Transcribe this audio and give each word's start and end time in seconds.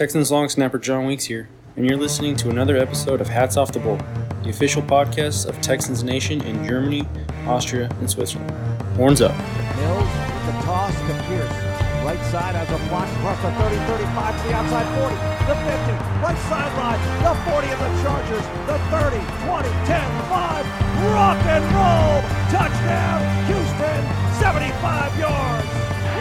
Texans 0.00 0.32
long 0.32 0.48
snapper 0.48 0.78
John 0.78 1.04
Weeks 1.04 1.24
here, 1.24 1.50
and 1.76 1.84
you're 1.84 1.98
listening 1.98 2.34
to 2.36 2.48
another 2.48 2.78
episode 2.78 3.20
of 3.20 3.28
Hats 3.28 3.58
Off 3.58 3.70
the 3.70 3.80
Bowl, 3.80 4.00
the 4.42 4.48
official 4.48 4.80
podcast 4.80 5.44
of 5.44 5.60
Texans 5.60 6.02
Nation 6.02 6.40
in 6.40 6.64
Germany, 6.64 7.04
Austria, 7.44 7.86
and 8.00 8.08
Switzerland. 8.08 8.50
Horns 8.96 9.20
up. 9.20 9.36
Mills 9.76 10.08
with 10.08 10.46
the 10.48 10.56
toss 10.64 10.96
to 10.96 11.12
Pierce. 11.28 11.52
Right 12.00 12.16
side 12.32 12.56
has 12.56 12.64
a 12.72 12.80
block 12.88 13.12
across 13.20 13.36
the 13.44 13.52
30, 13.60 13.76
35 13.92 14.40
to 14.40 14.48
the 14.48 14.54
outside 14.56 14.88
40, 15.04 15.12
the 15.44 15.56
50, 15.68 15.92
right 16.24 16.40
sideline, 16.48 17.00
the 17.20 17.36
40 17.52 17.68
of 17.68 17.80
the 17.84 17.92
Chargers, 18.00 18.46
the 18.72 18.80
30, 18.88 19.20
20, 19.52 19.68
10, 19.84 20.00
5, 20.32 21.12
rock 21.12 21.36
and 21.44 21.64
roll, 21.76 22.24
touchdown, 22.48 23.20
Houston, 23.52 24.00
75 24.40 25.20
yards. 25.20 25.59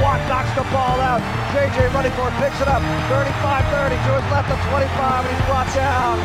Watt 0.02 0.22
knocks 0.32 0.52
the 0.56 0.64
ball 0.72 1.00
out. 1.00 1.22
JJ 1.52 1.94
running 1.94 2.14
for 2.16 2.28
it, 2.28 2.36
picks 2.40 2.60
it 2.62 2.68
up. 2.68 2.82
35-30 3.12 3.96
to 3.96 4.12
his 4.16 4.28
left 4.32 4.50
of 4.52 4.60
25, 4.72 5.26
and 5.26 5.32
he's 5.32 5.46
brought 5.46 5.70
down. 5.76 6.16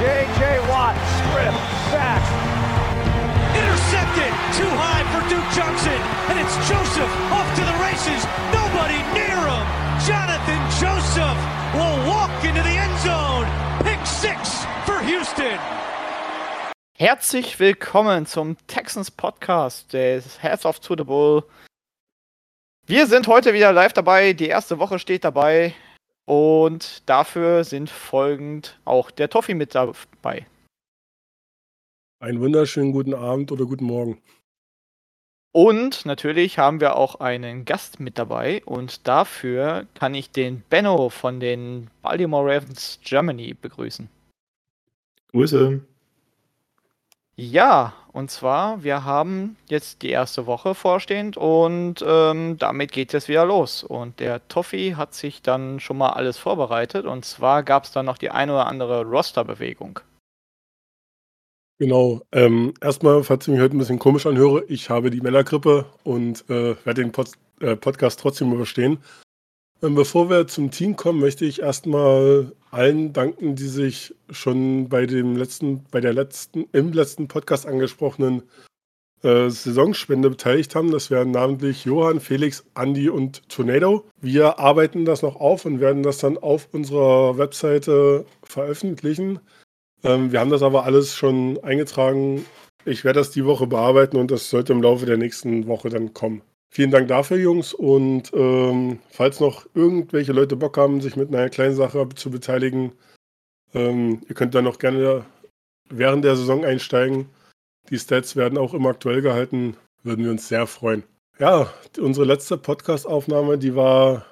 JJ 0.00 0.60
Watt, 0.68 0.94
strip, 1.16 1.54
sack, 1.88 2.20
Intercepted, 3.56 4.32
too 4.52 4.68
high 4.76 5.00
for 5.16 5.24
Duke 5.32 5.48
Johnson, 5.56 5.96
and 6.28 6.36
it's 6.36 6.52
Joseph 6.68 7.08
off 7.32 7.48
to 7.56 7.64
the 7.64 7.76
races. 7.80 8.20
Nobody 8.52 9.00
near 9.16 9.32
him. 9.32 9.64
Jonathan 10.04 10.60
Joseph 10.76 11.40
will 11.72 11.96
walk 12.04 12.28
into 12.44 12.60
the 12.60 12.76
end 12.76 12.92
zone. 13.00 13.48
Pick 13.80 14.04
six 14.04 14.66
for 14.84 15.00
Houston. 15.00 15.58
Herzlich 16.98 17.58
willkommen 17.58 18.26
zum 18.26 18.58
Texans 18.66 19.10
Podcast 19.10 19.92
des 19.94 20.38
Heads 20.42 20.66
of 20.66 20.78
to 20.80 20.94
the 20.94 21.04
Bull. 21.04 21.44
Wir 22.88 23.08
sind 23.08 23.26
heute 23.26 23.52
wieder 23.52 23.72
live 23.72 23.92
dabei. 23.92 24.32
Die 24.32 24.46
erste 24.46 24.78
Woche 24.78 25.00
steht 25.00 25.24
dabei. 25.24 25.74
Und 26.24 27.02
dafür 27.08 27.64
sind 27.64 27.90
folgend 27.90 28.78
auch 28.84 29.10
der 29.10 29.28
Toffi 29.28 29.54
mit 29.54 29.74
dabei. 29.74 30.46
Einen 32.20 32.40
wunderschönen 32.40 32.92
guten 32.92 33.12
Abend 33.12 33.50
oder 33.50 33.64
guten 33.64 33.86
Morgen. 33.86 34.22
Und 35.50 36.06
natürlich 36.06 36.58
haben 36.58 36.80
wir 36.80 36.94
auch 36.94 37.16
einen 37.18 37.64
Gast 37.64 37.98
mit 37.98 38.18
dabei. 38.18 38.62
Und 38.64 39.08
dafür 39.08 39.88
kann 39.94 40.14
ich 40.14 40.30
den 40.30 40.60
Benno 40.70 41.08
von 41.08 41.40
den 41.40 41.90
Baltimore 42.02 42.44
Ravens 42.54 43.00
Germany 43.02 43.54
begrüßen. 43.54 44.08
Grüße. 45.32 45.80
Ja, 47.34 47.94
und 48.16 48.30
zwar, 48.30 48.82
wir 48.82 49.04
haben 49.04 49.58
jetzt 49.68 50.00
die 50.00 50.08
erste 50.08 50.46
Woche 50.46 50.74
vorstehend 50.74 51.36
und 51.36 51.96
ähm, 52.02 52.56
damit 52.56 52.90
geht 52.90 53.12
es 53.12 53.28
wieder 53.28 53.44
los. 53.44 53.84
Und 53.84 54.20
der 54.20 54.48
Toffi 54.48 54.94
hat 54.96 55.12
sich 55.12 55.42
dann 55.42 55.80
schon 55.80 55.98
mal 55.98 56.14
alles 56.14 56.38
vorbereitet 56.38 57.04
und 57.04 57.26
zwar 57.26 57.62
gab 57.62 57.84
es 57.84 57.92
dann 57.92 58.06
noch 58.06 58.16
die 58.16 58.30
ein 58.30 58.48
oder 58.48 58.68
andere 58.68 59.04
Rosterbewegung. 59.04 60.00
Genau. 61.78 62.22
Ähm, 62.32 62.72
erstmal, 62.80 63.22
falls 63.22 63.46
ich 63.46 63.52
mich 63.52 63.60
heute 63.60 63.76
ein 63.76 63.80
bisschen 63.80 63.98
komisch 63.98 64.24
anhöre, 64.24 64.64
ich 64.68 64.88
habe 64.88 65.10
die 65.10 65.20
Männergrippe 65.20 65.84
und 66.02 66.48
äh, 66.48 66.74
werde 66.86 67.02
den 67.02 67.12
Pod 67.12 67.32
äh, 67.60 67.76
Podcast 67.76 68.18
trotzdem 68.20 68.50
überstehen. 68.50 68.96
Ähm, 69.82 69.94
bevor 69.94 70.30
wir 70.30 70.46
zum 70.46 70.70
Team 70.70 70.96
kommen, 70.96 71.20
möchte 71.20 71.44
ich 71.44 71.60
erstmal 71.60 72.50
allen 72.70 73.12
danken, 73.12 73.54
die 73.54 73.68
sich 73.68 74.14
schon 74.30 74.88
bei 74.88 75.06
dem 75.06 75.36
letzten, 75.36 75.84
bei 75.90 76.00
der 76.00 76.12
letzten, 76.12 76.66
im 76.72 76.92
letzten 76.92 77.28
Podcast 77.28 77.66
angesprochenen 77.66 78.42
äh, 79.22 79.48
Saisonspende 79.50 80.30
beteiligt 80.30 80.74
haben. 80.74 80.90
Das 80.90 81.10
wären 81.10 81.30
namentlich 81.30 81.84
Johann, 81.84 82.20
Felix, 82.20 82.64
Andi 82.74 83.08
und 83.08 83.48
Tornado. 83.48 84.04
Wir 84.20 84.58
arbeiten 84.58 85.04
das 85.04 85.22
noch 85.22 85.36
auf 85.36 85.64
und 85.64 85.80
werden 85.80 86.02
das 86.02 86.18
dann 86.18 86.38
auf 86.38 86.68
unserer 86.72 87.38
Webseite 87.38 88.24
veröffentlichen. 88.42 89.40
Ähm, 90.04 90.32
wir 90.32 90.40
haben 90.40 90.50
das 90.50 90.62
aber 90.62 90.84
alles 90.84 91.14
schon 91.14 91.58
eingetragen. 91.62 92.44
Ich 92.84 93.04
werde 93.04 93.20
das 93.20 93.30
die 93.30 93.44
Woche 93.44 93.66
bearbeiten 93.66 94.16
und 94.16 94.30
das 94.30 94.50
sollte 94.50 94.72
im 94.72 94.82
Laufe 94.82 95.06
der 95.06 95.16
nächsten 95.16 95.66
Woche 95.66 95.88
dann 95.88 96.14
kommen. 96.14 96.42
Vielen 96.76 96.90
Dank 96.90 97.08
dafür, 97.08 97.38
Jungs. 97.38 97.72
Und 97.72 98.34
ähm, 98.34 98.98
falls 99.08 99.40
noch 99.40 99.64
irgendwelche 99.72 100.34
Leute 100.34 100.56
Bock 100.56 100.76
haben, 100.76 101.00
sich 101.00 101.16
mit 101.16 101.34
einer 101.34 101.48
kleinen 101.48 101.74
Sache 101.74 102.06
zu 102.14 102.30
beteiligen, 102.30 102.92
ähm, 103.72 104.20
ihr 104.28 104.34
könnt 104.34 104.54
dann 104.54 104.64
noch 104.64 104.78
gerne 104.78 105.24
während 105.88 106.22
der 106.22 106.36
Saison 106.36 106.66
einsteigen. 106.66 107.30
Die 107.88 107.98
Stats 107.98 108.36
werden 108.36 108.58
auch 108.58 108.74
immer 108.74 108.90
aktuell 108.90 109.22
gehalten. 109.22 109.78
Würden 110.02 110.26
wir 110.26 110.30
uns 110.30 110.48
sehr 110.48 110.66
freuen. 110.66 111.02
Ja, 111.38 111.72
unsere 111.98 112.26
letzte 112.26 112.58
Podcast-Aufnahme, 112.58 113.56
die 113.56 113.74
war 113.74 114.26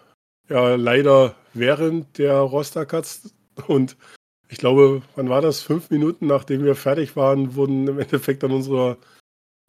ja 0.50 0.74
leider 0.74 1.34
während 1.54 2.18
der 2.18 2.40
Roster-Cuts. 2.40 3.32
Und 3.68 3.96
ich 4.50 4.58
glaube, 4.58 5.00
wann 5.16 5.30
war 5.30 5.40
das? 5.40 5.62
Fünf 5.62 5.88
Minuten 5.88 6.26
nachdem 6.26 6.62
wir 6.62 6.74
fertig 6.74 7.16
waren, 7.16 7.54
wurden 7.54 7.88
im 7.88 7.98
Endeffekt 7.98 8.42
dann 8.42 8.52
unsere, 8.52 8.98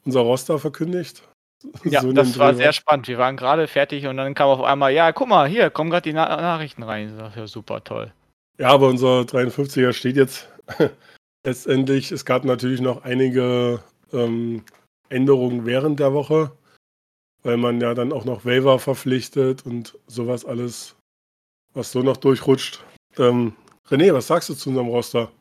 unser 0.03 0.19
Roster 0.19 0.59
verkündigt. 0.59 1.23
Ja, 1.83 2.01
So 2.01 2.11
das 2.11 2.37
war 2.37 2.51
Dreh 2.51 2.57
sehr 2.57 2.73
spannend. 2.73 3.07
Wir 3.07 3.17
waren 3.17 3.37
gerade 3.37 3.67
fertig 3.67 4.07
und 4.07 4.17
dann 4.17 4.33
kam 4.33 4.49
auf 4.49 4.61
einmal, 4.61 4.93
ja, 4.93 5.11
guck 5.11 5.27
mal, 5.27 5.47
hier 5.47 5.69
kommen 5.69 5.89
gerade 5.89 6.03
die 6.03 6.13
Na 6.13 6.27
Nachrichten 6.27 6.83
rein. 6.83 7.09
Ich 7.09 7.15
sag, 7.15 7.35
Ja, 7.35 7.47
super, 7.47 7.83
toll. 7.83 8.11
Ja, 8.57 8.69
aber 8.69 8.87
unser 8.87 9.21
53er 9.21 9.93
steht 9.93 10.15
jetzt 10.15 10.47
letztendlich. 11.45 12.11
Es 12.11 12.25
gab 12.25 12.45
natürlich 12.45 12.81
noch 12.81 13.03
einige 13.03 13.81
ähm, 14.13 14.63
Änderungen 15.09 15.65
während 15.65 15.99
der 15.99 16.13
Woche, 16.13 16.51
weil 17.43 17.57
man 17.57 17.81
ja 17.81 17.93
dann 17.93 18.13
auch 18.13 18.25
noch 18.25 18.45
Waiver 18.45 18.79
verpflichtet 18.79 19.65
und 19.65 19.97
sowas 20.07 20.45
alles, 20.45 20.95
was 21.73 21.91
so 21.91 22.01
noch 22.01 22.17
durchrutscht. 22.17 22.83
Ähm, 23.17 23.53
René, 23.89 24.13
was 24.13 24.27
sagst 24.27 24.49
du 24.49 24.55
zu 24.55 24.69
unserem 24.69 24.87
Roster? 24.87 25.31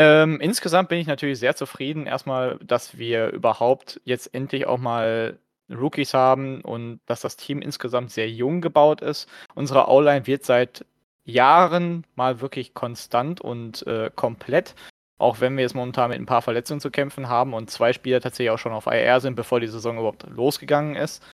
Ähm, 0.00 0.40
insgesamt 0.40 0.88
bin 0.88 1.00
ich 1.00 1.08
natürlich 1.08 1.40
sehr 1.40 1.56
zufrieden. 1.56 2.06
Erstmal, 2.06 2.58
dass 2.62 2.98
wir 2.98 3.30
überhaupt 3.30 4.00
jetzt 4.04 4.32
endlich 4.32 4.66
auch 4.66 4.78
mal 4.78 5.38
Rookies 5.68 6.14
haben 6.14 6.60
und 6.60 7.00
dass 7.06 7.20
das 7.20 7.36
Team 7.36 7.60
insgesamt 7.60 8.12
sehr 8.12 8.30
jung 8.30 8.60
gebaut 8.60 9.00
ist. 9.00 9.28
Unsere 9.56 9.88
O-Line 9.88 10.26
wird 10.26 10.44
seit 10.44 10.86
Jahren 11.24 12.04
mal 12.14 12.40
wirklich 12.40 12.74
konstant 12.74 13.40
und 13.40 13.86
äh, 13.88 14.10
komplett. 14.14 14.76
Auch 15.18 15.40
wenn 15.40 15.56
wir 15.56 15.62
jetzt 15.62 15.74
momentan 15.74 16.10
mit 16.10 16.20
ein 16.20 16.26
paar 16.26 16.42
Verletzungen 16.42 16.80
zu 16.80 16.92
kämpfen 16.92 17.28
haben 17.28 17.52
und 17.52 17.68
zwei 17.68 17.92
Spieler 17.92 18.20
tatsächlich 18.20 18.50
auch 18.50 18.58
schon 18.58 18.72
auf 18.72 18.86
IR 18.86 19.20
sind, 19.20 19.34
bevor 19.34 19.58
die 19.58 19.66
Saison 19.66 19.98
überhaupt 19.98 20.26
losgegangen 20.30 20.94
ist. 20.94 21.26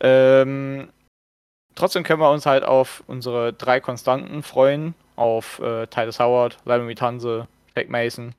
Ähm, 0.00 0.88
trotzdem 1.76 2.02
können 2.02 2.20
wir 2.20 2.32
uns 2.32 2.46
halt 2.46 2.64
auf 2.64 3.04
unsere 3.06 3.52
drei 3.52 3.78
Konstanten 3.78 4.42
freuen. 4.42 4.94
Auf 5.14 5.60
äh, 5.60 5.86
Titus 5.86 6.18
Howard, 6.18 6.54
Vladimir 6.64 6.96
Tanse, 6.96 7.46
Jack 7.74 7.88
Mason. 7.88 8.34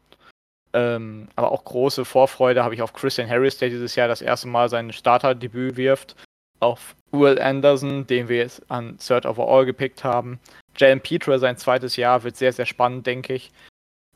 Ähm, 0.74 1.28
aber 1.36 1.52
auch 1.52 1.64
große 1.64 2.04
Vorfreude 2.04 2.64
habe 2.64 2.74
ich 2.74 2.82
auf 2.82 2.94
Christian 2.94 3.30
Harris, 3.30 3.58
der 3.58 3.70
dieses 3.70 3.96
Jahr 3.96 4.08
das 4.08 4.22
erste 4.22 4.48
Mal 4.48 4.70
sein 4.70 4.92
Starterdebüt 4.92 5.78
wirft. 5.78 6.16
Auf 6.60 6.96
Will 7.12 7.40
Anderson, 7.40 8.08
den 8.08 8.28
wir 8.28 8.38
jetzt 8.38 8.64
an 8.72 8.98
Third 8.98 9.26
Overall 9.26 9.66
gepickt 9.66 10.04
haben. 10.04 10.40
Jalen 10.78 11.02
Petra, 11.02 11.38
sein 11.38 11.58
zweites 11.58 11.96
Jahr, 11.96 12.24
wird 12.24 12.38
sehr, 12.38 12.54
sehr 12.54 12.66
spannend, 12.66 13.06
denke 13.06 13.34
ich. 13.34 13.52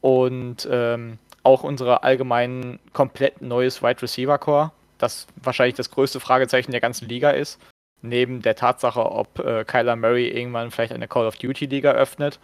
Und 0.01 0.67
ähm, 0.71 1.19
auch 1.43 1.63
unsere 1.63 2.03
allgemein 2.03 2.79
komplett 2.93 3.41
neues 3.41 3.83
Wide 3.83 4.01
Receiver 4.01 4.37
Core, 4.37 4.71
das 4.97 5.27
wahrscheinlich 5.35 5.75
das 5.75 5.91
größte 5.91 6.19
Fragezeichen 6.19 6.71
der 6.71 6.81
ganzen 6.81 7.07
Liga 7.07 7.31
ist. 7.31 7.59
Neben 8.01 8.41
der 8.41 8.55
Tatsache, 8.55 9.11
ob 9.11 9.39
äh, 9.39 9.63
Kyler 9.63 9.95
Murray 9.95 10.27
irgendwann 10.27 10.71
vielleicht 10.71 10.93
eine 10.93 11.07
Call 11.07 11.27
of 11.27 11.37
Duty 11.37 11.65
Liga 11.65 11.91
öffnet. 11.91 12.39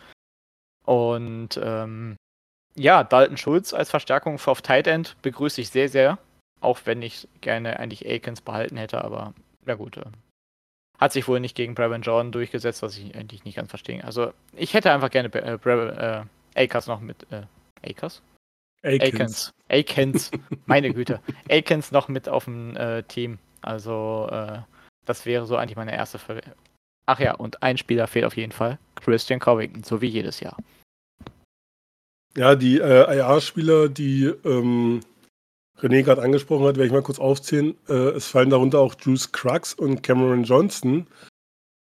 Und 0.85 1.59
ähm, 1.63 2.15
ja, 2.75 3.03
Dalton 3.03 3.37
Schulz 3.37 3.73
als 3.73 3.89
Verstärkung 3.89 4.39
auf 4.45 4.61
Tight 4.61 4.87
End 4.87 5.15
begrüße 5.21 5.61
ich 5.61 5.69
sehr, 5.69 5.89
sehr. 5.89 6.17
Auch 6.61 6.79
wenn 6.85 7.01
ich 7.01 7.27
gerne 7.41 7.79
eigentlich 7.79 8.09
Akins 8.09 8.41
behalten 8.41 8.77
hätte, 8.77 9.03
aber 9.03 9.33
ja 9.65 9.75
gut. 9.75 9.97
Äh, 9.97 10.05
hat 10.99 11.11
sich 11.11 11.27
wohl 11.27 11.39
nicht 11.39 11.55
gegen 11.55 11.75
Brevin 11.75 12.01
Jordan 12.01 12.31
durchgesetzt, 12.31 12.81
was 12.81 12.97
ich 12.97 13.15
eigentlich 13.15 13.43
nicht 13.43 13.55
ganz 13.55 13.69
verstehe. 13.69 14.03
Also 14.03 14.31
ich 14.55 14.73
hätte 14.73 14.91
einfach 14.91 15.09
gerne 15.09 15.33
äh, 15.33 15.57
Brevin, 15.57 15.97
äh, 15.97 16.23
Akers 16.55 16.87
noch 16.87 17.01
mit. 17.01 17.27
Äh, 17.31 17.43
Akers? 17.85 18.21
Akins. 18.83 19.53
Akins. 19.69 20.31
Meine 20.65 20.93
Güte. 20.93 21.19
Akins 21.49 21.91
noch 21.91 22.07
mit 22.07 22.29
auf 22.29 22.45
dem 22.45 22.75
äh, 22.77 23.03
Team. 23.03 23.39
Also 23.61 24.27
äh, 24.31 24.59
das 25.05 25.25
wäre 25.25 25.45
so 25.45 25.57
eigentlich 25.57 25.77
meine 25.77 25.93
erste 25.93 26.19
Ver 26.19 26.41
Ach 27.05 27.19
ja, 27.19 27.33
und 27.33 27.61
ein 27.61 27.77
Spieler 27.77 28.07
fehlt 28.07 28.25
auf 28.25 28.37
jeden 28.37 28.53
Fall. 28.53 28.79
Christian 28.95 29.39
Covington, 29.39 29.83
so 29.83 30.01
wie 30.01 30.07
jedes 30.07 30.39
Jahr. 30.39 30.55
Ja, 32.35 32.55
die 32.55 32.79
äh, 32.79 33.17
IR-Spieler, 33.17 33.89
die 33.89 34.25
ähm, 34.43 35.01
René 35.79 36.03
gerade 36.03 36.21
angesprochen 36.21 36.65
hat, 36.65 36.77
werde 36.77 36.87
ich 36.87 36.91
mal 36.91 37.03
kurz 37.03 37.19
aufzählen. 37.19 37.75
Äh, 37.87 38.11
es 38.15 38.27
fallen 38.27 38.49
darunter 38.49 38.79
auch 38.79 38.95
Juice 38.99 39.31
Crux 39.31 39.73
und 39.73 40.01
Cameron 40.01 40.43
Johnston. 40.43 41.07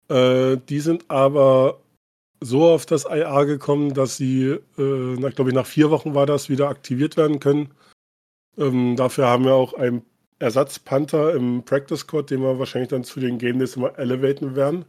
Äh, 0.09 0.57
die 0.67 0.79
sind 0.79 1.05
aber 1.09 1.79
so 2.41 2.67
auf 2.67 2.85
das 2.85 3.05
IR 3.05 3.45
gekommen, 3.45 3.93
dass 3.93 4.17
sie, 4.17 4.57
äh, 4.77 5.15
glaube 5.15 5.49
ich, 5.49 5.55
nach 5.55 5.65
vier 5.65 5.89
Wochen 5.91 6.15
war 6.15 6.25
das, 6.25 6.49
wieder 6.49 6.67
aktiviert 6.69 7.15
werden 7.15 7.39
können. 7.39 7.69
Ähm, 8.57 8.95
dafür 8.97 9.27
haben 9.27 9.45
wir 9.45 9.53
auch 9.53 9.73
einen 9.73 10.03
Ersatzpanther 10.39 11.33
im 11.33 11.63
Practice 11.63 11.99
Squad, 12.01 12.31
den 12.31 12.41
wir 12.41 12.59
wahrscheinlich 12.59 12.89
dann 12.89 13.03
zu 13.03 13.19
den 13.19 13.37
Game 13.37 13.59
Days 13.59 13.75
immer 13.75 13.97
elevaten 13.97 14.55
werden. 14.55 14.85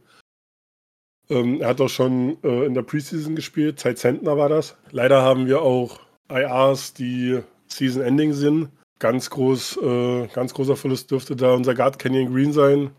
Ähm, 1.29 1.61
er 1.61 1.69
hat 1.69 1.81
auch 1.81 1.89
schon 1.89 2.37
äh, 2.43 2.65
in 2.65 2.73
der 2.73 2.81
Preseason 2.83 3.35
gespielt, 3.35 3.79
Zeit 3.79 3.97
Zentner 3.97 4.37
war 4.37 4.49
das. 4.49 4.75
Leider 4.91 5.21
haben 5.21 5.47
wir 5.47 5.61
auch 5.61 5.99
IRs, 6.29 6.93
die 6.93 7.39
Season-Ending 7.67 8.33
sind. 8.33 8.69
Ganz, 8.99 9.29
groß, 9.29 9.77
äh, 9.77 10.27
ganz 10.27 10.53
großer 10.53 10.75
Verlust 10.75 11.11
dürfte 11.11 11.35
da 11.35 11.53
unser 11.53 11.75
Guard 11.75 11.99
Canyon 11.99 12.33
Green 12.33 12.53
sein. 12.53 12.91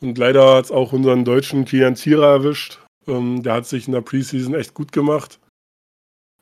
Und 0.00 0.16
leider 0.18 0.56
hat 0.56 0.66
es 0.66 0.70
auch 0.70 0.92
unseren 0.92 1.24
deutschen 1.24 1.64
Kian 1.64 1.96
Zierer 1.96 2.28
erwischt. 2.28 2.78
Ähm, 3.06 3.42
der 3.42 3.54
hat 3.54 3.66
sich 3.66 3.86
in 3.86 3.94
der 3.94 4.00
Preseason 4.00 4.54
echt 4.54 4.74
gut 4.74 4.92
gemacht, 4.92 5.40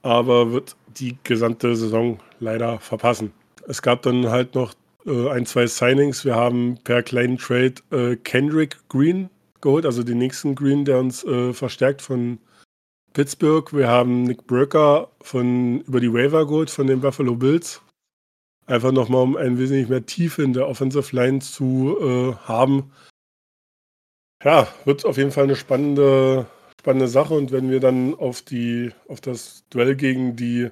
aber 0.03 0.53
wird 0.53 0.77
die 0.99 1.17
gesamte 1.23 1.75
Saison 1.77 2.19
leider 2.39 2.79
verpassen. 2.81 3.33
Es 3.67 3.81
gab 3.83 4.03
dann 4.03 4.29
halt 4.29 4.55
noch 4.55 4.75
äh, 5.07 5.31
ein, 5.31 5.47
zwei 5.47 5.67
Signings. 5.67 6.25
Wir 6.25 6.35
haben 6.35 6.79
per 6.85 7.03
kleinen 7.03 7.39
Trade 7.39 7.75
äh, 7.91 8.17
Kendrick 8.17 8.77
Green 8.89 9.31
geholt, 9.61 9.87
also 9.87 10.03
den 10.03 10.19
nächsten 10.19 10.55
Green, 10.55 10.85
der 10.85 10.99
uns 10.99 11.25
äh, 11.25 11.53
verstärkt 11.53 12.03
von 12.03 12.39
Pittsburgh. 13.13 13.73
Wir 13.73 13.89
haben 13.89 14.25
Nick 14.25 14.47
Bröcker 14.47 15.11
von, 15.23 15.81
über 15.83 16.01
die 16.01 16.13
Waiver 16.13 16.47
geholt 16.47 16.71
von 16.71 16.87
den 16.87 17.01
Buffalo 17.01 17.35
Bills. 17.35 17.81
Einfach 18.67 18.93
nochmal, 18.93 19.23
um 19.23 19.37
ein 19.37 19.59
wesentlich 19.59 19.89
mehr 19.89 20.05
Tiefe 20.05 20.43
in 20.43 20.53
der 20.53 20.69
Offensive 20.69 21.15
Line 21.15 21.39
zu 21.39 21.97
äh, 22.01 22.35
haben. 22.47 22.91
Ja, 24.45 24.69
wird 24.85 25.05
auf 25.07 25.17
jeden 25.17 25.31
Fall 25.31 25.45
eine 25.45 25.57
spannende, 25.57 26.47
spannende 26.79 27.09
Sache. 27.09 27.35
Und 27.35 27.53
wenn 27.53 27.71
wir 27.71 27.81
dann 27.81 28.15
auf, 28.15 28.43
die, 28.43 28.93
auf 29.09 29.21
das 29.21 29.65
Duell 29.71 29.97
gegen 29.97 30.37
die 30.37 30.71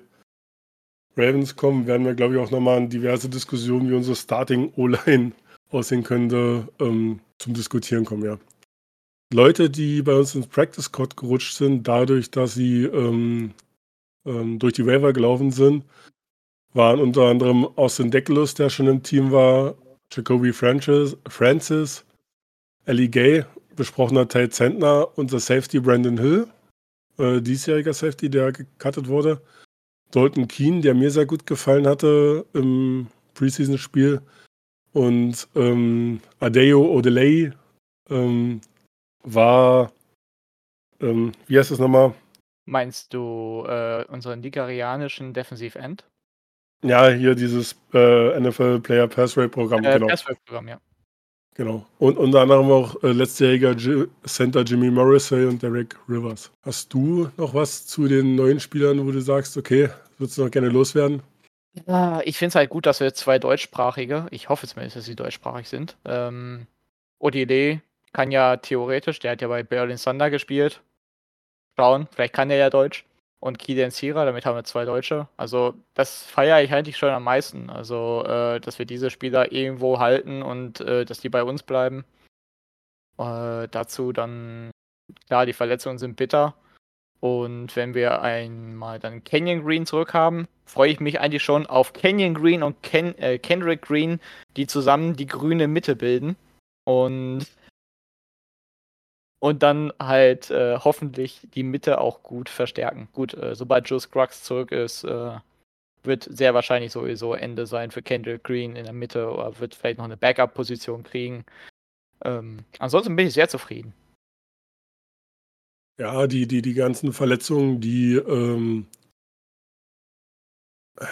Ravens 1.17 1.57
kommen, 1.57 1.87
werden 1.87 2.05
wir, 2.05 2.15
glaube 2.15 2.35
ich, 2.35 2.41
auch 2.41 2.51
nochmal 2.51 2.79
in 2.79 2.91
diverse 2.91 3.29
Diskussionen, 3.29 3.89
wie 3.89 3.95
unsere 3.95 4.17
Starting 4.17 4.73
O-Line 4.77 5.33
aussehen 5.71 6.03
könnte, 6.03 6.69
ähm, 6.81 7.21
zum 7.39 7.55
Diskutieren 7.55 8.05
kommen, 8.05 8.25
ja. 8.25 8.39
Leute, 9.35 9.69
die 9.69 10.01
bei 10.01 10.15
uns 10.15 10.37
ins 10.37 10.47
Practice 10.47 10.93
Code 10.93 11.17
gerutscht 11.17 11.57
sind, 11.57 11.89
dadurch, 11.89 12.31
dass 12.31 12.55
sie 12.55 12.85
ähm, 12.85 13.53
ähm, 14.25 14.61
durch 14.61 14.75
die 14.75 14.87
Waiver 14.87 15.13
gelaufen 15.13 15.51
sind, 15.51 15.85
waren 16.73 17.01
unter 17.01 17.23
anderem 17.23 17.65
Austin 17.77 18.13
Deckelus, 18.13 18.55
der 18.55 18.71
schon 18.71 18.87
im 18.87 19.03
Team 19.03 19.33
war, 19.33 19.75
Jacoby 20.13 20.53
Francis, 20.53 21.17
Francis 21.29 22.05
Ellie 22.85 23.09
Gay, 23.09 23.45
besprochener 23.75 24.29
Tate 24.29 24.51
Zentner, 24.51 25.09
unser 25.17 25.41
Safety 25.41 25.81
Brandon 25.81 26.17
Hill, 26.17 26.47
äh, 27.19 27.41
diesjähriger 27.41 27.93
Safety, 27.93 28.31
der 28.31 28.53
gecuttet 28.53 29.09
wurde. 29.09 29.41
Dalton 30.13 30.47
Keen, 30.47 30.81
der 30.81 30.95
mir 30.95 31.11
sehr 31.11 31.27
gut 31.27 31.45
gefallen 31.45 31.89
hatte 31.89 32.47
im 32.53 33.09
Preseason-Spiel. 33.35 34.21
Und 34.93 35.49
ähm, 35.57 36.21
Adeo 36.39 36.85
Odelay 36.85 37.51
ähm, 38.11 38.61
war, 39.25 39.93
ähm, 41.01 41.33
wie 41.47 41.59
heißt 41.59 41.71
das 41.71 41.79
nochmal? 41.79 42.15
Meinst 42.67 43.13
du 43.13 43.65
äh, 43.67 44.05
unseren 44.07 44.41
nigerianischen 44.41 45.35
Defensive 45.35 45.79
End? 45.79 46.05
Ja, 46.83 47.09
hier 47.09 47.35
dieses 47.35 47.77
äh, 47.93 48.39
NFL 48.39 48.81
Player 48.81 49.09
Pass 49.09 49.37
Rate 49.37 49.49
Programm. 49.49 49.85
Äh, 49.85 49.95
genau. 49.95 50.07
Pass 50.07 50.25
Programm, 50.47 50.69
ja. 50.69 50.81
Genau. 51.55 51.87
Und 51.99 52.19
unter 52.19 52.41
anderem 52.41 52.71
auch 52.71 53.03
äh, 53.03 53.13
letztjähriger 53.13 53.75
G 53.75 54.07
Center 54.27 54.63
Jimmy 54.63 54.91
Morrissey 54.91 55.47
und 55.47 55.63
Derek 55.63 55.97
Rivers. 56.09 56.51
Hast 56.63 56.93
du 56.93 57.31
noch 57.37 57.55
was 57.55 57.87
zu 57.87 58.09
den 58.09 58.35
neuen 58.35 58.59
Spielern, 58.59 59.07
wo 59.07 59.13
du 59.13 59.21
sagst, 59.21 59.57
okay, 59.57 59.89
würdest 60.19 60.37
du 60.37 60.45
noch 60.45 60.51
gerne 60.51 60.69
loswerden? 60.69 61.23
Ja, 61.87 62.21
ich 62.25 62.39
finde 62.39 62.49
es 62.51 62.55
halt 62.55 62.71
gut, 62.71 62.87
dass 62.87 63.01
wir 63.01 63.15
zwei 63.15 63.39
deutschsprachige, 63.39 64.27
ich 64.31 64.49
hoffe 64.49 64.67
zumindest, 64.67 64.97
dass 64.97 65.05
sie 65.05 65.17
deutschsprachig 65.17 65.69
sind. 65.69 65.97
Ähm, 66.05 66.67
Odile 67.19 67.81
kann 68.15 68.31
ja 68.31 68.57
theoretisch, 68.57 69.19
der 69.19 69.33
hat 69.33 69.43
ja 69.43 69.49
bei 69.49 69.63
Berlin 69.63 69.99
Thunder 69.99 70.31
gespielt. 70.31 70.81
Schauen, 71.77 72.09
vielleicht 72.13 72.33
kann 72.33 72.51
er 72.51 72.57
ja 72.57 72.71
Deutsch. 72.71 73.05
Und 73.41 73.59
Kilian 73.59 73.91
Zierer, 73.91 74.25
damit 74.25 74.47
haben 74.47 74.57
wir 74.57 74.65
zwei 74.65 74.87
Deutsche. 74.87 75.29
Also, 75.37 75.75
das 75.93 76.23
feiere 76.25 76.63
ich 76.63 76.73
eigentlich 76.73 76.97
schon 76.97 77.11
am 77.11 77.25
meisten. 77.25 77.69
Also, 77.69 78.25
äh, 78.25 78.59
dass 78.59 78.79
wir 78.79 78.87
diese 78.87 79.11
Spieler 79.11 79.53
irgendwo 79.53 79.99
halten 79.99 80.43
und 80.43 80.81
äh, 80.81 81.05
dass 81.05 81.21
die 81.21 81.29
bei 81.29 81.43
uns 81.43 81.63
bleiben. 81.63 82.07
Äh, 83.19 83.69
dazu 83.71 84.13
dann, 84.13 84.71
klar, 85.27 85.45
die 85.45 85.53
Verletzungen 85.53 85.99
sind 85.99 86.17
bitter. 86.17 86.55
Und 87.21 87.75
wenn 87.77 87.95
wir 87.95 88.23
einmal 88.23 88.99
dann 88.99 89.25
Canyon 89.25 89.65
Green 89.65 89.85
zurückhaben, 89.87 90.47
freue 90.65 90.91
ich 90.91 91.01
mich 91.01 91.21
eigentlich 91.21 91.43
schon 91.43 91.67
auf 91.67 91.93
Canyon 91.93 92.35
Green 92.35 92.63
und 92.63 92.83
Ken, 92.83 93.17
äh, 93.19 93.39
Kendrick 93.39 93.83
Green, 93.83 94.21
die 94.57 94.67
zusammen 94.67 95.17
die 95.17 95.27
grüne 95.27 95.69
Mitte 95.69 95.97
bilden. 95.97 96.37
Und, 96.85 97.47
und 99.45 99.63
dann 99.63 99.93
halt 100.01 100.51
äh, 100.51 100.79
hoffentlich 100.79 101.47
die 101.55 101.65
Mitte 101.65 102.01
auch 102.01 102.23
gut 102.23 102.49
verstärken. 102.49 103.09
Gut, 103.13 103.35
äh, 103.35 103.55
sobald 103.55 103.87
Joe 103.91 104.01
Scruggs 104.01 104.43
zurück 104.43 104.73
ist, 104.73 105.05
äh, 105.05 105.37
wird 106.03 106.27
sehr 106.31 106.55
wahrscheinlich 106.55 106.93
sowieso 106.93 107.35
Ende 107.35 107.67
sein 107.67 107.91
für 107.91 108.01
Kendrick 108.01 108.43
Green 108.43 108.75
in 108.75 108.85
der 108.85 108.95
Mitte 108.95 109.31
oder 109.31 109.59
wird 109.61 109.75
vielleicht 109.75 109.99
noch 109.99 110.07
eine 110.07 110.17
Backup-Position 110.17 111.03
kriegen. 111.03 111.45
Ähm, 112.25 112.61
ansonsten 112.79 113.15
bin 113.17 113.27
ich 113.27 113.35
sehr 113.35 113.51
zufrieden. 113.51 113.93
Ja, 116.01 116.27
die, 116.27 116.49
die, 116.49 116.63
die 116.63 116.73
ganzen 116.73 117.13
Verletzungen, 117.13 117.83
die, 117.83 118.15
ähm, 118.15 118.87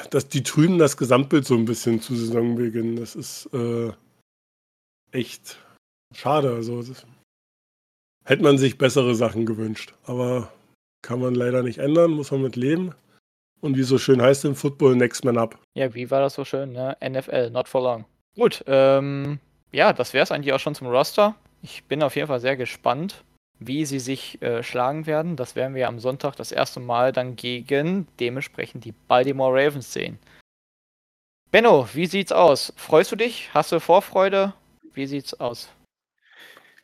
das, 0.09 0.29
die 0.29 0.43
trüben 0.43 0.79
das 0.79 0.97
Gesamtbild 0.97 1.45
so 1.45 1.55
ein 1.55 1.67
bisschen 1.67 2.01
zu 2.01 2.17
Saisonbeginn. 2.17 2.97
Das 2.97 3.15
ist 3.15 3.51
äh, 3.53 3.93
echt 5.11 5.59
schade. 6.15 6.55
Also 6.55 6.83
das, 6.83 7.05
hätte 8.25 8.43
man 8.43 8.59
sich 8.59 8.79
bessere 8.79 9.15
Sachen 9.15 9.47
gewünscht. 9.47 9.95
Aber 10.05 10.53
kann 11.03 11.21
man 11.21 11.35
leider 11.35 11.63
nicht 11.63 11.79
ändern, 11.79 12.13
muss 12.13 12.31
man 12.31 12.43
mit 12.43 12.57
leben. 12.57 12.95
Und 13.61 13.77
wie 13.77 13.83
so 13.83 13.99
schön 13.99 14.21
heißt 14.21 14.45
im 14.45 14.57
Football, 14.57 14.97
Next 14.97 15.25
Man 15.25 15.39
Up. 15.39 15.59
Ja, 15.75 15.95
wie 15.95 16.11
war 16.11 16.21
das 16.21 16.35
so 16.35 16.45
schön, 16.45 16.73
ne? 16.73 16.97
NFL, 17.01 17.51
not 17.51 17.69
for 17.69 17.83
long. 17.83 18.05
Gut, 18.35 18.65
ähm, 18.67 19.39
ja, 19.71 19.93
das 19.93 20.13
wäre 20.13 20.25
es 20.25 20.33
eigentlich 20.33 20.53
auch 20.53 20.61
schon 20.61 20.75
zum 20.75 20.89
Roster. 20.89 21.35
Ich 21.63 21.85
bin 21.85 22.03
auf 22.03 22.17
jeden 22.17 22.27
Fall 22.27 22.41
sehr 22.41 22.57
gespannt, 22.57 23.23
wie 23.61 23.85
sie 23.85 24.01
sich 24.01 24.43
äh, 24.43 24.63
schlagen 24.65 25.07
werden. 25.07 25.37
Das 25.37 25.55
werden 25.55 25.77
wir 25.77 25.87
am 25.87 26.01
Sonntag 26.01 26.35
das 26.35 26.51
erste 26.51 26.81
Mal 26.81 27.13
dann 27.13 27.37
gegen 27.37 28.09
dementsprechend 28.19 28.85
die 28.85 28.95
Baltimore 29.07 29.53
Ravens 29.55 29.93
sehen. 29.93 30.19
Benno, 31.53 31.87
wie 31.93 32.07
sieht's 32.07 32.33
aus? 32.33 32.73
Freust 32.77 33.13
du 33.13 33.17
dich? 33.17 33.51
Hast 33.55 33.71
du 33.71 33.79
Vorfreude? 33.79 34.55
Wie 34.95 35.07
sieht's 35.07 35.35
aus? 35.35 35.69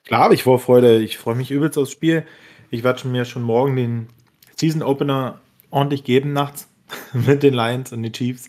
Klar 0.08 0.22
habe 0.22 0.34
ich 0.34 0.42
Vorfreude. 0.42 1.00
Ich 1.00 1.18
freue 1.18 1.34
mich 1.34 1.50
übelst 1.50 1.76
aufs 1.76 1.92
Spiel. 1.92 2.24
Ich 2.70 2.82
werde 2.82 3.06
mir 3.06 3.26
schon 3.26 3.42
morgen 3.42 3.76
den 3.76 4.08
Season 4.56 4.82
Opener 4.82 5.38
ordentlich 5.70 6.02
geben 6.02 6.32
nachts 6.32 6.66
mit 7.12 7.42
den 7.42 7.52
Lions 7.52 7.92
und 7.92 8.02
den 8.02 8.14
Chiefs. 8.14 8.48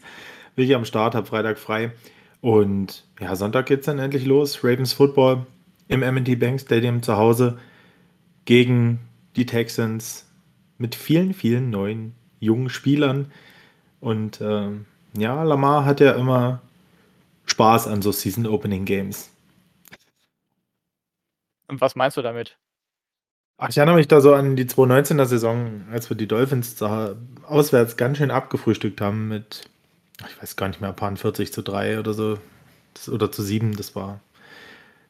Bin 0.56 0.66
ich 0.66 0.74
am 0.74 0.86
Start, 0.86 1.16
habe 1.16 1.28
Freitag 1.28 1.60
frei. 1.60 1.92
Und 2.40 3.04
ja, 3.20 3.36
Sonntag 3.36 3.66
geht's 3.66 3.88
dann 3.88 4.00
endlich 4.00 4.26
los. 4.26 4.64
Ravens 4.64 4.94
Football 4.94 5.46
im 5.90 6.02
M&T 6.02 6.36
Bank 6.36 6.62
Stadium 6.62 7.04
zu 7.04 7.18
Hause 7.18 7.60
gegen 8.46 9.00
die 9.36 9.46
Texans 9.46 10.26
mit 10.78 10.96
vielen, 10.96 11.34
vielen 11.34 11.70
neuen 11.70 12.16
jungen 12.40 12.70
Spielern. 12.70 13.34
Und 14.00 14.40
ähm, 14.40 14.86
ja, 15.18 15.44
Lamar 15.44 15.84
hat 15.84 16.00
ja 16.00 16.14
immer 16.14 16.62
Spaß 17.48 17.88
an 17.90 18.02
so 18.02 18.14
Season 18.14 18.48
Opening 18.48 18.86
Games. 18.86 19.30
Und 21.70 21.82
was 21.82 21.96
meinst 21.96 22.18
du 22.18 22.22
damit? 22.22 22.58
Ach, 23.58 23.70
ich 23.70 23.78
erinnere 23.78 23.96
mich 23.96 24.08
da 24.08 24.22
so 24.22 24.34
an 24.34 24.56
die 24.56 24.66
2019er 24.66 25.26
Saison, 25.26 25.84
als 25.92 26.10
wir 26.10 26.18
die 26.18 26.28
Dolphins 26.28 26.76
da 26.76 27.16
auswärts 27.46 27.98
ganz 27.98 28.18
schön 28.18 28.32
abgefrühstückt 28.32 29.02
haben 29.02 29.28
mit, 29.28 29.70
ich 30.28 30.42
weiß 30.42 30.56
gar 30.56 30.68
nicht 30.68 30.82
mehr, 30.82 30.90
ein 30.90 30.96
paar 30.96 31.16
40 31.16 31.54
zu 31.54 31.62
3 31.62 32.00
oder 32.00 32.14
so. 32.14 32.38
Das, 32.94 33.10
oder 33.10 33.32
zu 33.32 33.44
7, 33.44 33.76
das 33.76 33.96
war, 33.96 34.20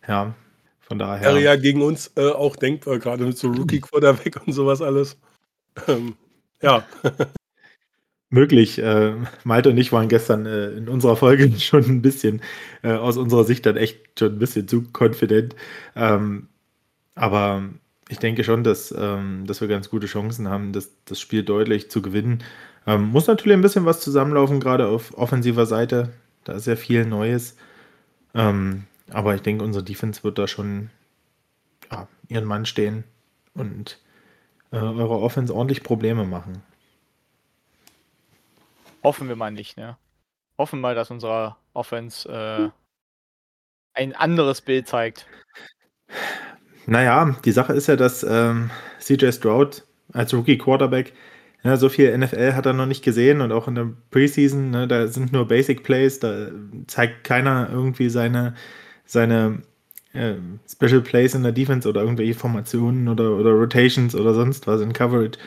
ja, 0.07 0.33
von 0.81 0.99
daher. 0.99 1.27
Wäre 1.27 1.41
ja 1.41 1.55
gegen 1.55 1.81
uns 1.81 2.11
äh, 2.17 2.29
auch 2.29 2.55
denkbar, 2.55 2.99
gerade 2.99 3.23
mit 3.23 3.37
so 3.37 3.49
Rookie-Quarterback 3.49 4.41
und 4.45 4.53
sowas 4.53 4.81
alles. 4.81 5.17
Ähm, 5.87 6.17
ja. 6.61 6.83
Möglich. 8.31 8.77
Äh, 8.79 9.15
Malte 9.43 9.69
und 9.69 9.77
ich 9.77 9.91
waren 9.91 10.07
gestern 10.07 10.45
äh, 10.45 10.69
in 10.71 10.87
unserer 10.87 11.15
Folge 11.15 11.51
schon 11.59 11.83
ein 11.85 12.01
bisschen, 12.01 12.41
äh, 12.83 12.91
aus 12.93 13.17
unserer 13.17 13.43
Sicht 13.43 13.65
dann 13.65 13.77
echt 13.77 14.19
schon 14.19 14.33
ein 14.33 14.39
bisschen 14.39 14.67
zu 14.67 14.85
confident. 14.93 15.55
Ähm, 15.95 16.47
aber 17.15 17.63
ich 18.07 18.19
denke 18.19 18.43
schon, 18.43 18.63
dass, 18.63 18.93
ähm, 18.97 19.45
dass 19.47 19.61
wir 19.61 19.67
ganz 19.67 19.89
gute 19.89 20.07
Chancen 20.07 20.47
haben, 20.47 20.73
das, 20.73 20.91
das 21.05 21.19
Spiel 21.19 21.43
deutlich 21.43 21.89
zu 21.89 22.01
gewinnen. 22.01 22.43
Ähm, 22.87 23.09
muss 23.09 23.27
natürlich 23.27 23.57
ein 23.57 23.61
bisschen 23.61 23.85
was 23.85 24.01
zusammenlaufen, 24.01 24.59
gerade 24.59 24.87
auf 24.87 25.17
offensiver 25.17 25.65
Seite. 25.65 26.13
Da 26.43 26.53
ist 26.53 26.67
ja 26.67 26.75
viel 26.75 27.05
Neues. 27.05 27.55
Ähm, 28.35 28.83
aber 29.11 29.35
ich 29.35 29.41
denke, 29.41 29.63
unsere 29.63 29.83
Defense 29.83 30.23
wird 30.23 30.37
da 30.37 30.47
schon 30.47 30.89
ja, 31.91 32.07
ihren 32.27 32.45
Mann 32.45 32.65
stehen 32.65 33.03
und 33.55 33.99
äh, 34.71 34.77
eure 34.77 35.19
Offense 35.19 35.53
ordentlich 35.53 35.83
Probleme 35.83 36.25
machen. 36.25 36.61
Hoffen 39.03 39.27
wir 39.27 39.35
mal 39.35 39.51
nicht, 39.51 39.77
ne? 39.77 39.97
Hoffen 40.57 40.81
mal, 40.81 40.95
dass 40.95 41.09
unsere 41.09 41.55
Offense 41.73 42.27
äh, 42.29 42.69
ein 43.93 44.15
anderes 44.15 44.61
Bild 44.61 44.87
zeigt. 44.87 45.25
naja, 46.85 47.35
die 47.45 47.51
Sache 47.51 47.73
ist 47.73 47.87
ja, 47.87 47.95
dass 47.95 48.23
ähm, 48.23 48.69
CJ 48.99 49.31
Stroud 49.31 49.83
als 50.13 50.33
Rookie 50.33 50.57
Quarterback, 50.57 51.13
ja, 51.63 51.75
so 51.77 51.89
viel 51.89 52.17
NFL 52.17 52.53
hat 52.53 52.65
er 52.65 52.73
noch 52.73 52.85
nicht 52.85 53.03
gesehen 53.03 53.41
und 53.41 53.51
auch 53.51 53.67
in 53.67 53.75
der 53.75 53.89
Preseason, 54.11 54.71
ne, 54.71 54.87
da 54.87 55.07
sind 55.07 55.33
nur 55.33 55.47
Basic 55.47 55.83
Plays, 55.83 56.19
da 56.19 56.47
zeigt 56.87 57.25
keiner 57.25 57.69
irgendwie 57.69 58.09
seine, 58.09 58.55
seine 59.05 59.61
äh, 60.13 60.35
Special 60.67 61.01
Plays 61.01 61.35
in 61.35 61.43
der 61.43 61.51
Defense 61.51 61.87
oder 61.87 62.01
irgendwelche 62.01 62.33
Formationen 62.33 63.07
oder, 63.07 63.31
oder 63.31 63.51
Rotations 63.51 64.15
oder 64.15 64.33
sonst 64.33 64.67
was 64.67 64.81
in 64.81 64.93
Coverage. 64.93 65.37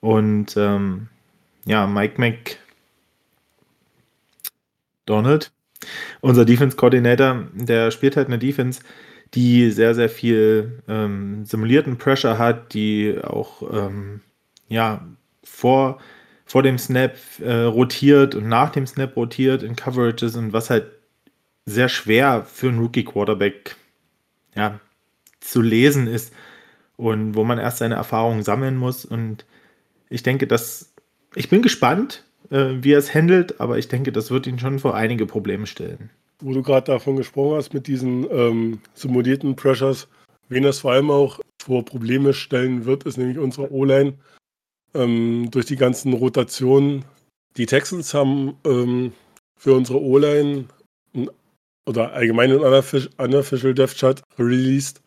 Und 0.00 0.54
ähm, 0.56 1.08
ja, 1.64 1.86
Mike 1.86 2.20
McDonald, 5.04 5.52
unser 6.20 6.44
Defense-Coordinator, 6.44 7.46
der 7.52 7.90
spielt 7.90 8.16
halt 8.16 8.28
eine 8.28 8.38
Defense, 8.38 8.80
die 9.34 9.70
sehr, 9.70 9.94
sehr 9.94 10.08
viel 10.08 10.82
ähm, 10.88 11.44
simulierten 11.44 11.98
Pressure 11.98 12.38
hat, 12.38 12.72
die 12.72 13.18
auch 13.22 13.62
ähm, 13.70 14.20
ja, 14.68 15.06
vor, 15.42 16.00
vor 16.46 16.62
dem 16.62 16.78
Snap 16.78 17.16
äh, 17.40 17.62
rotiert 17.62 18.34
und 18.34 18.48
nach 18.48 18.70
dem 18.70 18.86
Snap 18.86 19.14
rotiert 19.16 19.62
in 19.62 19.76
Coverages 19.76 20.36
und 20.36 20.52
was 20.52 20.70
halt 20.70 20.86
sehr 21.66 21.88
schwer 21.88 22.46
für 22.50 22.68
einen 22.68 22.78
Rookie-Quarterback 22.78 23.76
ja, 24.54 24.80
zu 25.40 25.60
lesen 25.60 26.06
ist 26.06 26.32
und 26.96 27.34
wo 27.34 27.44
man 27.44 27.58
erst 27.58 27.78
seine 27.78 27.96
Erfahrungen 27.96 28.42
sammeln 28.42 28.76
muss. 28.76 29.04
Und 29.04 29.44
ich 30.08 30.22
denke, 30.22 30.46
dass 30.46 30.94
ich 31.34 31.48
bin 31.48 31.62
gespannt, 31.62 32.22
äh, 32.54 32.82
wie 32.82 32.92
er 32.92 32.98
es 32.98 33.14
handelt, 33.14 33.60
aber 33.60 33.78
ich 33.78 33.88
denke, 33.88 34.12
das 34.12 34.30
wird 34.30 34.46
ihn 34.46 34.58
schon 34.58 34.78
vor 34.78 34.94
einige 34.94 35.26
Probleme 35.26 35.66
stellen 35.66 36.10
wo 36.44 36.52
du 36.52 36.62
gerade 36.62 36.92
davon 36.92 37.16
gesprochen 37.16 37.56
hast, 37.56 37.72
mit 37.72 37.86
diesen 37.86 38.26
ähm, 38.30 38.80
simulierten 38.94 39.56
Pressures, 39.56 40.08
wen 40.48 40.62
das 40.62 40.80
vor 40.80 40.92
allem 40.92 41.10
auch 41.10 41.40
vor 41.62 41.84
Probleme 41.84 42.34
stellen 42.34 42.84
wird, 42.84 43.04
ist 43.04 43.16
nämlich 43.16 43.38
unsere 43.38 43.72
O-Line. 43.72 44.14
Ähm, 44.92 45.50
durch 45.50 45.66
die 45.66 45.76
ganzen 45.76 46.12
Rotationen. 46.12 47.04
Die 47.56 47.66
Texans 47.66 48.14
haben 48.14 48.56
ähm, 48.64 49.12
für 49.56 49.74
unsere 49.74 50.00
O-Line 50.00 50.66
oder 51.86 52.12
allgemein 52.12 52.50
in 52.50 52.58
Unofficial 52.58 53.74
Death 53.74 53.96
Chart 53.96 54.22
released. 54.38 55.02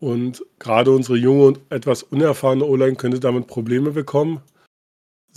Und 0.00 0.44
gerade 0.58 0.90
unsere 0.90 1.18
junge 1.18 1.44
und 1.44 1.60
etwas 1.70 2.02
unerfahrene 2.02 2.64
O-Line 2.64 2.96
könnte 2.96 3.20
damit 3.20 3.46
Probleme 3.46 3.90
bekommen. 3.90 4.40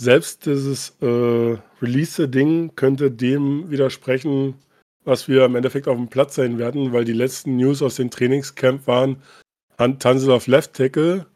Selbst 0.00 0.46
dieses 0.46 0.96
äh, 1.02 1.58
Release-Ding 1.82 2.76
könnte 2.76 3.10
dem 3.10 3.68
widersprechen, 3.68 4.54
was 5.04 5.26
wir 5.26 5.44
im 5.44 5.56
Endeffekt 5.56 5.88
auf 5.88 5.96
dem 5.96 6.08
Platz 6.08 6.36
sein 6.36 6.56
werden, 6.56 6.92
weil 6.92 7.04
die 7.04 7.12
letzten 7.12 7.56
News 7.56 7.82
aus 7.82 7.96
dem 7.96 8.08
Trainingscamp 8.08 8.86
waren, 8.86 9.20
Tansel 9.76 10.30
auf 10.30 10.46
Left 10.46 10.74
Tackle, 10.74 11.26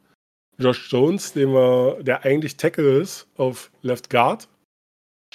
Josh 0.59 0.93
Jones, 0.93 1.33
dem 1.33 1.53
wir, 1.53 1.99
der 2.03 2.25
eigentlich 2.25 2.57
Tackle 2.57 3.01
ist, 3.01 3.27
auf 3.37 3.73
Left 3.83 4.11
Guard, 4.11 4.49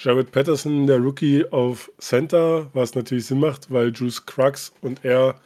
Jared 0.00 0.30
Patterson, 0.30 0.86
der 0.86 0.98
Rookie, 0.98 1.44
auf 1.50 1.90
Center, 1.98 2.70
was 2.72 2.94
natürlich 2.94 3.26
Sinn 3.26 3.40
macht, 3.40 3.70
weil 3.70 3.92
Juice 3.92 4.24
Crux 4.24 4.72
und 4.80 5.04
er 5.04 5.38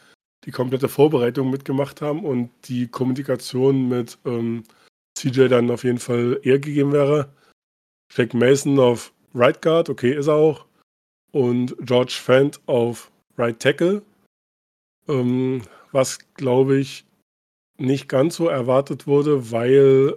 die 0.44 0.50
komplette 0.52 0.88
Vorbereitung 0.88 1.50
mitgemacht 1.50 2.00
haben 2.00 2.24
und 2.24 2.50
die 2.64 2.86
Kommunikation 2.86 3.88
mit 3.88 4.18
ähm, 4.24 4.62
CJ 5.16 5.48
dann 5.48 5.70
auf 5.70 5.84
jeden 5.84 5.98
Fall 5.98 6.38
eher 6.42 6.58
gegeben 6.58 6.92
wäre. 6.92 7.32
Jack 8.14 8.34
Mason 8.34 8.78
auf 8.78 9.12
Right 9.34 9.60
Guard, 9.62 9.88
okay, 9.88 10.14
ist 10.14 10.26
er 10.26 10.34
auch 10.34 10.66
und 11.32 11.74
George 11.80 12.18
Fent 12.22 12.60
auf 12.66 13.10
Right 13.38 13.58
Tackle, 13.58 14.02
ähm, 15.08 15.62
was 15.90 16.18
glaube 16.34 16.78
ich 16.78 17.06
nicht 17.78 18.08
ganz 18.08 18.36
so 18.36 18.48
erwartet 18.48 19.06
wurde, 19.06 19.50
weil 19.50 20.16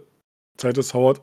Titus 0.57 0.93
Howard 0.93 1.21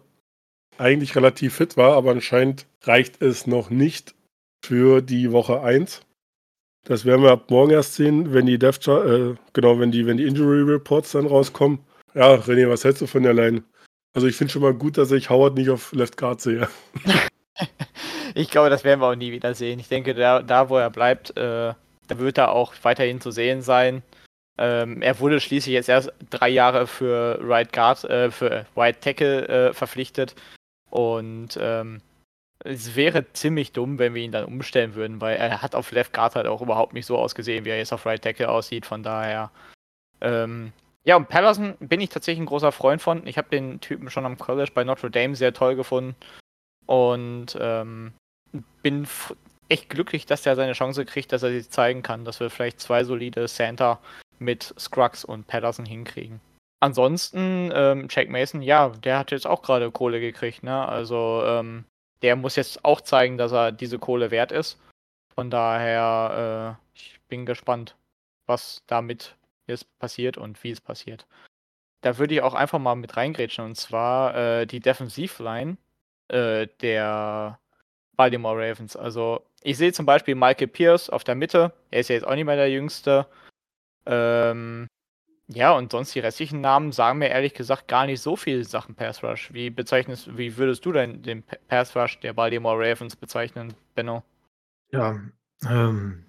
eigentlich 0.78 1.14
relativ 1.14 1.54
fit 1.54 1.76
war, 1.76 1.94
aber 1.94 2.10
anscheinend 2.10 2.66
reicht 2.82 3.20
es 3.22 3.46
noch 3.46 3.70
nicht 3.70 4.14
für 4.64 5.02
die 5.02 5.30
Woche 5.32 5.60
1. 5.60 6.02
Das 6.84 7.04
werden 7.04 7.22
wir 7.22 7.30
ab 7.30 7.50
morgen 7.50 7.70
erst 7.70 7.94
sehen, 7.94 8.32
wenn 8.32 8.46
die 8.46 8.58
Dev 8.58 8.78
äh, 8.88 9.36
genau, 9.52 9.78
wenn 9.78 9.92
die, 9.92 10.06
wenn 10.06 10.16
die 10.16 10.26
Injury 10.26 10.62
Reports 10.62 11.12
dann 11.12 11.26
rauskommen. 11.26 11.80
Ja, 12.14 12.34
René, 12.34 12.68
was 12.68 12.84
hältst 12.84 13.02
du 13.02 13.06
von 13.06 13.22
der 13.22 13.34
Line? 13.34 13.62
Also 14.14 14.26
ich 14.26 14.36
finde 14.36 14.52
schon 14.52 14.62
mal 14.62 14.74
gut, 14.74 14.98
dass 14.98 15.10
ich 15.10 15.30
Howard 15.30 15.54
nicht 15.54 15.70
auf 15.70 15.92
Left 15.92 16.16
Guard 16.16 16.40
sehe. 16.40 16.68
ich 18.34 18.50
glaube, 18.50 18.70
das 18.70 18.84
werden 18.84 19.00
wir 19.00 19.08
auch 19.08 19.14
nie 19.14 19.32
wieder 19.32 19.54
sehen. 19.54 19.78
Ich 19.78 19.88
denke, 19.88 20.14
da, 20.14 20.42
da 20.42 20.68
wo 20.68 20.76
er 20.76 20.90
bleibt, 20.90 21.36
äh, 21.36 21.74
da 22.08 22.18
wird 22.18 22.38
er 22.38 22.52
auch 22.52 22.74
weiterhin 22.82 23.20
zu 23.20 23.30
sehen 23.30 23.62
sein. 23.62 24.02
Ähm, 24.58 25.00
er 25.00 25.18
wurde 25.18 25.40
schließlich 25.40 25.72
jetzt 25.72 25.88
erst 25.88 26.12
drei 26.28 26.50
Jahre 26.50 26.86
für 26.86 27.38
Right 27.40 27.72
Guard, 27.72 28.04
äh, 28.04 28.30
für 28.30 28.66
Right 28.76 29.00
Tackle 29.00 29.48
äh, 29.48 29.72
verpflichtet. 29.72 30.34
Und 30.90 31.58
ähm, 31.58 32.02
es 32.58 32.94
wäre 32.94 33.32
ziemlich 33.32 33.72
dumm, 33.72 33.98
wenn 33.98 34.14
wir 34.14 34.22
ihn 34.22 34.32
dann 34.32 34.44
umstellen 34.44 34.94
würden, 34.94 35.22
weil 35.22 35.36
er 35.36 35.62
hat 35.62 35.74
auf 35.74 35.90
Left 35.90 36.12
Guard 36.12 36.36
halt 36.36 36.46
auch 36.46 36.60
überhaupt 36.60 36.92
nicht 36.92 37.06
so 37.06 37.16
ausgesehen, 37.16 37.64
wie 37.64 37.70
er 37.70 37.78
jetzt 37.78 37.94
auf 37.94 38.04
Right 38.04 38.22
Tackle 38.22 38.50
aussieht. 38.50 38.84
Von 38.84 39.02
daher. 39.02 39.50
Ähm, 40.20 40.72
ja, 41.04 41.16
und 41.16 41.28
Patterson 41.28 41.76
bin 41.80 42.00
ich 42.00 42.10
tatsächlich 42.10 42.42
ein 42.42 42.46
großer 42.46 42.72
Freund 42.72 43.02
von. 43.02 43.26
Ich 43.26 43.36
habe 43.36 43.48
den 43.48 43.80
Typen 43.80 44.10
schon 44.10 44.24
am 44.24 44.38
College 44.38 44.70
bei 44.72 44.84
Notre 44.84 45.10
Dame 45.10 45.34
sehr 45.34 45.52
toll 45.52 45.74
gefunden. 45.74 46.14
Und 46.86 47.56
ähm, 47.60 48.12
bin 48.82 49.06
echt 49.68 49.88
glücklich, 49.88 50.26
dass 50.26 50.42
der 50.42 50.56
seine 50.56 50.74
Chance 50.74 51.04
kriegt, 51.04 51.32
dass 51.32 51.42
er 51.42 51.50
sie 51.50 51.68
zeigen 51.68 52.02
kann, 52.02 52.24
dass 52.24 52.40
wir 52.40 52.50
vielleicht 52.50 52.80
zwei 52.80 53.04
solide 53.04 53.46
Center 53.48 53.98
mit 54.38 54.74
Scruggs 54.78 55.24
und 55.24 55.46
Patterson 55.46 55.86
hinkriegen. 55.86 56.40
Ansonsten, 56.80 57.70
ähm, 57.74 58.08
Jack 58.10 58.28
Mason, 58.28 58.60
ja, 58.60 58.88
der 58.88 59.18
hat 59.18 59.30
jetzt 59.30 59.46
auch 59.46 59.62
gerade 59.62 59.90
Kohle 59.90 60.20
gekriegt, 60.20 60.64
ne? 60.64 60.86
Also, 60.86 61.42
ähm, 61.46 61.84
der 62.22 62.36
muss 62.36 62.56
jetzt 62.56 62.84
auch 62.84 63.00
zeigen, 63.00 63.38
dass 63.38 63.52
er 63.52 63.72
diese 63.72 63.98
Kohle 63.98 64.30
wert 64.30 64.52
ist. 64.52 64.78
Von 65.34 65.48
daher, 65.50 66.78
äh, 66.78 66.98
ich 66.98 67.20
bin 67.28 67.46
gespannt, 67.46 67.96
was 68.46 68.82
damit 68.88 69.36
jetzt 69.66 69.86
passiert 69.98 70.36
und 70.36 70.62
wie 70.64 70.70
es 70.70 70.80
passiert. 70.80 71.26
Da 72.00 72.18
würde 72.18 72.34
ich 72.34 72.42
auch 72.42 72.54
einfach 72.54 72.78
mal 72.78 72.96
mit 72.96 73.16
reingrätschen 73.16 73.64
und 73.64 73.76
zwar 73.76 74.34
äh, 74.34 74.66
die 74.66 74.80
Defensivline 74.80 75.76
äh, 76.28 76.66
der 76.80 77.58
Baltimore 78.16 78.56
Ravens. 78.56 78.96
Also 78.96 79.44
ich 79.62 79.76
sehe 79.76 79.92
zum 79.92 80.06
Beispiel 80.06 80.34
Michael 80.34 80.68
Pierce 80.68 81.10
auf 81.10 81.24
der 81.24 81.34
Mitte. 81.34 81.72
Er 81.90 82.00
ist 82.00 82.08
ja 82.08 82.14
jetzt 82.14 82.26
auch 82.26 82.34
nicht 82.34 82.44
mehr 82.44 82.56
der 82.56 82.70
Jüngste. 82.70 83.26
Ähm, 84.06 84.88
ja, 85.48 85.72
und 85.72 85.92
sonst 85.92 86.14
die 86.14 86.20
restlichen 86.20 86.60
Namen 86.60 86.92
sagen 86.92 87.18
mir 87.18 87.28
ehrlich 87.28 87.54
gesagt 87.54 87.88
gar 87.88 88.06
nicht 88.06 88.20
so 88.20 88.36
viel 88.36 88.64
Sachen 88.64 88.94
Pass 88.94 89.22
Rush. 89.22 89.52
Wie 89.52 89.70
bezeichnest, 89.70 90.36
wie 90.36 90.56
würdest 90.56 90.84
du 90.84 90.92
denn 90.92 91.22
den 91.22 91.44
Pass 91.68 91.94
Rush 91.94 92.20
der 92.20 92.32
Baltimore 92.32 92.78
Ravens 92.78 93.16
bezeichnen, 93.16 93.74
Benno? 93.94 94.22
Ja, 94.90 95.20
ähm, 95.68 96.24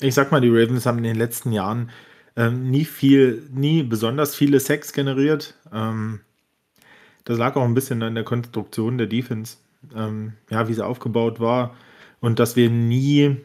ich 0.00 0.14
sag 0.14 0.32
mal, 0.32 0.40
die 0.40 0.50
Ravens 0.50 0.86
haben 0.86 0.98
in 0.98 1.04
den 1.04 1.16
letzten 1.16 1.52
Jahren 1.52 1.90
ähm, 2.36 2.70
nie 2.70 2.84
viel, 2.84 3.48
nie 3.52 3.82
besonders 3.82 4.34
viele 4.34 4.60
Sex 4.60 4.92
generiert. 4.92 5.54
Ähm, 5.72 6.20
das 7.24 7.38
lag 7.38 7.56
auch 7.56 7.64
ein 7.64 7.74
bisschen 7.74 8.02
an 8.02 8.14
der 8.14 8.24
Konstruktion 8.24 8.98
der 8.98 9.06
Defense 9.06 9.56
ähm, 9.94 10.34
ja, 10.50 10.68
wie 10.68 10.74
sie 10.74 10.84
aufgebaut 10.84 11.40
war. 11.40 11.74
Und 12.20 12.38
dass 12.38 12.56
wir 12.56 12.70
nie, 12.70 13.36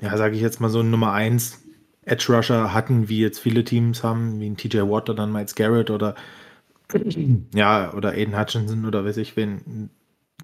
ja, 0.00 0.16
sage 0.16 0.36
ich 0.36 0.42
jetzt 0.42 0.60
mal 0.60 0.68
so 0.68 0.80
ein 0.80 0.90
Nummer 0.90 1.12
1 1.12 1.62
Edge 2.04 2.32
Rusher 2.32 2.72
hatten, 2.72 3.08
wie 3.08 3.20
jetzt 3.20 3.40
viele 3.40 3.64
Teams 3.64 4.04
haben, 4.04 4.40
wie 4.40 4.48
ein 4.48 4.56
TJ 4.56 4.80
Watt 4.82 5.10
oder 5.10 5.24
ein 5.24 5.32
Miles 5.32 5.54
Garrett 5.54 5.90
oder 5.90 6.14
ja, 7.54 7.92
oder 7.94 8.12
Aiden 8.12 8.38
Hutchinson 8.38 8.84
oder 8.84 9.04
weiß 9.04 9.16
ich, 9.16 9.36
wen 9.36 9.90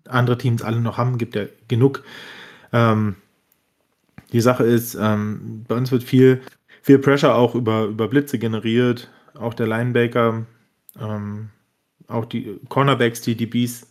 andere 0.08 0.38
Teams 0.38 0.62
alle 0.62 0.80
noch 0.80 0.98
haben, 0.98 1.18
gibt 1.18 1.36
ja 1.36 1.44
genug. 1.68 2.02
Ähm, 2.72 3.16
die 4.32 4.40
Sache 4.40 4.64
ist, 4.64 4.96
ähm, 4.98 5.64
bei 5.68 5.76
uns 5.76 5.92
wird 5.92 6.02
viel, 6.02 6.40
viel 6.82 6.98
Pressure 6.98 7.34
auch 7.34 7.54
über, 7.54 7.84
über 7.84 8.08
Blitze 8.08 8.38
generiert, 8.38 9.10
auch 9.34 9.54
der 9.54 9.66
Linebacker, 9.66 10.44
ähm, 11.00 11.48
auch 12.08 12.26
die 12.26 12.60
Cornerbacks, 12.68 13.22
die 13.22 13.36
DBs 13.36 13.86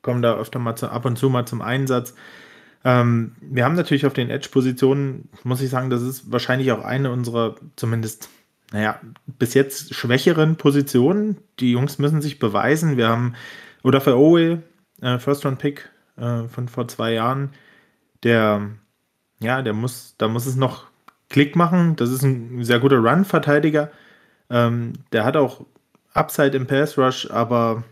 kommen 0.00 0.22
da 0.22 0.36
öfter 0.36 0.58
mal 0.58 0.76
zu, 0.76 0.88
ab 0.88 1.04
und 1.04 1.18
zu 1.18 1.28
mal 1.28 1.46
zum 1.46 1.60
Einsatz. 1.60 2.14
Ähm, 2.84 3.34
wir 3.40 3.64
haben 3.64 3.74
natürlich 3.74 4.06
auf 4.06 4.12
den 4.12 4.30
Edge-Positionen, 4.30 5.28
muss 5.42 5.60
ich 5.60 5.68
sagen, 5.68 5.90
das 5.90 6.02
ist 6.02 6.30
wahrscheinlich 6.30 6.70
auch 6.70 6.84
eine 6.84 7.10
unserer 7.10 7.56
zumindest, 7.74 8.30
naja, 8.72 9.00
bis 9.26 9.54
jetzt 9.54 9.94
schwächeren 9.94 10.56
Positionen. 10.56 11.38
Die 11.58 11.72
Jungs 11.72 11.98
müssen 11.98 12.22
sich 12.22 12.38
beweisen. 12.38 12.96
Wir 12.96 13.08
haben 13.08 13.34
oder 13.82 14.00
für 14.00 14.16
Owe, 14.16 14.62
äh, 15.00 15.18
First-Round-Pick 15.18 15.90
äh, 16.16 16.44
von 16.44 16.68
vor 16.68 16.86
zwei 16.86 17.12
Jahren, 17.12 17.50
der, 18.22 18.70
ja, 19.40 19.62
der 19.62 19.72
muss, 19.72 20.14
da 20.18 20.28
muss 20.28 20.46
es 20.46 20.56
noch 20.56 20.86
Klick 21.28 21.56
machen. 21.56 21.96
Das 21.96 22.10
ist 22.10 22.22
ein 22.22 22.64
sehr 22.64 22.78
guter 22.80 22.98
Run-Verteidiger. 22.98 23.90
Ähm, 24.50 24.92
der 25.12 25.24
hat 25.24 25.36
auch 25.36 25.64
Upside 26.14 26.56
im 26.56 26.66
Pass-Rush, 26.66 27.30
aber 27.30 27.84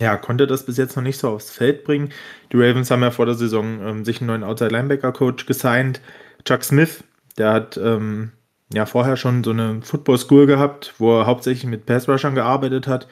ja, 0.00 0.16
konnte 0.16 0.46
das 0.46 0.64
bis 0.64 0.76
jetzt 0.76 0.96
noch 0.96 1.02
nicht 1.02 1.18
so 1.18 1.28
aufs 1.28 1.50
Feld 1.50 1.84
bringen. 1.84 2.10
Die 2.52 2.56
Ravens 2.56 2.90
haben 2.90 3.02
ja 3.02 3.10
vor 3.10 3.26
der 3.26 3.34
Saison 3.34 3.80
ähm, 3.82 4.04
sich 4.04 4.20
einen 4.20 4.28
neuen 4.28 4.44
Outside 4.44 4.70
Linebacker 4.70 5.12
Coach 5.12 5.46
gesigned, 5.46 6.00
Chuck 6.44 6.64
Smith. 6.64 7.04
Der 7.38 7.52
hat 7.52 7.76
ähm, 7.76 8.32
ja 8.72 8.86
vorher 8.86 9.16
schon 9.16 9.44
so 9.44 9.50
eine 9.50 9.82
Football 9.82 10.18
School 10.18 10.46
gehabt, 10.46 10.94
wo 10.98 11.20
er 11.20 11.26
hauptsächlich 11.26 11.66
mit 11.66 11.86
Pass 11.86 12.08
Rushern 12.08 12.34
gearbeitet 12.34 12.86
hat. 12.86 13.06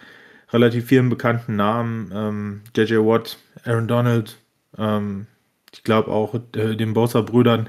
Relativ 0.52 0.86
vielen 0.86 1.10
bekannten 1.10 1.56
Namen. 1.56 2.10
Ähm, 2.14 2.60
JJ 2.76 2.96
Watt, 2.96 3.38
Aaron 3.64 3.86
Donald, 3.86 4.38
ähm, 4.78 5.26
ich 5.72 5.84
glaube 5.84 6.10
auch 6.10 6.34
äh, 6.34 6.74
den 6.74 6.94
Bosa-Brüdern. 6.94 7.68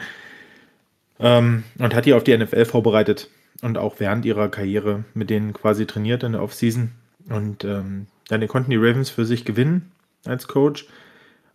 Ähm, 1.22 1.64
und 1.78 1.94
hat 1.94 2.06
die 2.06 2.14
auf 2.14 2.24
die 2.24 2.36
NFL 2.36 2.66
vorbereitet 2.66 3.30
und 3.62 3.78
auch 3.78 3.96
während 4.00 4.26
ihrer 4.26 4.50
Karriere 4.50 5.04
mit 5.14 5.30
denen 5.30 5.54
quasi 5.54 5.86
trainiert 5.86 6.24
in 6.24 6.34
der 6.34 6.42
Offseason. 6.42 6.92
Und 7.30 7.64
ähm, 7.64 8.08
dann 8.28 8.48
konnten 8.48 8.72
die 8.72 8.78
Ravens 8.78 9.10
für 9.10 9.26
sich 9.26 9.46
gewinnen 9.46 9.92
als 10.26 10.48
Coach. 10.48 10.88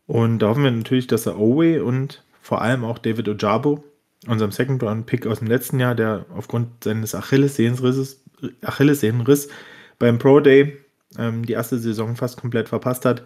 Und 0.07 0.39
da 0.39 0.49
hoffen 0.49 0.65
wir 0.65 0.71
natürlich, 0.71 1.07
dass 1.07 1.27
er 1.27 1.39
Owe 1.39 1.83
und 1.85 2.23
vor 2.41 2.63
allem 2.63 2.85
auch 2.85 2.99
David 2.99 3.29
Ojabo, 3.29 3.83
unserem 4.29 4.53
Second-Round-Pick 4.53 5.27
aus 5.27 5.41
dem 5.41 5.49
letzten 5.49 5.81
Jahr, 5.81 5.95
der 5.95 6.27
aufgrund 6.35 6.85
seines 6.85 7.15
Achillessehnenrisses 7.15 8.23
Achillessehnenriss 8.63 9.49
beim 9.99 10.19
Pro 10.19 10.41
Day 10.41 10.77
ähm, 11.19 11.45
die 11.45 11.55
erste 11.55 11.79
Saison 11.79 12.17
fast 12.17 12.41
komplett 12.41 12.69
verpasst 12.69 13.05
hat, 13.05 13.23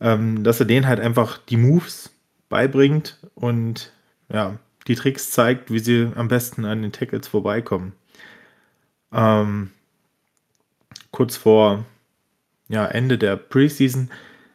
ähm, 0.00 0.42
dass 0.42 0.60
er 0.60 0.66
denen 0.66 0.86
halt 0.86 1.00
einfach 1.00 1.38
die 1.38 1.56
Moves 1.56 2.10
beibringt 2.48 3.18
und 3.34 3.92
ja, 4.32 4.58
die 4.86 4.94
Tricks 4.94 5.30
zeigt, 5.30 5.70
wie 5.70 5.78
sie 5.78 6.10
am 6.14 6.28
besten 6.28 6.64
an 6.64 6.82
den 6.82 6.92
Tackles 6.92 7.28
vorbeikommen. 7.28 7.92
Ähm, 9.12 9.70
kurz 11.10 11.36
vor 11.36 11.84
ja, 12.68 12.86
Ende 12.86 13.18
der 13.18 13.36
Preseason 13.36 14.10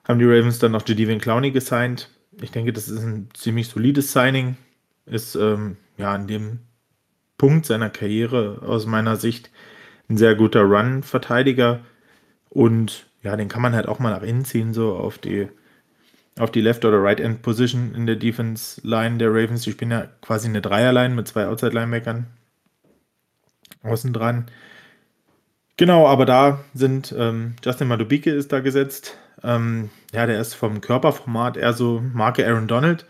haben 0.08 0.20
die 0.20 0.26
Ravens 0.26 0.60
dann 0.60 0.72
noch 0.72 0.88
Jadivin 0.88 1.20
Clowney 1.20 1.52
gesigned. 1.52 2.10
Ich 2.42 2.52
denke, 2.52 2.74
das 2.74 2.88
ist 2.88 3.04
ein 3.04 3.30
ziemlich 3.34 3.68
solides 3.68 4.12
Signing. 4.12 4.58
Ist 5.06 5.36
ähm, 5.36 5.78
ja 5.98 6.14
an 6.14 6.28
dem 6.28 6.60
Punkt 7.38 7.66
seiner 7.66 7.90
Karriere 7.90 8.62
aus 8.66 8.86
meiner 8.86 9.16
Sicht 9.16 9.52
ein 10.10 10.18
sehr 10.18 10.36
guter 10.36 10.62
Run-Verteidiger. 10.62 11.82
Und 12.50 13.08
ja, 13.22 13.36
den 13.36 13.50
kann 13.50 13.62
man 13.62 13.76
halt 13.76 13.88
auch 13.88 14.00
mal 14.00 14.12
nach 14.12 14.24
innen 14.24 14.46
ziehen, 14.46 14.74
so 14.74 14.96
auf 14.96 15.18
die, 15.18 15.48
auf 16.40 16.52
die 16.52 16.62
Left- 16.62 16.86
oder 16.86 17.02
Right-End-Position 17.02 17.94
in 17.96 18.06
der 18.06 18.16
Defense-Line 18.16 19.18
der 19.18 19.30
Ravens. 19.30 19.64
Die 19.64 19.72
spielen 19.72 19.92
ja 19.92 20.08
quasi 20.22 20.48
eine 20.48 20.62
Dreierline 20.62 21.16
mit 21.16 21.28
zwei 21.28 21.48
Outside-Linebackern 21.48 22.28
außen 23.84 24.14
dran. 24.14 24.46
Genau, 25.78 26.08
aber 26.08 26.26
da 26.26 26.60
sind 26.74 27.14
ähm, 27.18 27.56
Justin 27.64 27.88
Madubike 27.88 28.32
ist 28.32 28.52
da 28.52 28.60
gesetzt. 28.60 29.18
Ähm, 29.44 29.90
ja, 30.12 30.26
der 30.26 30.42
ist 30.42 30.56
vom 30.56 30.82
Körperformat 30.82 31.58
eher 31.58 31.74
so 31.74 32.02
Marke 32.14 32.46
Aaron 32.48 32.68
Donald. 32.68 33.06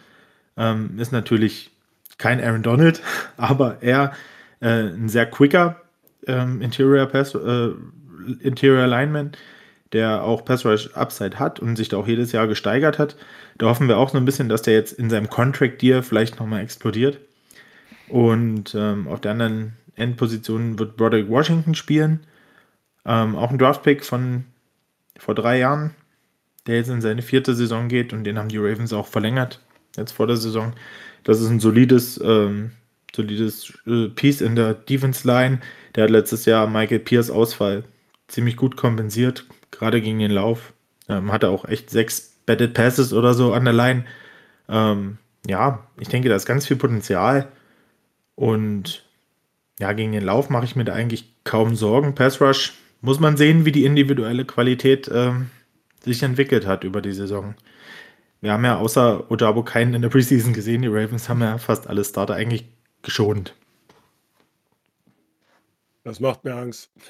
Ähm, 0.58 1.00
ist 1.00 1.12
natürlich 1.12 1.72
kein 2.18 2.44
Aaron 2.44 2.64
Donald, 2.64 3.02
aber 3.38 3.78
er 3.82 4.14
äh, 4.60 4.90
ein 4.90 5.08
sehr 5.08 5.26
quicker 5.26 5.82
ähm, 6.26 6.62
Interior 6.62 7.06
Pass, 7.06 7.34
äh, 7.36 7.70
Interior 8.42 8.88
Lineman, 8.88 9.32
der 9.94 10.24
auch 10.24 10.44
Pass 10.44 10.66
Rush 10.66 10.90
Upside 10.94 11.40
hat 11.40 11.60
und 11.60 11.76
sich 11.76 11.90
da 11.90 11.98
auch 11.98 12.08
jedes 12.08 12.32
Jahr 12.32 12.48
gesteigert 12.48 13.00
hat. 13.00 13.16
Da 13.58 13.68
hoffen 13.68 13.88
wir 13.88 13.98
auch 13.98 14.10
so 14.10 14.18
ein 14.18 14.26
bisschen, 14.26 14.50
dass 14.50 14.62
der 14.62 14.74
jetzt 14.74 14.94
in 14.94 15.10
seinem 15.10 15.30
Contract 15.30 15.82
Deal 15.82 16.04
vielleicht 16.04 16.40
nochmal 16.40 16.62
explodiert. 16.62 17.20
Und 18.10 18.76
ähm, 18.76 19.08
auf 19.08 19.22
der 19.22 19.32
anderen 19.32 19.74
Endposition 19.96 20.80
wird 20.80 20.98
Broderick 20.98 21.30
Washington 21.30 21.76
spielen. 21.76 22.22
Ähm, 23.06 23.36
auch 23.36 23.52
ein 23.52 23.58
Draftpick 23.58 24.04
von 24.04 24.46
vor 25.18 25.36
drei 25.36 25.60
Jahren, 25.60 25.92
der 26.68 26.76
jetzt 26.76 26.90
in 26.90 27.02
seine 27.02 27.22
vierte 27.22 27.56
Saison 27.56 27.88
geht 27.88 28.14
und 28.14 28.24
den 28.24 28.38
haben 28.38 28.50
die 28.50 28.58
Ravens 28.58 28.94
auch 28.94 29.08
verlängert, 29.08 29.60
jetzt 29.96 30.12
vor 30.12 30.28
der 30.28 30.38
Saison. 30.38 30.74
Das 31.24 31.42
ist 31.42 31.50
ein 31.50 31.60
solides, 31.60 32.20
ähm, 32.24 32.72
solides 33.16 33.74
äh, 33.88 34.10
Piece 34.10 34.42
in 34.42 34.56
der 34.56 34.74
Defense 34.74 35.28
Line. 35.28 35.60
Der 35.96 36.04
hat 36.04 36.12
letztes 36.12 36.46
Jahr 36.46 36.68
Michael 36.68 37.00
Pierce 37.00 37.32
Ausfall 37.32 37.84
ziemlich 38.28 38.58
gut 38.58 38.78
kompensiert, 38.78 39.46
gerade 39.72 40.02
gegen 40.02 40.20
den 40.20 40.32
Lauf. 40.32 40.74
Ähm, 41.10 41.32
hatte 41.32 41.50
auch 41.50 41.66
echt 41.66 41.90
sechs 41.90 42.38
Batted 42.46 42.74
Passes 42.74 43.14
oder 43.14 43.34
so 43.34 43.54
an 43.54 43.66
der 43.66 43.74
Line. 43.74 44.06
Ähm, 44.70 45.18
ja, 45.46 45.88
ich 46.00 46.10
denke, 46.10 46.30
da 46.30 46.36
ist 46.36 46.46
ganz 46.46 46.68
viel 46.68 46.78
Potenzial. 46.78 47.48
Und 48.36 49.06
ja, 49.80 49.94
gegen 49.94 50.12
den 50.12 50.24
Lauf 50.24 50.50
mache 50.50 50.66
ich 50.66 50.76
mir 50.76 50.86
da 50.86 50.94
eigentlich 50.94 51.34
kaum 51.44 51.76
Sorgen. 51.76 52.16
Pass 52.16 52.42
Rush 52.42 52.74
muss 53.02 53.20
man 53.20 53.38
sehen, 53.38 53.66
wie 53.66 53.72
die 53.72 53.86
individuelle 53.86 54.46
Qualität 54.46 55.10
ähm, 55.14 55.50
sich 56.04 56.24
entwickelt 56.24 56.66
hat 56.66 56.84
über 56.84 57.02
die 57.02 57.14
Saison. 57.14 57.56
Wir 58.42 58.54
haben 58.54 58.66
ja 58.66 58.78
außer 58.78 59.30
Ojabo 59.32 59.64
keinen 59.64 59.94
in 59.94 60.02
der 60.02 60.10
Preseason 60.10 60.54
gesehen. 60.54 60.82
Die 60.82 60.88
Ravens 60.88 61.30
haben 61.30 61.42
ja 61.42 61.58
fast 61.58 61.88
alle 61.88 62.04
Starter 62.04 62.36
eigentlich 62.36 62.66
geschont. 63.02 63.56
Das 66.08 66.20
macht 66.22 66.46
mir 66.46 66.56
Angst. 66.56 66.90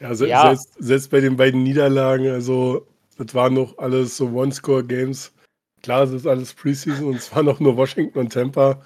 ja, 0.00 0.14
se 0.14 0.26
Ja. 0.26 0.46
Selbst, 0.46 0.74
selbst 0.78 1.10
bei 1.10 1.20
den 1.20 1.36
beiden 1.36 1.64
Niederlagen, 1.64 2.28
also 2.28 2.86
das 3.18 3.34
waren 3.34 3.52
noch 3.52 3.76
alles 3.76 4.16
so 4.16 4.30
One-Score-Games. 4.30 5.34
Klar, 5.82 6.04
es 6.04 6.12
ist 6.12 6.26
alles 6.26 6.54
Preseason 6.54 7.08
und 7.08 7.16
es 7.16 7.30
waren 7.36 7.44
noch 7.44 7.60
nur 7.60 7.76
Washington 7.76 8.18
und 8.20 8.32
Tampa. 8.32 8.80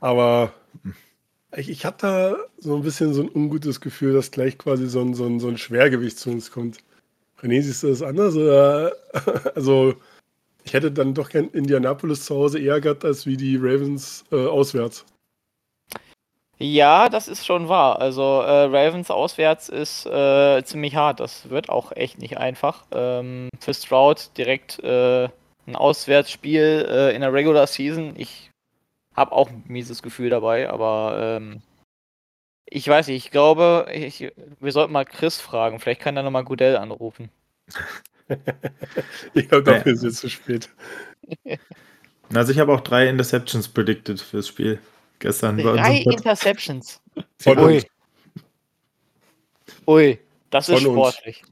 Aber 0.00 0.52
ich, 1.56 1.70
ich 1.70 1.86
habe 1.86 1.96
da 1.98 2.36
so 2.58 2.76
ein 2.76 2.82
bisschen 2.82 3.14
so 3.14 3.22
ein 3.22 3.30
ungutes 3.30 3.80
Gefühl, 3.80 4.12
dass 4.12 4.30
gleich 4.30 4.58
quasi 4.58 4.88
so 4.88 5.00
ein, 5.00 5.14
so 5.14 5.24
ein, 5.24 5.40
so 5.40 5.48
ein 5.48 5.56
Schwergewicht 5.56 6.18
zu 6.18 6.28
uns 6.28 6.50
kommt. 6.50 6.80
René, 7.40 7.62
siehst 7.62 7.82
du 7.82 7.88
das 7.88 8.02
anders? 8.02 8.36
Oder? 8.36 8.92
Also, 9.54 9.94
ich 10.64 10.72
hätte 10.72 10.92
dann 10.92 11.14
doch 11.14 11.28
gern 11.28 11.48
Indianapolis 11.50 12.24
zu 12.24 12.36
Hause 12.36 12.58
eher 12.58 12.80
gehabt, 12.80 13.04
als 13.04 13.26
wie 13.26 13.36
die 13.36 13.56
Ravens 13.56 14.24
äh, 14.32 14.46
auswärts. 14.46 15.04
Ja, 16.58 17.08
das 17.08 17.26
ist 17.26 17.44
schon 17.44 17.68
wahr. 17.68 18.00
Also 18.00 18.22
äh, 18.22 18.64
Ravens 18.64 19.10
auswärts 19.10 19.68
ist 19.68 20.06
äh, 20.06 20.62
ziemlich 20.64 20.94
hart. 20.94 21.18
Das 21.18 21.50
wird 21.50 21.68
auch 21.68 21.90
echt 21.92 22.18
nicht 22.20 22.38
einfach. 22.38 22.84
Ähm, 22.92 23.48
für 23.58 23.74
Stroud 23.74 24.30
direkt 24.36 24.78
äh, 24.78 25.28
ein 25.66 25.74
Auswärtsspiel 25.74 26.86
äh, 26.88 27.14
in 27.16 27.22
der 27.22 27.32
Regular 27.32 27.66
Season. 27.66 28.14
Ich 28.16 28.50
habe 29.16 29.32
auch 29.32 29.48
ein 29.48 29.64
mieses 29.66 30.02
Gefühl 30.02 30.30
dabei, 30.30 30.70
aber 30.70 31.16
ähm, 31.18 31.62
ich 32.64 32.86
weiß 32.86 33.08
nicht. 33.08 33.26
Ich 33.26 33.30
glaube, 33.32 33.86
ich, 33.92 34.32
wir 34.60 34.72
sollten 34.72 34.92
mal 34.92 35.04
Chris 35.04 35.40
fragen. 35.40 35.80
Vielleicht 35.80 36.00
kann 36.00 36.16
er 36.16 36.22
nochmal 36.22 36.44
Goodell 36.44 36.76
anrufen. 36.76 37.30
Ich 39.34 39.48
glaube, 39.48 39.64
dafür 39.64 39.92
ist 39.92 40.02
jetzt 40.02 40.18
zu 40.18 40.28
spät. 40.30 40.68
Also 42.34 42.50
ich 42.50 42.58
habe 42.60 42.72
auch 42.72 42.80
drei 42.80 43.08
Interceptions 43.10 43.68
predicted 43.68 44.18
fürs 44.18 44.48
Spiel 44.48 44.78
gestern. 45.18 45.56
bei 45.58 45.64
Drei 45.64 45.98
Interceptions. 45.98 47.02
Von 47.38 47.58
Ui. 47.58 47.74
uns. 47.76 47.86
Ui, 49.86 50.18
das 50.48 50.68
ist 50.68 50.82
Von 50.82 50.96
uns. 50.96 51.08
sportlich. 51.14 51.42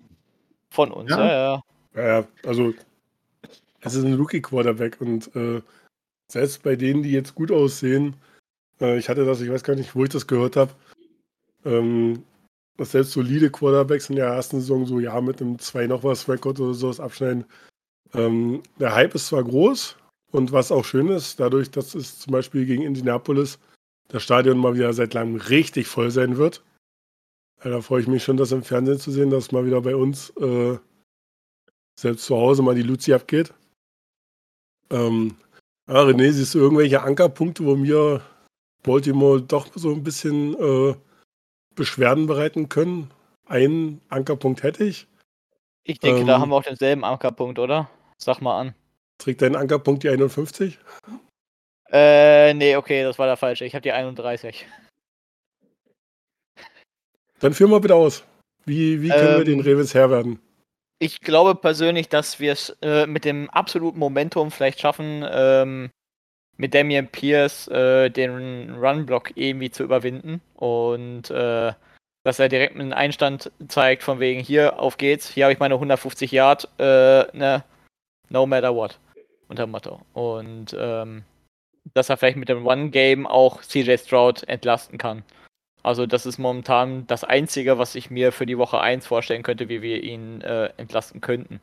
Von 0.71 0.91
uns, 0.93 1.11
Ja. 1.11 1.19
ja, 1.19 1.33
ja. 1.33 1.63
Ja, 1.95 2.07
ja, 2.21 2.29
also 2.47 2.73
es 3.83 3.95
ist 3.95 4.05
ein 4.05 4.15
Rookie-Quarterback 4.15 5.01
und 5.03 5.35
äh, 5.37 5.61
selbst 6.29 6.63
bei 6.63 6.77
denen, 6.77 7.03
die 7.03 7.11
jetzt 7.13 7.35
gut 7.35 7.51
aussehen, 7.51 8.15
äh, 8.81 8.97
ich 8.97 9.09
hatte 9.09 9.27
das, 9.27 9.41
ich 9.43 9.51
weiß 9.51 9.65
gar 9.65 9.75
nicht, 9.77 9.95
wo 9.95 10.05
ich 10.05 10.11
das 10.11 10.27
gehört 10.29 10.57
habe, 10.57 10.73
ähm, 11.67 12.23
dass 12.81 12.93
selbst 12.93 13.13
solide 13.13 13.51
Quarterbacks 13.51 14.09
in 14.09 14.17
der 14.17 14.29
ersten 14.29 14.59
Saison 14.59 14.87
so 14.87 15.01
ja 15.01 15.21
mit 15.21 15.43
einem 15.43 15.59
2 15.59 15.87
noch 15.87 16.03
was 16.03 16.27
Rekord 16.31 16.59
oder 16.61 16.73
sowas 16.73 16.99
abschneiden. 16.99 17.45
Ähm, 18.15 18.63
der 18.79 18.95
Hype 18.95 19.15
ist 19.15 19.27
zwar 19.27 19.45
groß 19.45 19.97
und 20.33 20.51
was 20.51 20.73
auch 20.73 20.87
schön 20.87 21.09
ist, 21.09 21.39
dadurch, 21.39 21.71
dass 21.71 21.95
es 21.95 22.19
zum 22.19 22.33
Beispiel 22.33 22.65
gegen 22.65 22.83
Indianapolis 22.83 23.59
das 24.09 24.23
Stadion 24.23 24.57
mal 24.57 24.75
wieder 24.75 24.95
seit 24.95 25.13
langem 25.13 25.37
richtig 25.37 25.89
voll 25.89 26.11
sein 26.11 26.39
wird. 26.39 26.65
Ja, 27.63 27.69
da 27.69 27.81
freue 27.83 28.01
ich 28.01 28.09
mich 28.09 28.25
schon, 28.25 28.39
das 28.39 28.51
im 28.51 28.63
Fernsehen 28.63 28.99
zu 28.99 29.11
sehen, 29.11 29.29
dass 29.29 29.53
mal 29.53 29.67
wieder 29.67 29.83
bei 29.83 29.95
uns 29.95 30.31
äh, 30.39 30.79
selbst 31.99 32.25
zu 32.25 32.35
Hause 32.35 32.63
mal 32.63 32.75
die 32.75 32.83
Luzi 32.83 33.13
abgeht. 33.13 33.53
Ähm, 34.89 35.37
ah, 35.87 36.05
René, 36.05 36.33
siehst 36.33 36.55
du 36.55 36.61
irgendwelche 36.61 37.03
Ankerpunkte, 37.03 37.63
wo 37.63 37.77
mir 37.77 38.23
Baltimore 38.83 39.43
doch 39.43 39.69
so 39.75 39.93
ein 39.93 40.03
bisschen 40.03 40.55
äh, 40.55 40.95
Beschwerden 41.81 42.27
bereiten 42.27 42.69
können? 42.69 43.11
Einen 43.49 44.03
Ankerpunkt 44.11 44.63
hätte 44.63 44.85
ich. 44.85 45.07
Ich 45.83 45.99
denke, 45.99 46.27
da 46.27 46.37
Ähm. 46.37 46.43
haben 46.43 46.51
wir 46.51 46.57
auch 46.57 46.63
denselben 46.63 47.05
Ankerpunkt, 47.05 47.59
oder? 47.59 47.89
Sag 48.19 48.43
mal 48.43 48.61
an. 48.61 48.75
Trägt 49.17 49.41
dein 49.41 49.57
Ankerpunkt 49.57 50.03
die 50.03 50.11
51? 50.11 50.79
Äh, 51.91 52.53
nee, 52.53 52.77
okay, 52.77 53.03
das 53.03 53.19
war 53.19 53.27
der 53.27 53.39
falsche. 53.39 53.65
Ich 53.65 53.75
habe 53.75 53.81
die 53.81 53.93
31. 53.93 54.67
Dann 57.41 57.55
führ 57.55 57.67
mal 57.67 57.81
bitte 57.81 57.95
aus. 57.95 58.25
Wie, 58.67 59.01
wie 59.01 59.09
können 59.09 59.39
wir 59.39 59.45
den 59.45 59.61
Ähm. 59.61 59.67
Ravens 59.67 59.95
Herr 59.95 60.11
werden? 60.11 60.39
Ich 60.99 61.21
glaube 61.23 61.55
persönlich, 61.55 62.11
dass 62.11 62.41
wir 62.41 62.53
es 62.53 62.77
äh, 62.83 63.07
mit 63.07 63.25
dem 63.25 63.49
absoluten 63.49 63.99
Momentum 63.99 64.51
vielleicht 64.51 64.81
schaffen, 64.81 65.25
ähm, 65.33 65.91
mit 66.61 66.75
Damian 66.75 67.09
Pierce 67.09 67.69
äh, 67.69 68.11
den 68.11 68.75
Run-Block 68.75 69.33
irgendwie 69.35 69.71
zu 69.71 69.83
überwinden 69.83 70.43
und 70.55 71.31
äh, 71.31 71.73
dass 72.23 72.39
er 72.39 72.51
direkt 72.51 72.79
einen 72.79 72.93
Einstand 72.93 73.51
zeigt, 73.69 74.03
von 74.03 74.21
wegen 74.21 74.41
hier, 74.41 74.79
auf 74.79 74.99
geht's, 74.99 75.27
hier 75.27 75.45
habe 75.45 75.55
ich 75.55 75.59
meine 75.59 75.75
150 75.75 76.31
Yard, 76.31 76.69
äh, 76.79 77.25
ne, 77.35 77.65
no 78.29 78.45
matter 78.45 78.75
what. 78.75 78.99
unter 79.49 79.67
Motto. 79.67 80.03
Und 80.13 80.77
ähm, 80.79 81.25
dass 81.95 82.11
er 82.11 82.19
vielleicht 82.19 82.37
mit 82.37 82.51
dem 82.51 82.67
One-Game 82.67 83.27
auch 83.27 83.63
CJ 83.63 83.97
Stroud 83.97 84.43
entlasten 84.47 84.99
kann. 84.99 85.25
Also 85.83 86.05
das 86.05 86.27
ist 86.27 86.37
momentan 86.37 87.07
das 87.07 87.25
Einzige, 87.25 87.79
was 87.79 87.95
ich 87.95 88.11
mir 88.11 88.33
für 88.33 88.45
die 88.45 88.59
Woche 88.59 88.83
1 88.83 89.07
vorstellen 89.07 89.43
könnte, 89.43 89.71
wie 89.71 89.81
wir 89.81 90.03
ihn 90.03 90.43
äh, 90.43 90.67
entlasten 90.77 91.23
könnten. 91.23 91.59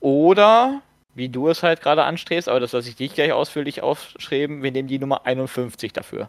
Oder, 0.00 0.82
wie 1.14 1.28
du 1.28 1.48
es 1.48 1.62
halt 1.62 1.80
gerade 1.80 2.04
anstrebst, 2.04 2.48
aber 2.48 2.60
das 2.60 2.72
lasse 2.72 2.88
ich 2.88 2.96
dich 2.96 3.14
gleich 3.14 3.32
ausführlich 3.32 3.82
aufschreiben, 3.82 4.62
wir 4.62 4.72
nehmen 4.72 4.88
die 4.88 4.98
Nummer 4.98 5.26
51 5.26 5.92
dafür. 5.92 6.28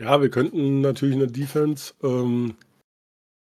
Ja, 0.00 0.20
wir 0.20 0.30
könnten 0.30 0.80
natürlich 0.80 1.14
in 1.14 1.20
der 1.20 1.30
Defense 1.30 1.94
ähm, 2.02 2.56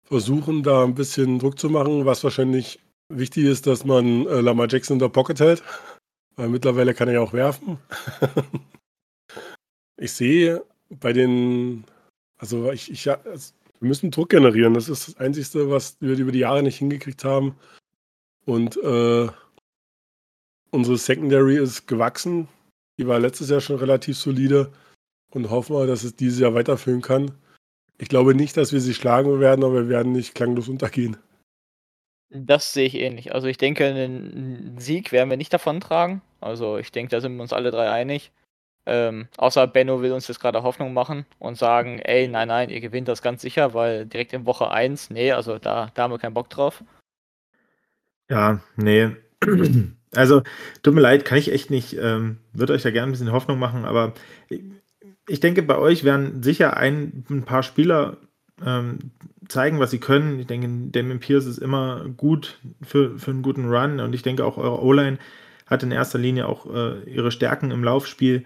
versuchen, 0.05 0.63
da 0.63 0.85
ein 0.85 0.95
bisschen 0.95 1.39
Druck 1.39 1.59
zu 1.59 1.71
machen, 1.71 2.05
was 2.05 2.25
wahrscheinlich 2.25 2.79
wichtig 3.09 3.45
ist, 3.45 3.67
dass 3.67 3.85
man 3.85 4.27
äh, 4.27 4.41
Lamar 4.41 4.69
Jackson 4.69 4.97
in 4.97 5.01
der 5.01 5.09
Pocket 5.09 5.39
hält. 5.41 5.63
Weil 6.37 6.49
mittlerweile 6.49 6.95
kann 6.95 7.09
er 7.09 7.15
ja 7.15 7.21
auch 7.21 7.33
werfen. 7.33 7.79
ich 9.97 10.13
sehe 10.13 10.65
bei 10.89 11.13
den, 11.13 11.85
also 12.39 12.73
ich, 12.73 12.91
ich 12.91 13.11
also 13.11 13.53
wir 13.81 13.89
müssen 13.89 14.11
Druck 14.11 14.31
generieren. 14.31 14.75
Das 14.75 14.89
ist 14.89 15.09
das 15.09 15.17
Einzige, 15.17 15.71
was 15.71 15.97
wir 16.01 16.17
über 16.17 16.33
die 16.33 16.39
Jahre 16.39 16.63
nicht 16.63 16.79
hingekriegt 16.79 17.25
haben. 17.25 17.57
Und 18.45 18.77
äh, 18.77 19.29
unsere 20.71 20.99
Secondary 20.99 21.57
ist 21.57 21.87
gewachsen. 21.87 22.49
Die 22.99 23.07
war 23.07 23.19
letztes 23.19 23.51
Jahr 23.51 23.61
schon 23.61 23.77
relativ 23.77 24.17
solide 24.17 24.73
und 25.33 25.51
hoffen 25.51 25.77
wir, 25.77 25.87
dass 25.87 26.05
es 26.05 26.17
dieses 26.17 26.41
Jahr 26.41 26.55
weiterführen 26.55 27.03
kann. 27.03 27.31
Ich 27.99 28.09
glaube 28.09 28.35
nicht, 28.35 28.57
dass 28.57 28.73
wir 28.73 28.81
sie 28.81 28.95
schlagen 28.95 29.41
werden, 29.41 29.65
aber 29.65 29.75
wir 29.75 29.89
werden 29.89 30.13
nicht 30.13 30.35
klanglos 30.35 30.69
untergehen. 30.69 31.17
Das 32.31 32.73
sehe 32.73 32.87
ich 32.87 32.95
ähnlich. 32.97 33.35
Also 33.35 33.47
ich 33.47 33.59
denke, 33.59 33.87
einen 33.87 34.79
Sieg 34.79 35.13
werden 35.13 35.31
wir 35.31 35.37
nicht 35.37 35.53
davontragen. 35.53 36.23
Also 36.41 36.79
ich 36.79 36.91
denke, 36.91 37.11
da 37.11 37.21
sind 37.21 37.37
wir 37.37 37.43
uns 37.43 37.53
alle 37.53 37.71
drei 37.71 37.91
einig. 37.91 38.33
Ähm, 38.85 39.29
außer 39.37 39.67
Benno 39.69 40.03
will 40.03 40.13
uns 40.13 40.27
jetzt 40.27 40.41
gerade 40.41 40.63
Hoffnung 40.63 40.93
machen 40.93 41.25
und 41.39 41.57
sagen, 41.57 42.01
ey, 42.01 42.27
nein, 42.27 42.49
nein, 42.49 42.69
ihr 42.71 42.81
gewinnt 42.81 43.07
das 43.07 43.23
ganz 43.23 43.43
sicher, 43.43 43.75
weil 43.75 44.07
direkt 44.07 44.33
in 44.33 44.45
Woche 44.47 44.71
1, 44.71 45.11
nee, 45.11 45.31
also 45.31 45.59
da, 45.59 45.93
da 45.95 46.03
haben 46.03 46.11
wir 46.11 46.19
keinen 46.19 46.35
Bock 46.35 46.51
drauf. 46.51 46.83
Ja, 48.31 48.61
nee. 48.77 49.11
Also, 50.15 50.43
tut 50.83 50.93
mir 50.93 51.01
leid, 51.01 51.25
kann 51.25 51.39
ich 51.39 51.51
echt 51.51 51.71
nicht. 51.71 51.97
Ähm, 51.99 52.37
Würde 52.53 52.75
euch 52.75 52.83
da 52.83 52.91
gerne 52.91 53.09
ein 53.09 53.13
bisschen 53.13 53.33
Hoffnung 53.33 53.59
machen, 53.59 53.87
aber 53.87 54.13
ich 55.27 55.41
denke, 55.41 55.63
bei 55.63 55.79
euch 55.79 56.05
werden 56.05 56.43
sicher 56.43 56.77
ein, 56.77 57.25
ein 57.31 57.45
paar 57.45 57.63
Spieler 57.63 58.19
ähm, 58.63 58.99
zeigen, 59.49 59.81
was 59.81 59.91
sie 59.91 60.01
können. 60.01 60.39
Ich 60.39 60.47
denke, 60.47 60.69
Damien 60.91 61.19
Pierce 61.19 61.47
ist 61.47 61.57
immer 61.57 62.05
gut 62.17 62.59
für, 62.83 63.19
für 63.19 63.31
einen 63.31 63.41
guten 63.43 63.71
Run 63.71 64.01
und 64.01 64.15
ich 64.15 64.23
denke 64.23 64.45
auch 64.45 64.59
eure 64.59 64.83
O-Line 64.83 65.19
hat 65.67 65.83
in 65.83 65.91
erster 65.91 66.19
Linie 66.19 66.47
auch 66.47 66.67
äh, 66.67 67.03
ihre 67.11 67.31
Stärken 67.33 67.71
im 67.71 67.83
Laufspiel. 67.83 68.45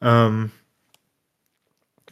Ähm, 0.00 0.50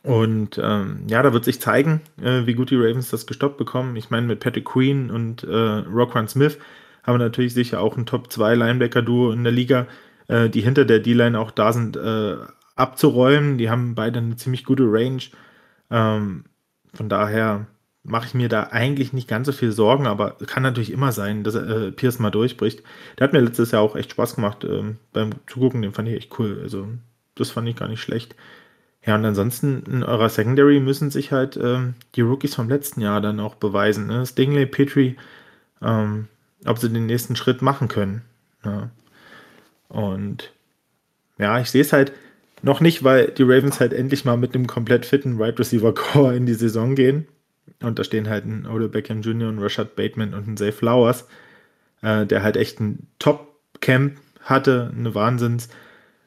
und 0.02 0.60
ähm, 0.62 1.06
ja, 1.08 1.22
da 1.22 1.32
wird 1.32 1.44
sich 1.44 1.60
zeigen, 1.60 2.02
äh, 2.22 2.46
wie 2.46 2.54
gut 2.54 2.70
die 2.70 2.76
Ravens 2.76 3.10
das 3.10 3.26
gestoppt 3.26 3.56
bekommen. 3.56 3.96
Ich 3.96 4.10
meine, 4.10 4.26
mit 4.26 4.40
Patrick 4.40 4.66
Queen 4.66 5.10
und 5.10 5.42
äh, 5.44 5.48
Roquan 5.48 6.28
Smith 6.28 6.58
haben 7.04 7.14
wir 7.14 7.24
natürlich 7.24 7.54
sicher 7.54 7.80
auch 7.80 7.96
ein 7.96 8.06
Top-2-Linebacker-Duo 8.06 9.32
in 9.32 9.44
der 9.44 9.52
Liga, 9.52 9.86
äh, 10.28 10.48
die 10.48 10.62
hinter 10.62 10.84
der 10.84 11.00
D-Line 11.00 11.38
auch 11.38 11.50
da 11.50 11.72
sind, 11.72 11.96
äh, 11.96 12.36
abzuräumen. 12.76 13.58
Die 13.58 13.70
haben 13.70 13.94
beide 13.94 14.18
eine 14.18 14.36
ziemlich 14.36 14.64
gute 14.64 14.84
Range. 14.84 15.22
Ähm, 15.90 16.44
von 16.94 17.08
daher 17.08 17.66
mache 18.02 18.26
ich 18.26 18.34
mir 18.34 18.48
da 18.48 18.64
eigentlich 18.64 19.12
nicht 19.12 19.28
ganz 19.28 19.46
so 19.46 19.52
viel 19.52 19.72
Sorgen, 19.72 20.06
aber 20.06 20.32
kann 20.46 20.62
natürlich 20.62 20.92
immer 20.92 21.12
sein, 21.12 21.42
dass 21.42 21.54
äh, 21.54 21.90
Pierce 21.92 22.18
mal 22.18 22.30
durchbricht. 22.30 22.82
Der 23.18 23.26
hat 23.26 23.32
mir 23.32 23.40
letztes 23.40 23.70
Jahr 23.70 23.82
auch 23.82 23.96
echt 23.96 24.12
Spaß 24.12 24.34
gemacht 24.34 24.64
ähm, 24.64 24.98
beim 25.12 25.30
Zugucken, 25.46 25.82
den 25.82 25.92
fand 25.92 26.08
ich 26.08 26.14
echt 26.14 26.38
cool. 26.38 26.60
Also, 26.62 26.86
das 27.34 27.50
fand 27.50 27.68
ich 27.68 27.76
gar 27.76 27.88
nicht 27.88 28.02
schlecht. 28.02 28.36
Ja, 29.06 29.16
und 29.16 29.24
ansonsten 29.24 29.82
in 29.86 30.02
eurer 30.02 30.28
Secondary 30.28 30.80
müssen 30.80 31.10
sich 31.10 31.32
halt 31.32 31.58
ähm, 31.62 31.94
die 32.14 32.22
Rookies 32.22 32.54
vom 32.54 32.68
letzten 32.68 33.00
Jahr 33.00 33.20
dann 33.20 33.40
auch 33.40 33.54
beweisen. 33.54 34.06
Ne? 34.06 34.24
Stingley, 34.24 34.66
Petrie, 34.66 35.16
ähm, 35.82 36.28
ob 36.64 36.78
sie 36.78 36.88
den 36.88 37.06
nächsten 37.06 37.36
Schritt 37.36 37.62
machen 37.62 37.88
können. 37.88 38.22
Ja. 38.64 38.90
Und 39.88 40.52
ja, 41.38 41.60
ich 41.60 41.70
sehe 41.70 41.82
es 41.82 41.92
halt 41.92 42.12
noch 42.62 42.80
nicht, 42.80 43.04
weil 43.04 43.28
die 43.28 43.42
Ravens 43.42 43.80
halt 43.80 43.92
endlich 43.92 44.24
mal 44.24 44.36
mit 44.36 44.54
einem 44.54 44.66
komplett 44.66 45.04
fitten 45.04 45.34
Wide 45.34 45.44
right 45.44 45.58
Receiver 45.58 45.94
Core 45.94 46.36
in 46.36 46.46
die 46.46 46.54
Saison 46.54 46.94
gehen. 46.94 47.26
Und 47.82 47.98
da 47.98 48.04
stehen 48.04 48.28
halt 48.28 48.46
ein 48.46 48.66
Odell 48.66 48.88
Beckham 48.88 49.20
Jr., 49.20 49.48
ein 49.48 49.58
Rashad 49.58 49.96
Bateman 49.96 50.32
und 50.34 50.46
ein 50.46 50.56
Zay 50.56 50.72
Flowers, 50.72 51.26
äh, 52.02 52.24
der 52.24 52.42
halt 52.42 52.56
echt 52.56 52.80
ein 52.80 53.06
Top-Camp 53.18 54.18
hatte, 54.40 54.92
eine 54.96 55.14
Wahnsinns 55.14 55.68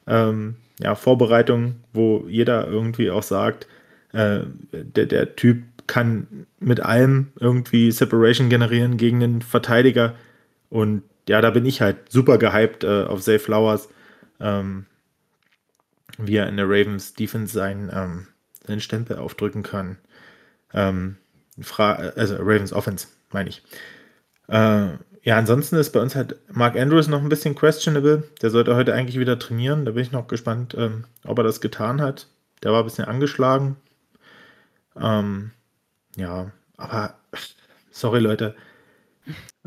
ähm, 0.06 0.56
ja, 0.80 0.95
Vorbereitung, 0.95 1.76
wo 1.93 2.26
jeder 2.28 2.67
irgendwie 2.67 3.10
auch 3.10 3.23
sagt, 3.23 3.67
äh, 4.13 4.41
der, 4.71 5.06
der 5.06 5.36
Typ 5.36 5.63
kann 5.88 6.45
mit 6.60 6.82
allem 6.82 7.28
irgendwie 7.39 7.91
Separation 7.91 8.50
generieren 8.50 8.97
gegen 8.97 9.19
den 9.19 9.41
Verteidiger. 9.41 10.15
Und 10.69 11.03
ja, 11.27 11.41
da 11.41 11.49
bin 11.49 11.65
ich 11.65 11.82
halt 11.82 12.12
super 12.12 12.38
gehypt 12.38 12.84
äh, 12.84 13.03
auf 13.03 13.21
Zay 13.21 13.39
Flowers, 13.39 13.89
ähm, 14.39 14.86
wie 16.17 16.36
er 16.36 16.47
in 16.47 16.58
der 16.58 16.65
Ravens 16.65 17.13
Defense 17.13 17.53
sein, 17.53 17.91
ähm, 17.93 18.27
seinen 18.65 18.82
Stempel 18.82 19.17
aufdrücken 19.17 19.63
kann. 19.63 19.97
Ähm, 20.73 21.17
also 22.15 22.36
Ravens 22.36 22.73
Offense, 22.73 23.08
meine 23.32 23.49
ich. 23.49 23.63
Äh, 24.47 24.89
ja, 25.23 25.38
ansonsten 25.38 25.75
ist 25.75 25.91
bei 25.91 25.99
uns 25.99 26.15
halt 26.15 26.38
Mark 26.56 26.77
Andrews 26.77 27.10
noch 27.10 27.21
ein 27.21 27.30
bisschen 27.30 27.56
questionable. 27.56 28.23
Der 28.41 28.49
sollte 28.49 28.75
heute 28.75 28.93
eigentlich 28.93 29.19
wieder 29.19 29.38
trainieren. 29.38 29.84
Da 29.84 29.91
bin 29.91 30.03
ich 30.03 30.12
noch 30.12 30.27
gespannt, 30.27 30.73
ähm, 30.77 31.03
ob 31.25 31.38
er 31.39 31.43
das 31.43 31.60
getan 31.60 32.01
hat. 32.01 32.27
Der 32.63 32.71
war 32.71 32.80
ein 32.80 32.86
bisschen 32.86 33.06
angeschlagen. 33.06 33.75
Ähm, 34.95 35.51
ja, 36.15 36.51
aber 36.77 37.15
sorry 37.91 38.19
Leute. 38.19 38.56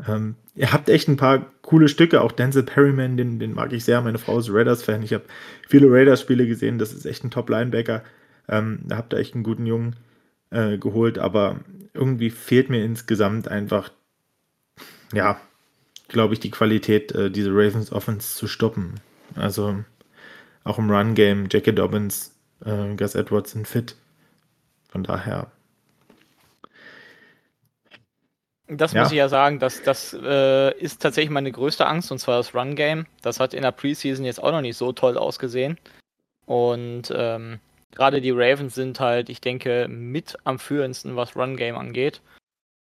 Ähm, 0.07 0.35
ihr 0.55 0.71
habt 0.73 0.89
echt 0.89 1.07
ein 1.07 1.17
paar 1.17 1.45
coole 1.61 1.87
Stücke. 1.87 2.21
Auch 2.21 2.31
Denzel 2.31 2.63
Perryman, 2.63 3.17
den, 3.17 3.39
den 3.39 3.53
mag 3.53 3.73
ich 3.73 3.85
sehr. 3.85 4.01
Meine 4.01 4.17
Frau 4.17 4.39
ist 4.39 4.51
Raiders-Fan. 4.51 5.03
Ich 5.03 5.13
habe 5.13 5.25
viele 5.67 5.91
Raiders-Spiele 5.91 6.47
gesehen. 6.47 6.79
Das 6.79 6.93
ist 6.93 7.05
echt 7.05 7.23
ein 7.23 7.31
Top-Linebacker. 7.31 8.03
Ähm, 8.47 8.79
da 8.85 8.97
habt 8.97 9.13
ihr 9.13 9.19
echt 9.19 9.35
einen 9.35 9.43
guten 9.43 9.65
Jungen 9.65 9.95
äh, 10.49 10.77
geholt. 10.77 11.19
Aber 11.19 11.59
irgendwie 11.93 12.29
fehlt 12.29 12.69
mir 12.69 12.83
insgesamt 12.83 13.47
einfach, 13.47 13.91
ja, 15.13 15.39
glaube 16.07 16.33
ich, 16.33 16.39
die 16.39 16.51
Qualität, 16.51 17.11
äh, 17.13 17.29
diese 17.31 17.51
Ravens 17.51 17.91
Offense 17.91 18.35
zu 18.35 18.47
stoppen. 18.47 18.99
Also 19.35 19.83
auch 20.63 20.77
im 20.77 20.89
Run-Game, 20.89 21.47
Jackie 21.49 21.73
Dobbins, 21.73 22.35
äh, 22.65 22.95
Gus 22.95 23.15
Edwards 23.15 23.51
sind 23.51 23.67
fit. 23.67 23.95
Von 24.89 25.03
daher. 25.03 25.51
Das 28.73 28.93
ja. 28.93 29.01
muss 29.01 29.11
ich 29.11 29.17
ja 29.17 29.27
sagen, 29.27 29.59
das, 29.59 29.83
das 29.83 30.13
äh, 30.13 30.73
ist 30.79 31.01
tatsächlich 31.01 31.29
meine 31.29 31.51
größte 31.51 31.85
Angst, 31.85 32.09
und 32.09 32.19
zwar 32.19 32.37
das 32.37 32.55
Run-Game. 32.55 33.05
Das 33.21 33.41
hat 33.41 33.53
in 33.53 33.63
der 33.63 33.73
Preseason 33.73 34.23
jetzt 34.23 34.41
auch 34.41 34.51
noch 34.51 34.61
nicht 34.61 34.77
so 34.77 34.93
toll 34.93 35.17
ausgesehen. 35.17 35.77
Und 36.45 37.13
ähm, 37.13 37.59
gerade 37.91 38.21
die 38.21 38.31
Ravens 38.31 38.73
sind 38.73 39.01
halt, 39.01 39.29
ich 39.29 39.41
denke, 39.41 39.87
mit 39.89 40.37
am 40.45 40.57
führendsten, 40.57 41.17
was 41.17 41.35
Run-Game 41.35 41.75
angeht. 41.75 42.21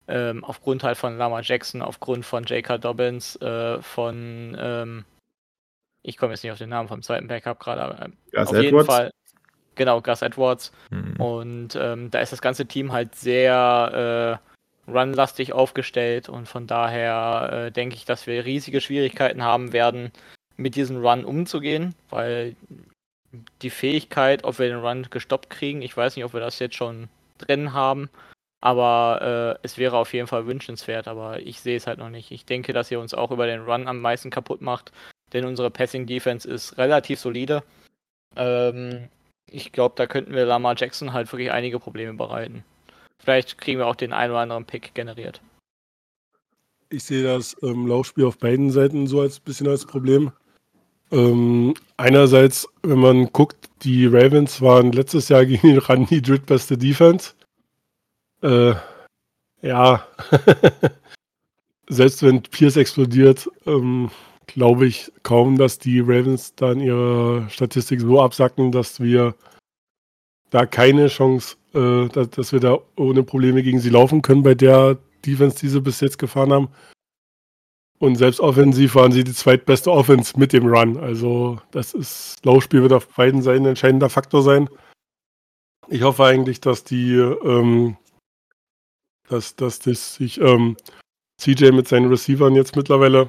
Ähm, 0.06 0.44
aufgrund 0.44 0.84
halt 0.84 0.96
von 0.96 1.18
Lama 1.18 1.40
Jackson, 1.40 1.82
aufgrund 1.82 2.24
von 2.24 2.44
J.K. 2.44 2.78
Dobbins, 2.78 3.34
äh, 3.42 3.82
von, 3.82 4.56
ähm, 4.60 5.04
ich 6.02 6.16
komme 6.16 6.32
jetzt 6.32 6.44
nicht 6.44 6.52
auf 6.52 6.58
den 6.58 6.70
Namen 6.70 6.88
vom 6.88 7.02
zweiten 7.02 7.26
Backup 7.26 7.58
gerade, 7.58 8.12
äh, 8.32 8.38
auf 8.38 8.52
Edwards. 8.52 8.62
jeden 8.62 8.84
Fall. 8.84 9.10
Genau, 9.74 10.00
Gus 10.00 10.22
Edwards. 10.22 10.72
Mhm. 10.90 11.16
Und 11.20 11.74
ähm, 11.74 12.12
da 12.12 12.20
ist 12.20 12.32
das 12.32 12.42
ganze 12.42 12.66
Team 12.66 12.92
halt 12.92 13.16
sehr 13.16 14.38
äh, 14.40 14.49
runlastig 14.90 15.52
aufgestellt 15.52 16.28
und 16.28 16.46
von 16.46 16.66
daher 16.66 17.66
äh, 17.66 17.72
denke 17.72 17.96
ich, 17.96 18.04
dass 18.04 18.26
wir 18.26 18.44
riesige 18.44 18.80
Schwierigkeiten 18.80 19.42
haben 19.42 19.72
werden, 19.72 20.12
mit 20.56 20.76
diesem 20.76 21.04
Run 21.04 21.24
umzugehen, 21.24 21.94
weil 22.10 22.54
die 23.62 23.70
Fähigkeit, 23.70 24.44
ob 24.44 24.58
wir 24.58 24.68
den 24.68 24.80
Run 24.80 25.06
gestoppt 25.10 25.50
kriegen. 25.50 25.82
Ich 25.82 25.96
weiß 25.96 26.16
nicht, 26.16 26.24
ob 26.24 26.34
wir 26.34 26.40
das 26.40 26.58
jetzt 26.58 26.74
schon 26.74 27.08
drin 27.38 27.72
haben. 27.72 28.10
Aber 28.62 29.56
äh, 29.62 29.66
es 29.66 29.78
wäre 29.78 29.96
auf 29.96 30.12
jeden 30.12 30.26
Fall 30.26 30.46
wünschenswert, 30.46 31.08
aber 31.08 31.40
ich 31.40 31.60
sehe 31.60 31.76
es 31.76 31.86
halt 31.86 31.98
noch 31.98 32.10
nicht. 32.10 32.30
Ich 32.30 32.44
denke, 32.44 32.74
dass 32.74 32.90
ihr 32.90 33.00
uns 33.00 33.14
auch 33.14 33.30
über 33.30 33.46
den 33.46 33.62
Run 33.62 33.88
am 33.88 34.00
meisten 34.00 34.28
kaputt 34.28 34.60
macht, 34.60 34.92
denn 35.32 35.46
unsere 35.46 35.70
Passing 35.70 36.06
Defense 36.06 36.48
ist 36.48 36.76
relativ 36.76 37.18
solide. 37.20 37.62
Ähm, 38.36 39.08
ich 39.50 39.72
glaube, 39.72 39.94
da 39.96 40.06
könnten 40.06 40.34
wir 40.34 40.44
Lamar 40.44 40.74
Jackson 40.76 41.14
halt 41.14 41.32
wirklich 41.32 41.50
einige 41.50 41.80
Probleme 41.80 42.12
bereiten. 42.12 42.64
Vielleicht 43.22 43.58
kriegen 43.58 43.78
wir 43.78 43.86
auch 43.86 43.96
den 43.96 44.12
einen 44.12 44.32
oder 44.32 44.40
anderen 44.40 44.64
Pick 44.64 44.94
generiert. 44.94 45.40
Ich 46.88 47.04
sehe 47.04 47.22
das 47.22 47.56
ähm, 47.62 47.86
Laufspiel 47.86 48.24
auf 48.24 48.38
beiden 48.38 48.70
Seiten 48.70 49.06
so 49.06 49.20
als 49.20 49.38
bisschen 49.38 49.68
als 49.68 49.86
Problem. 49.86 50.32
Ähm, 51.12 51.74
einerseits, 51.96 52.68
wenn 52.82 52.98
man 52.98 53.32
guckt, 53.32 53.68
die 53.82 54.06
Ravens 54.06 54.60
waren 54.60 54.92
letztes 54.92 55.28
Jahr 55.28 55.44
gegen 55.46 55.68
den 55.68 55.78
Run 55.78 56.06
die 56.06 56.22
drittbeste 56.22 56.76
Defense. 56.76 57.34
Äh, 58.42 58.74
ja, 59.62 60.06
selbst 61.88 62.22
wenn 62.22 62.42
Pierce 62.42 62.76
explodiert, 62.76 63.48
ähm, 63.66 64.10
glaube 64.46 64.86
ich 64.86 65.12
kaum, 65.22 65.58
dass 65.58 65.78
die 65.78 66.00
Ravens 66.00 66.54
dann 66.54 66.80
ihre 66.80 67.48
Statistik 67.50 68.00
so 68.00 68.20
absacken, 68.20 68.72
dass 68.72 69.00
wir 69.00 69.34
da 70.50 70.66
keine 70.66 71.08
Chance, 71.08 71.56
äh, 71.74 72.08
dass, 72.08 72.30
dass, 72.30 72.52
wir 72.52 72.60
da 72.60 72.78
ohne 72.96 73.22
Probleme 73.22 73.62
gegen 73.62 73.80
sie 73.80 73.90
laufen 73.90 74.22
können 74.22 74.42
bei 74.42 74.54
der 74.54 74.98
Defense, 75.24 75.58
die 75.58 75.68
sie 75.68 75.80
bis 75.80 76.00
jetzt 76.00 76.18
gefahren 76.18 76.52
haben. 76.52 76.68
Und 77.98 78.16
selbst 78.16 78.40
offensiv 78.40 78.94
waren 78.94 79.12
sie 79.12 79.24
die 79.24 79.34
zweitbeste 79.34 79.90
Offense 79.90 80.38
mit 80.38 80.54
dem 80.54 80.66
Run. 80.66 80.96
Also 80.96 81.60
das 81.70 81.92
ist, 81.92 82.44
Laufspiel 82.44 82.82
wird 82.82 82.94
auf 82.94 83.06
beiden 83.08 83.42
Seiten 83.42 83.64
ein 83.64 83.70
entscheidender 83.70 84.08
Faktor 84.08 84.42
sein. 84.42 84.70
Ich 85.88 86.02
hoffe 86.02 86.24
eigentlich, 86.24 86.60
dass 86.60 86.82
die, 86.82 87.14
ähm, 87.14 87.96
dass, 89.28 89.54
dass 89.54 89.80
das 89.80 90.14
sich 90.14 90.40
ähm, 90.40 90.76
CJ 91.38 91.72
mit 91.72 91.88
seinen 91.88 92.08
Receivern 92.08 92.54
jetzt 92.54 92.74
mittlerweile 92.74 93.28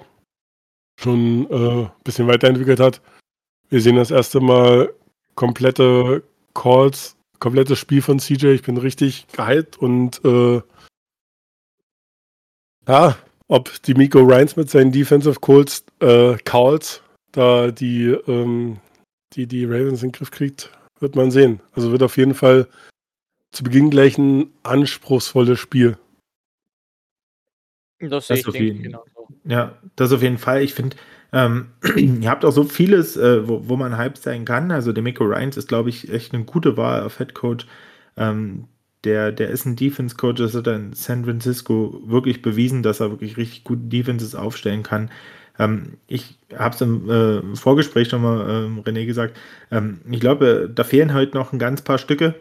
schon 0.97 1.49
äh, 1.49 1.83
ein 1.83 1.91
bisschen 2.03 2.27
weiterentwickelt 2.27 2.79
hat. 2.79 3.01
Wir 3.69 3.81
sehen 3.81 3.95
das 3.97 4.11
erste 4.11 4.39
Mal 4.39 4.93
komplette 5.35 6.23
Calls, 6.53 7.17
komplettes 7.41 7.77
Spiel 7.77 8.01
von 8.01 8.19
CJ. 8.19 8.47
Ich 8.47 8.61
bin 8.61 8.77
richtig 8.77 9.27
gehypt 9.33 9.77
und 9.77 10.23
äh, 10.23 10.61
ja, 12.87 13.17
ob 13.49 13.81
die 13.83 13.93
Miko 13.93 14.19
Ryans 14.19 14.55
mit 14.55 14.69
seinen 14.69 14.93
Defensive 14.93 15.39
Calls, 15.41 15.83
äh, 15.99 16.37
Calls 16.45 17.01
da 17.33 17.71
die, 17.71 18.07
ähm, 18.27 18.79
die, 19.33 19.47
die 19.47 19.65
Ravens 19.65 20.03
in 20.03 20.09
den 20.09 20.11
Griff 20.13 20.31
kriegt, 20.31 20.71
wird 20.99 21.15
man 21.15 21.31
sehen. 21.31 21.61
Also 21.73 21.91
wird 21.91 22.03
auf 22.03 22.17
jeden 22.17 22.33
Fall 22.33 22.67
zu 23.51 23.63
Beginn 23.63 23.89
gleich 23.89 24.17
ein 24.17 24.51
anspruchsvolles 24.63 25.59
Spiel. 25.59 25.97
Das, 27.99 28.27
das 28.27 28.27
sehe 28.27 28.37
ich 28.37 28.53
jeden, 28.53 28.83
genau 28.83 29.03
so. 29.13 29.27
Ja, 29.45 29.77
das 29.95 30.11
auf 30.11 30.21
jeden 30.21 30.37
Fall. 30.37 30.63
Ich 30.63 30.73
finde, 30.73 30.95
ähm, 31.33 31.67
ihr 31.95 32.29
habt 32.29 32.45
auch 32.45 32.51
so 32.51 32.63
vieles, 32.63 33.17
äh, 33.17 33.47
wo, 33.47 33.67
wo 33.67 33.77
man 33.77 33.97
hype 33.97 34.17
sein 34.17 34.45
kann. 34.45 34.71
Also 34.71 34.93
der 34.93 35.03
Miko 35.03 35.23
Ryans 35.23 35.57
ist, 35.57 35.67
glaube 35.67 35.89
ich, 35.89 36.11
echt 36.11 36.33
eine 36.33 36.43
gute 36.43 36.77
Wahl 36.77 37.03
auf 37.03 37.17
Head 37.17 37.33
Coach. 37.33 37.65
Ähm, 38.17 38.65
der, 39.03 39.31
der 39.31 39.49
ist 39.49 39.65
ein 39.65 39.75
Defense 39.75 40.15
Coach, 40.15 40.41
das 40.41 40.53
hat 40.53 40.67
er 40.67 40.75
in 40.75 40.93
San 40.93 41.25
Francisco 41.25 42.01
wirklich 42.05 42.41
bewiesen, 42.41 42.83
dass 42.83 42.99
er 42.99 43.09
wirklich 43.09 43.37
richtig 43.37 43.63
gute 43.63 43.81
Defenses 43.83 44.35
aufstellen 44.35 44.83
kann. 44.83 45.09
Ähm, 45.57 45.97
ich 46.07 46.37
habe 46.55 46.75
es 46.75 46.81
im 46.81 47.09
äh, 47.09 47.55
Vorgespräch 47.55 48.09
schon 48.09 48.21
mal 48.21 48.47
ähm, 48.49 48.79
René 48.81 49.05
gesagt. 49.05 49.37
Ähm, 49.71 50.01
ich 50.09 50.19
glaube, 50.19 50.69
da 50.73 50.83
fehlen 50.83 51.13
heute 51.13 51.35
noch 51.35 51.51
ein 51.51 51.59
ganz 51.59 51.81
paar 51.81 51.97
Stücke 51.97 52.35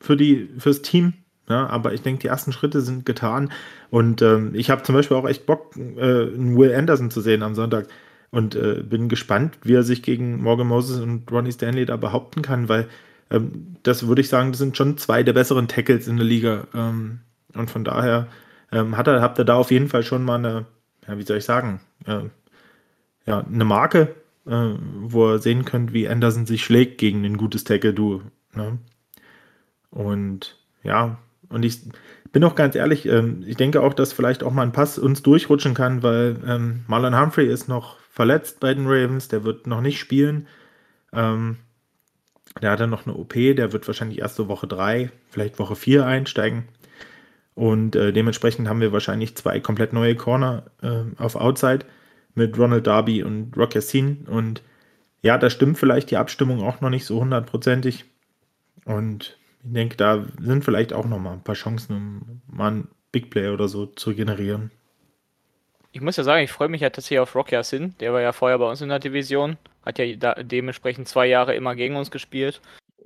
für 0.00 0.16
die 0.16 0.48
fürs 0.58 0.82
Team. 0.82 1.14
Ja, 1.48 1.66
aber 1.66 1.94
ich 1.94 2.02
denke, 2.02 2.22
die 2.22 2.28
ersten 2.28 2.52
Schritte 2.52 2.80
sind 2.80 3.04
getan. 3.04 3.50
Und 3.90 4.22
ähm, 4.22 4.52
ich 4.54 4.70
habe 4.70 4.84
zum 4.84 4.94
Beispiel 4.94 5.16
auch 5.16 5.28
echt 5.28 5.46
Bock, 5.46 5.76
äh, 5.76 6.28
Will 6.36 6.74
Anderson 6.74 7.10
zu 7.10 7.20
sehen 7.20 7.42
am 7.42 7.56
Sonntag. 7.56 7.88
Und 8.30 8.54
äh, 8.54 8.82
bin 8.82 9.08
gespannt, 9.08 9.58
wie 9.62 9.74
er 9.74 9.82
sich 9.82 10.02
gegen 10.02 10.40
Morgan 10.40 10.68
Moses 10.68 11.00
und 11.00 11.30
Ronnie 11.32 11.50
Stanley 11.50 11.84
da 11.84 11.96
behaupten 11.96 12.42
kann, 12.42 12.68
weil 12.68 12.88
ähm, 13.30 13.76
das 13.82 14.06
würde 14.06 14.20
ich 14.20 14.28
sagen, 14.28 14.52
das 14.52 14.58
sind 14.58 14.76
schon 14.76 14.98
zwei 14.98 15.22
der 15.22 15.32
besseren 15.32 15.68
Tackles 15.68 16.06
in 16.06 16.16
der 16.16 16.26
Liga. 16.26 16.66
Ähm, 16.74 17.20
und 17.54 17.70
von 17.70 17.84
daher 17.84 18.28
ähm, 18.72 18.96
hat 18.96 19.08
er, 19.08 19.20
habt 19.20 19.38
ihr 19.38 19.44
da 19.44 19.56
auf 19.56 19.70
jeden 19.70 19.88
Fall 19.88 20.02
schon 20.02 20.24
mal 20.24 20.36
eine, 20.36 20.66
ja, 21.06 21.18
wie 21.18 21.22
soll 21.22 21.38
ich 21.38 21.44
sagen, 21.44 21.80
äh, 22.06 22.22
ja, 23.26 23.40
eine 23.40 23.64
Marke, 23.64 24.14
äh, 24.46 24.74
wo 25.00 25.32
ihr 25.32 25.38
sehen 25.38 25.64
könnt, 25.64 25.92
wie 25.92 26.08
Anderson 26.08 26.46
sich 26.46 26.64
schlägt 26.64 26.98
gegen 26.98 27.24
ein 27.24 27.36
gutes 27.36 27.64
Tackle-Duo. 27.64 28.22
Ne? 28.54 28.78
Und 29.90 30.56
ja, 30.82 31.18
und 31.48 31.64
ich 31.64 31.80
bin 32.32 32.44
auch 32.44 32.54
ganz 32.54 32.74
ehrlich, 32.74 33.06
ähm, 33.06 33.44
ich 33.46 33.56
denke 33.56 33.82
auch, 33.82 33.94
dass 33.94 34.12
vielleicht 34.12 34.42
auch 34.42 34.52
mal 34.52 34.62
ein 34.62 34.72
Pass 34.72 34.98
uns 34.98 35.22
durchrutschen 35.22 35.74
kann, 35.74 36.02
weil 36.02 36.36
ähm, 36.46 36.84
Marlon 36.86 37.18
Humphrey 37.18 37.46
ist 37.46 37.68
noch 37.68 37.99
verletzt 38.10 38.60
bei 38.60 38.74
den 38.74 38.86
Ravens, 38.86 39.28
der 39.28 39.44
wird 39.44 39.66
noch 39.66 39.80
nicht 39.80 39.98
spielen. 39.98 40.48
Ähm, 41.12 41.56
der 42.60 42.72
hat 42.72 42.80
dann 42.80 42.90
noch 42.90 43.06
eine 43.06 43.14
OP, 43.14 43.32
der 43.32 43.72
wird 43.72 43.86
wahrscheinlich 43.86 44.18
erst 44.18 44.36
so 44.36 44.48
Woche 44.48 44.66
3, 44.66 45.10
vielleicht 45.28 45.58
Woche 45.58 45.76
4 45.76 46.04
einsteigen. 46.04 46.64
Und 47.54 47.94
äh, 47.94 48.12
dementsprechend 48.12 48.68
haben 48.68 48.80
wir 48.80 48.92
wahrscheinlich 48.92 49.36
zwei 49.36 49.60
komplett 49.60 49.92
neue 49.92 50.16
Corner 50.16 50.64
äh, 50.82 51.02
auf 51.18 51.36
Outside 51.36 51.86
mit 52.34 52.58
Ronald 52.58 52.86
Darby 52.86 53.22
und 53.22 53.56
Rock 53.56 53.74
Yassin. 53.74 54.26
Und 54.28 54.62
ja, 55.22 55.38
da 55.38 55.50
stimmt 55.50 55.78
vielleicht 55.78 56.10
die 56.10 56.16
Abstimmung 56.16 56.62
auch 56.62 56.80
noch 56.80 56.90
nicht 56.90 57.04
so 57.04 57.20
hundertprozentig. 57.20 58.06
Und 58.84 59.38
ich 59.62 59.72
denke, 59.72 59.96
da 59.96 60.24
sind 60.40 60.64
vielleicht 60.64 60.92
auch 60.92 61.06
noch 61.06 61.18
mal 61.18 61.34
ein 61.34 61.44
paar 61.44 61.54
Chancen, 61.54 61.96
um 61.96 62.42
mal 62.46 62.68
einen 62.68 62.88
Big 63.12 63.30
Play 63.30 63.50
oder 63.50 63.68
so 63.68 63.86
zu 63.86 64.14
generieren. 64.14 64.70
Ich 65.92 66.00
muss 66.00 66.16
ja 66.16 66.24
sagen, 66.24 66.44
ich 66.44 66.52
freue 66.52 66.68
mich 66.68 66.82
ja 66.82 66.90
tatsächlich 66.90 67.18
auf 67.18 67.34
Rock 67.34 67.50
Yassin. 67.50 67.94
Der 67.98 68.12
war 68.12 68.20
ja 68.20 68.32
vorher 68.32 68.58
bei 68.58 68.68
uns 68.68 68.80
in 68.80 68.88
der 68.88 69.00
Division. 69.00 69.56
Hat 69.84 69.98
ja 69.98 70.34
dementsprechend 70.42 71.08
zwei 71.08 71.26
Jahre 71.26 71.54
immer 71.54 71.74
gegen 71.74 71.96
uns 71.96 72.10
gespielt. 72.10 72.60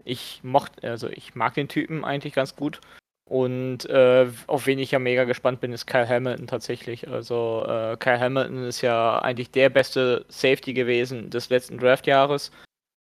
Ich 0.04 0.40
mochte, 0.42 0.88
also 0.88 1.08
ich 1.08 1.34
mag 1.34 1.54
den 1.54 1.68
Typen 1.68 2.04
eigentlich 2.04 2.34
ganz 2.34 2.56
gut. 2.56 2.80
Und 3.26 3.88
äh, 3.88 4.26
auf 4.46 4.66
wen 4.66 4.78
ich 4.78 4.90
ja 4.90 4.98
mega 4.98 5.24
gespannt 5.24 5.60
bin, 5.60 5.72
ist 5.72 5.86
Kyle 5.86 6.06
Hamilton 6.06 6.46
tatsächlich. 6.46 7.08
Also 7.08 7.64
äh, 7.66 7.96
Kyle 7.98 8.20
Hamilton 8.20 8.64
ist 8.64 8.82
ja 8.82 9.18
eigentlich 9.20 9.50
der 9.50 9.70
beste 9.70 10.26
Safety 10.28 10.74
gewesen 10.74 11.30
des 11.30 11.48
letzten 11.48 11.78
Draftjahres 11.78 12.50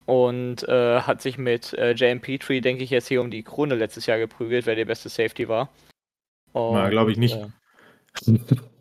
und 0.05 0.63
äh, 0.69 1.01
hat 1.01 1.23
sich 1.23 1.39
mit 1.39 1.73
äh, 1.75 1.93
JM 1.93 2.21
Petrie, 2.21 2.61
denke 2.61 2.85
ich, 2.85 2.91
jetzt 2.91 3.09
hier 3.09 3.21
um 3.21 3.33
die 3.33 3.43
Krone 3.43 3.75
letztes 3.75 4.07
Jahr 4.07 4.19
geprügelt, 4.19 4.67
wer 4.67 4.77
der 4.77 4.85
beste 4.85 5.09
Safety 5.09 5.49
war. 5.49 5.71
Und, 6.53 6.91
glaube 6.91 7.11
ich 7.11 7.19
nicht. 7.19 7.37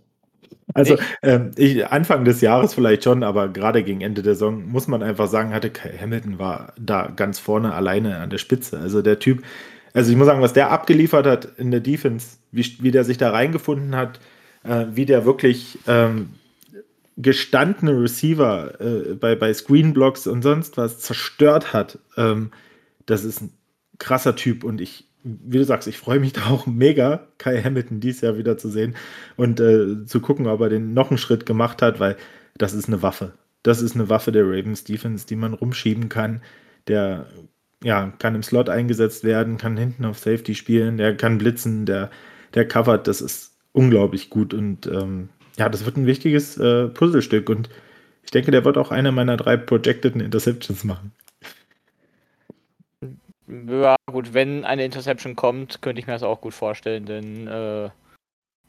Also 0.76 0.98
ähm, 1.24 1.52
ich, 1.56 1.88
Anfang 1.88 2.26
des 2.26 2.42
Jahres 2.42 2.74
vielleicht 2.74 3.06
schon, 3.06 3.24
aber 3.24 3.48
gerade 3.48 3.82
gegen 3.82 4.02
Ende 4.02 4.22
der 4.22 4.34
Saison 4.36 4.68
muss 4.68 4.88
man 4.88 5.02
einfach 5.02 5.28
sagen, 5.28 5.54
hatte 5.54 5.72
Hamilton 6.00 6.38
war 6.38 6.74
da 6.78 7.08
ganz 7.16 7.40
vorne 7.40 7.74
alleine 7.74 8.18
an 8.18 8.30
der 8.30 8.38
Spitze. 8.38 8.78
Also 8.78 9.02
der 9.02 9.18
Typ, 9.18 9.42
also 9.94 10.12
ich 10.12 10.18
muss 10.18 10.28
sagen, 10.28 10.42
was 10.42 10.52
der 10.52 10.72
abgeliefert 10.72 11.26
hat 11.26 11.48
in 11.58 11.72
der 11.72 11.80
Defense, 11.80 12.38
wie, 12.52 12.66
wie 12.82 12.92
der 12.92 13.06
sich 13.06 13.18
da 13.18 13.32
reingefunden 13.32 13.96
hat, 13.96 14.20
äh, 14.64 14.88
wie 14.92 15.06
der 15.06 15.26
wirklich 15.26 15.80
ähm, 15.88 16.32
gestandene 17.16 18.02
Receiver 18.02 18.82
äh, 18.82 19.14
bei, 19.14 19.36
bei 19.36 19.54
Screenblocks 19.54 20.28
und 20.28 20.42
sonst 20.42 20.76
was 20.76 21.00
zerstört 21.00 21.72
hat, 21.72 22.00
ähm, 22.18 22.52
das 23.06 23.24
ist 23.24 23.42
ein 23.42 23.54
krasser 23.98 24.36
Typ 24.36 24.66
und 24.66 24.82
ich 24.82 25.06
wie 25.26 25.58
du 25.58 25.66
sagst, 25.66 25.88
ich 25.88 25.98
freue 25.98 26.20
mich 26.20 26.34
da 26.34 26.48
auch 26.48 26.66
mega, 26.68 27.28
Kai 27.38 27.62
Hamilton 27.62 28.00
dieses 28.00 28.22
Jahr 28.22 28.38
wieder 28.38 28.58
zu 28.58 28.70
sehen 28.70 28.96
und 29.36 29.60
äh, 29.60 30.06
zu 30.06 30.22
gucken, 30.22 30.48
ob 30.48 30.62
er 30.62 30.70
den 30.70 30.94
noch 30.94 31.10
einen 31.10 31.18
Schritt 31.18 31.46
gemacht 31.46 31.82
hat, 31.82 32.00
weil 32.00 32.16
das 32.58 32.74
ist 32.74 32.88
eine 32.88 33.02
Waffe. 33.02 33.34
Das 33.64 33.82
ist 33.82 33.96
eine 33.96 34.10
Waffe 34.10 34.32
der 34.32 34.46
Ravens 34.46 34.84
Defense, 34.84 35.26
die 35.26 35.36
man 35.36 35.54
rumschieben 35.54 36.08
kann. 36.08 36.42
Der 36.88 37.26
ja, 37.84 38.14
kann 38.20 38.36
im 38.36 38.44
Slot 38.44 38.70
eingesetzt 38.70 39.24
werden, 39.24 39.58
kann 39.58 39.76
hinten 39.76 40.06
auf 40.06 40.20
Safety 40.20 40.56
spielen, 40.56 40.98
der 40.98 41.18
kann 41.18 41.40
blitzen, 41.40 41.86
der, 41.86 42.12
der 42.54 42.68
covert. 42.68 43.08
Das 43.08 43.22
ist 43.22 43.54
unglaublich 43.74 44.30
gut 44.30 44.54
und 44.54 44.88
ähm, 44.88 45.30
ja, 45.58 45.70
das 45.70 45.86
wird 45.86 45.98
ein 45.98 46.06
wichtiges 46.06 46.58
äh, 46.58 46.88
Puzzlestück 46.88 47.50
und 47.50 47.70
ich 48.24 48.32
denke, 48.32 48.52
der 48.52 48.66
wird 48.66 48.78
auch 48.78 48.92
eine 48.92 49.12
meiner 49.12 49.38
drei 49.38 49.58
projected 49.58 50.16
Interceptions 50.16 50.84
machen. 50.84 51.12
Ja, 53.48 53.96
gut, 54.12 54.34
wenn 54.34 54.66
eine 54.66 54.86
Interception 54.86 55.36
kommt, 55.36 55.82
könnte 55.82 56.00
ich 56.00 56.08
mir 56.08 56.14
das 56.14 56.24
auch 56.24 56.42
gut 56.42 56.54
vorstellen, 56.54 57.06
denn 57.06 57.48
äh, 57.48 57.90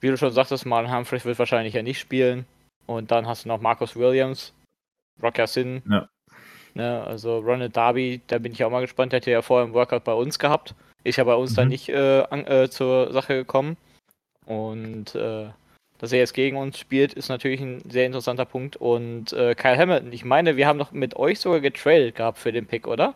wie 0.00 0.08
du 0.08 0.16
schon 0.18 0.32
sagtest, 0.32 0.66
Marlon 0.66 0.94
Humphrey 0.94 1.24
wird 1.24 1.38
wahrscheinlich 1.38 1.74
ja 1.74 1.82
nicht 1.82 1.98
spielen. 1.98 2.46
Und 2.86 3.10
dann 3.10 3.26
hast 3.26 3.44
du 3.44 3.48
noch 3.48 3.60
Marcus 3.60 3.96
Williams, 3.96 4.52
Rocker 5.22 5.46
Sin. 5.46 5.82
Ja. 5.88 6.08
Ne, 6.74 7.02
also 7.04 7.38
Ronald 7.38 7.74
Darby, 7.76 8.20
da 8.26 8.38
bin 8.38 8.52
ich 8.52 8.62
auch 8.62 8.70
mal 8.70 8.82
gespannt. 8.82 9.12
Der 9.12 9.18
hätte 9.18 9.30
ja 9.30 9.42
vorher 9.42 9.66
im 9.66 9.72
Workout 9.72 10.04
bei 10.04 10.12
uns 10.12 10.38
gehabt. 10.38 10.74
Ist 11.04 11.16
ja 11.16 11.24
bei 11.24 11.34
uns 11.34 11.52
mhm. 11.52 11.56
dann 11.56 11.68
nicht 11.68 11.88
äh, 11.88 12.22
an, 12.28 12.46
äh, 12.46 12.68
zur 12.68 13.12
Sache 13.12 13.34
gekommen. 13.34 13.78
Und 14.44 15.14
äh, 15.14 15.46
dass 15.98 16.12
er 16.12 16.18
jetzt 16.18 16.34
gegen 16.34 16.58
uns 16.58 16.78
spielt, 16.78 17.14
ist 17.14 17.30
natürlich 17.30 17.60
ein 17.60 17.80
sehr 17.88 18.06
interessanter 18.06 18.44
Punkt. 18.44 18.76
Und 18.76 19.32
äh, 19.32 19.54
Kyle 19.54 19.78
Hamilton, 19.78 20.12
ich 20.12 20.24
meine, 20.24 20.56
wir 20.56 20.66
haben 20.66 20.78
doch 20.78 20.92
mit 20.92 21.16
euch 21.16 21.40
sogar 21.40 21.60
getrailt 21.60 22.14
gehabt 22.14 22.38
für 22.38 22.52
den 22.52 22.66
Pick, 22.66 22.86
oder? 22.86 23.14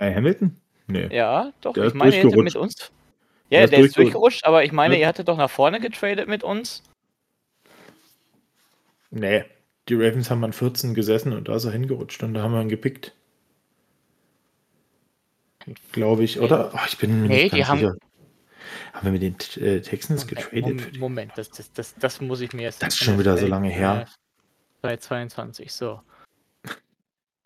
Bei 0.00 0.14
Hamilton? 0.14 0.56
Nee. 0.86 1.14
Ja, 1.14 1.52
doch. 1.60 1.74
Der 1.74 1.84
ich 1.84 1.92
meine, 1.92 2.16
er 2.16 2.24
hätte 2.24 2.42
mit 2.42 2.56
uns. 2.56 2.90
Ja, 3.50 3.60
der, 3.60 3.68
der 3.68 3.78
ist, 3.80 3.98
durchgerutscht, 3.98 4.46
aber 4.46 4.64
ich 4.64 4.72
meine, 4.72 4.94
ja. 4.94 5.00
ihr 5.02 5.06
hattet 5.06 5.28
doch 5.28 5.36
nach 5.36 5.50
vorne 5.50 5.78
getradet 5.78 6.26
mit 6.26 6.42
uns. 6.42 6.82
Nee, 9.10 9.44
die 9.90 9.94
Ravens 9.96 10.30
haben 10.30 10.42
an 10.42 10.54
14 10.54 10.94
gesessen 10.94 11.34
und 11.34 11.48
da 11.48 11.56
ist 11.56 11.66
er 11.66 11.72
hingerutscht 11.72 12.22
und 12.22 12.32
da 12.32 12.42
haben 12.42 12.54
wir 12.54 12.62
ihn 12.62 12.70
gepickt. 12.70 13.14
Glaube 15.92 16.24
ich, 16.24 16.40
oder? 16.40 16.72
Oh, 16.72 16.78
ich 16.86 16.96
bin 16.96 17.20
mir 17.20 17.28
nee, 17.28 17.42
nicht 17.42 17.52
ganz 17.52 17.68
die 17.68 17.76
sicher. 17.76 17.88
Haben, 17.90 17.98
haben 18.94 19.04
wir 19.04 19.12
mit 19.12 19.22
den 19.22 19.62
äh, 19.62 19.82
Texans 19.82 20.24
Moment, 20.24 20.50
getradet? 20.50 20.64
Moment, 20.64 20.98
Moment 20.98 21.32
das, 21.36 21.50
das, 21.50 21.70
das, 21.74 21.94
das, 21.96 22.20
muss 22.22 22.40
ich 22.40 22.54
mir 22.54 22.62
jetzt. 22.62 22.82
Das 22.82 22.94
ist 22.94 23.04
schon 23.04 23.18
wieder 23.18 23.36
so 23.36 23.46
lange 23.46 23.68
her. 23.68 24.06
2022, 24.80 25.70
so. 25.70 26.00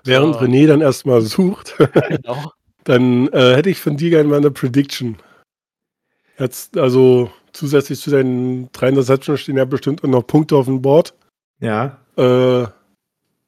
Während 0.04 0.34
so. 0.34 0.40
René 0.40 0.66
dann 0.66 0.80
erstmal 0.80 1.22
sucht, 1.22 1.76
genau. 2.08 2.52
dann 2.84 3.28
äh, 3.28 3.56
hätte 3.56 3.70
ich 3.70 3.80
von 3.80 3.96
dir 3.96 4.10
gerne 4.10 4.28
mal 4.28 4.36
eine 4.36 4.50
Prediction. 4.50 5.16
Jetzt, 6.38 6.76
also 6.76 7.30
zusätzlich 7.52 8.00
zu 8.00 8.10
deinen 8.10 8.70
drei 8.72 8.88
Interceptions 8.88 9.40
stehen 9.40 9.56
ja 9.56 9.64
bestimmt 9.64 10.04
auch 10.04 10.08
noch 10.08 10.26
Punkte 10.26 10.56
auf 10.56 10.66
dem 10.66 10.82
Board. 10.82 11.14
Ja. 11.60 11.98
Äh, 12.16 12.66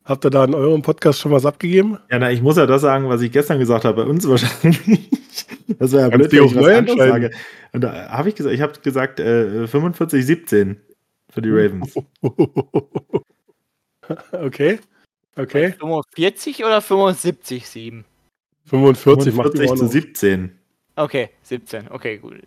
habt 0.05 0.25
ihr 0.25 0.31
da 0.31 0.45
in 0.45 0.55
eurem 0.55 0.83
Podcast 0.83 1.21
schon 1.21 1.33
was 1.33 1.45
abgegeben? 1.45 1.99
Ja, 2.11 2.19
na, 2.19 2.31
ich 2.31 2.41
muss 2.41 2.57
ja 2.57 2.67
das 2.67 2.83
sagen, 2.83 3.09
was 3.09 3.21
ich 3.21 3.33
gestern 3.33 3.59
gesagt 3.59 3.85
habe, 3.85 4.05
bei 4.05 4.09
uns 4.09 4.27
wahrscheinlich. 4.29 5.11
Das 5.79 5.93
wäre 5.93 6.03
ja 6.03 6.11
Kannst 6.11 6.31
blöd, 6.31 6.43
wenn 6.43 6.49
ich 6.49 6.57
was 6.57 6.69
anderes 6.69 7.09
sage. 7.09 7.31
Und 7.73 7.81
da 7.83 8.09
habe 8.09 8.29
ich 8.29 8.37
gesagt, 8.37 8.55
ich 8.55 8.63
habe 8.63 8.73
gesagt 8.81 9.21
äh, 9.21 9.67
45, 9.67 10.25
17 10.25 10.81
für 11.29 11.43
die 11.43 11.51
Ravens. 11.53 11.95
okay. 14.33 14.79
Okay. 15.37 15.73
45 15.73 16.65
oder 16.65 16.81
75, 16.81 17.69
7? 17.69 18.05
45 18.65 19.35
macht 19.35 19.55
die 19.55 19.59
45 19.59 19.67
zu 19.67 19.71
Ordnung. 19.71 19.89
17. 19.89 20.59
Okay, 20.97 21.31
17. 21.43 21.89
Okay, 21.91 22.19
gut. 22.19 22.43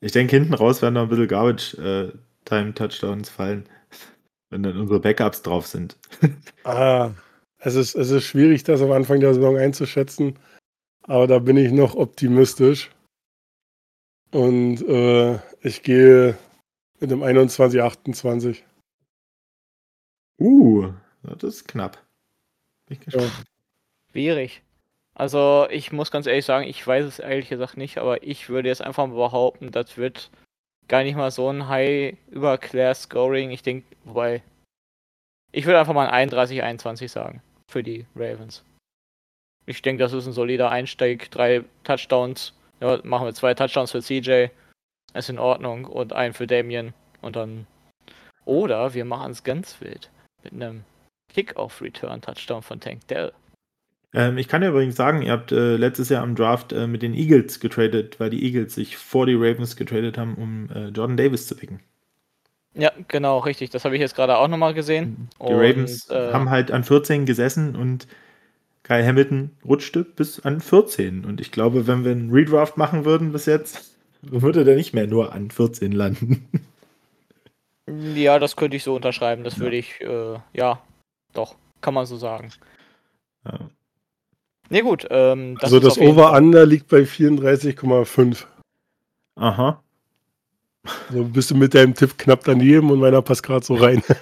Ich 0.00 0.12
denke, 0.12 0.36
hinten 0.36 0.54
raus 0.54 0.80
werden 0.80 0.94
noch 0.94 1.02
ein 1.02 1.08
bisschen 1.08 1.28
Garbage-Time-Touchdowns 1.28 3.28
fallen, 3.28 3.68
wenn 4.50 4.62
dann 4.62 4.78
unsere 4.78 5.00
Backups 5.00 5.42
drauf 5.42 5.66
sind. 5.66 5.98
Ah, 6.64 7.10
es 7.58 7.74
ist, 7.74 7.94
es 7.94 8.10
ist 8.10 8.24
schwierig, 8.24 8.64
das 8.64 8.82
am 8.82 8.92
Anfang 8.92 9.20
der 9.20 9.34
Saison 9.34 9.56
einzuschätzen, 9.56 10.38
aber 11.02 11.26
da 11.26 11.38
bin 11.38 11.56
ich 11.56 11.72
noch 11.72 11.94
optimistisch. 11.94 12.90
Und 14.30 14.82
äh, 14.82 15.38
ich 15.62 15.82
gehe 15.82 16.36
mit 17.00 17.10
dem 17.10 17.22
21, 17.22 17.82
28. 17.82 18.64
Uh, 20.38 20.92
das 21.22 21.42
ist 21.42 21.68
knapp. 21.68 21.98
Bin 22.86 22.98
ich 22.98 23.04
gespannt. 23.04 23.32
Schwierig. 24.10 24.62
Also, 25.14 25.66
ich 25.70 25.92
muss 25.92 26.10
ganz 26.10 26.26
ehrlich 26.26 26.44
sagen, 26.44 26.66
ich 26.66 26.86
weiß 26.86 27.04
es 27.04 27.18
ehrlich 27.18 27.48
gesagt 27.48 27.76
nicht, 27.76 27.98
aber 27.98 28.22
ich 28.22 28.48
würde 28.48 28.68
jetzt 28.68 28.82
einfach 28.82 29.06
mal 29.06 29.16
behaupten, 29.16 29.70
das 29.70 29.96
wird 29.96 30.30
gar 30.88 31.04
nicht 31.04 31.16
mal 31.16 31.30
so 31.30 31.48
ein 31.48 31.68
High 31.68 32.16
über 32.30 32.58
Class 32.58 33.02
Scoring. 33.02 33.50
Ich 33.50 33.62
denke, 33.62 33.86
wobei. 34.04 34.42
Ich 35.52 35.66
würde 35.66 35.78
einfach 35.78 35.94
mal 35.94 36.06
ein 36.06 36.12
31, 36.12 36.62
21 36.62 37.10
sagen. 37.10 37.42
Für 37.68 37.82
die 37.82 38.06
Ravens. 38.16 38.64
Ich 39.66 39.82
denke, 39.82 40.02
das 40.02 40.12
ist 40.12 40.26
ein 40.26 40.32
solider 40.32 40.70
Einsteig. 40.70 41.30
Drei 41.30 41.64
Touchdowns. 41.84 42.54
Ja, 42.80 42.98
machen 43.04 43.26
wir 43.26 43.34
zwei 43.34 43.54
Touchdowns 43.54 43.92
für 43.92 44.02
CJ. 44.02 44.48
Ist 45.14 45.28
in 45.28 45.38
Ordnung. 45.38 45.84
Und 45.84 46.12
einen 46.12 46.34
für 46.34 46.46
Damien. 46.46 46.92
Und 47.20 47.36
dann. 47.36 47.66
Oder 48.44 48.94
wir 48.94 49.04
machen 49.04 49.30
es 49.30 49.44
ganz 49.44 49.80
wild. 49.80 50.10
Mit 50.42 50.54
einem 50.54 50.84
Kickoff-Return-Touchdown 51.34 52.62
von 52.62 52.80
Tank 52.80 53.06
Dell. 53.08 53.32
Ähm, 54.12 54.38
ich 54.38 54.48
kann 54.48 54.60
dir 54.60 54.68
übrigens 54.68 54.96
sagen, 54.96 55.22
ihr 55.22 55.32
habt 55.32 55.52
äh, 55.52 55.76
letztes 55.76 56.08
Jahr 56.08 56.22
am 56.22 56.34
Draft 56.34 56.72
äh, 56.72 56.86
mit 56.86 57.02
den 57.02 57.14
Eagles 57.14 57.60
getradet, 57.60 58.18
weil 58.18 58.30
die 58.30 58.44
Eagles 58.44 58.74
sich 58.74 58.96
vor 58.96 59.26
die 59.26 59.34
Ravens 59.34 59.76
getradet 59.76 60.18
haben, 60.18 60.34
um 60.34 60.68
äh, 60.74 60.88
Jordan 60.88 61.16
Davis 61.16 61.46
zu 61.46 61.54
picken. 61.54 61.80
Ja, 62.74 62.92
genau, 63.08 63.38
richtig. 63.38 63.70
Das 63.70 63.84
habe 63.84 63.96
ich 63.96 64.00
jetzt 64.00 64.14
gerade 64.14 64.36
auch 64.36 64.48
nochmal 64.48 64.74
gesehen. 64.74 65.28
Die 65.38 65.44
Und, 65.44 65.54
Ravens 65.54 66.08
äh, 66.10 66.32
haben 66.32 66.50
halt 66.50 66.70
an 66.70 66.84
14 66.84 67.26
gesessen 67.26 67.76
und 67.76 68.06
Kyle 68.82 69.06
Hamilton 69.06 69.50
rutschte 69.64 70.04
bis 70.04 70.40
an 70.40 70.60
14. 70.60 71.24
Und 71.24 71.40
ich 71.40 71.52
glaube, 71.52 71.86
wenn 71.86 72.04
wir 72.04 72.12
einen 72.12 72.30
Redraft 72.30 72.76
machen 72.76 73.04
würden 73.04 73.32
bis 73.32 73.46
jetzt, 73.46 73.96
würde 74.22 74.64
der 74.64 74.76
nicht 74.76 74.92
mehr 74.92 75.06
nur 75.06 75.32
an 75.32 75.50
14 75.50 75.92
landen. 75.92 76.48
Ja, 78.14 78.38
das 78.38 78.54
könnte 78.54 78.76
ich 78.76 78.84
so 78.84 78.94
unterschreiben. 78.94 79.42
Das 79.42 79.58
würde 79.58 79.76
ich, 79.76 80.00
äh, 80.00 80.38
ja, 80.52 80.80
doch, 81.32 81.54
kann 81.80 81.94
man 81.94 82.06
so 82.06 82.16
sagen. 82.16 82.50
Ja. 83.44 83.58
Ne, 84.68 84.82
gut. 84.82 85.06
Ähm, 85.10 85.54
das 85.56 85.64
also 85.64 85.80
das 85.80 85.98
Over-Under 85.98 86.64
liegt 86.64 86.88
bei 86.88 87.00
34,5. 87.00 88.44
Aha. 89.36 89.82
So 91.12 91.24
bist 91.24 91.50
du 91.50 91.56
mit 91.56 91.74
deinem 91.74 91.94
Tipp 91.94 92.16
knapp 92.16 92.44
daneben 92.44 92.90
und 92.90 93.00
meiner 93.00 93.20
passt 93.20 93.42
gerade 93.42 93.64
so 93.64 93.74
rein. 93.74 94.02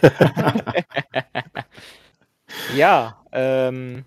Ja, 2.75 3.23
ähm, 3.33 4.05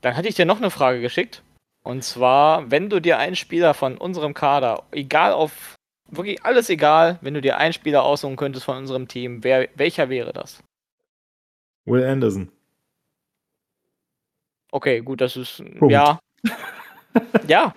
dann 0.00 0.16
hatte 0.16 0.28
ich 0.28 0.34
dir 0.34 0.46
noch 0.46 0.58
eine 0.58 0.70
Frage 0.70 1.00
geschickt. 1.00 1.42
Und 1.82 2.04
zwar, 2.04 2.70
wenn 2.70 2.90
du 2.90 3.00
dir 3.00 3.18
einen 3.18 3.36
Spieler 3.36 3.74
von 3.74 3.96
unserem 3.96 4.34
Kader, 4.34 4.82
egal 4.92 5.32
auf, 5.32 5.74
wirklich 6.08 6.44
alles 6.44 6.68
egal, 6.68 7.18
wenn 7.20 7.34
du 7.34 7.40
dir 7.40 7.56
einen 7.56 7.72
Spieler 7.72 8.02
aussuchen 8.04 8.36
könntest 8.36 8.64
von 8.64 8.76
unserem 8.76 9.08
Team, 9.08 9.42
wer, 9.42 9.68
welcher 9.74 10.08
wäre 10.08 10.32
das? 10.32 10.62
Will 11.84 12.04
Anderson. 12.04 12.50
Okay, 14.72 15.00
gut, 15.00 15.20
das 15.20 15.36
ist, 15.36 15.62
Punkt. 15.78 15.92
ja. 15.92 16.20
ja. 17.48 17.74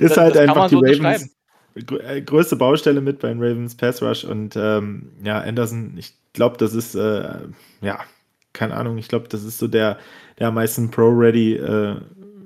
Ist 0.00 0.16
halt 0.16 0.36
einfach 0.36 0.68
die 0.68 0.74
so. 0.74 0.80
Ravens 0.80 1.30
äh, 1.74 2.20
größte 2.20 2.56
Baustelle 2.56 3.00
mit 3.00 3.20
beim 3.20 3.40
Ravens 3.40 3.74
Pass 3.74 4.02
Rush 4.02 4.24
und 4.24 4.56
ähm, 4.56 5.10
ja, 5.22 5.40
Anderson, 5.40 5.94
ich 5.96 6.14
glaube, 6.32 6.58
das 6.58 6.74
ist, 6.74 6.94
äh, 6.94 7.38
ja, 7.80 8.00
keine 8.52 8.74
Ahnung, 8.74 8.98
ich 8.98 9.08
glaube, 9.08 9.28
das 9.28 9.42
ist 9.44 9.58
so 9.58 9.68
der, 9.68 9.98
der 10.38 10.48
am 10.48 10.54
meisten 10.54 10.90
Pro-Ready 10.90 11.54
äh, 11.54 11.96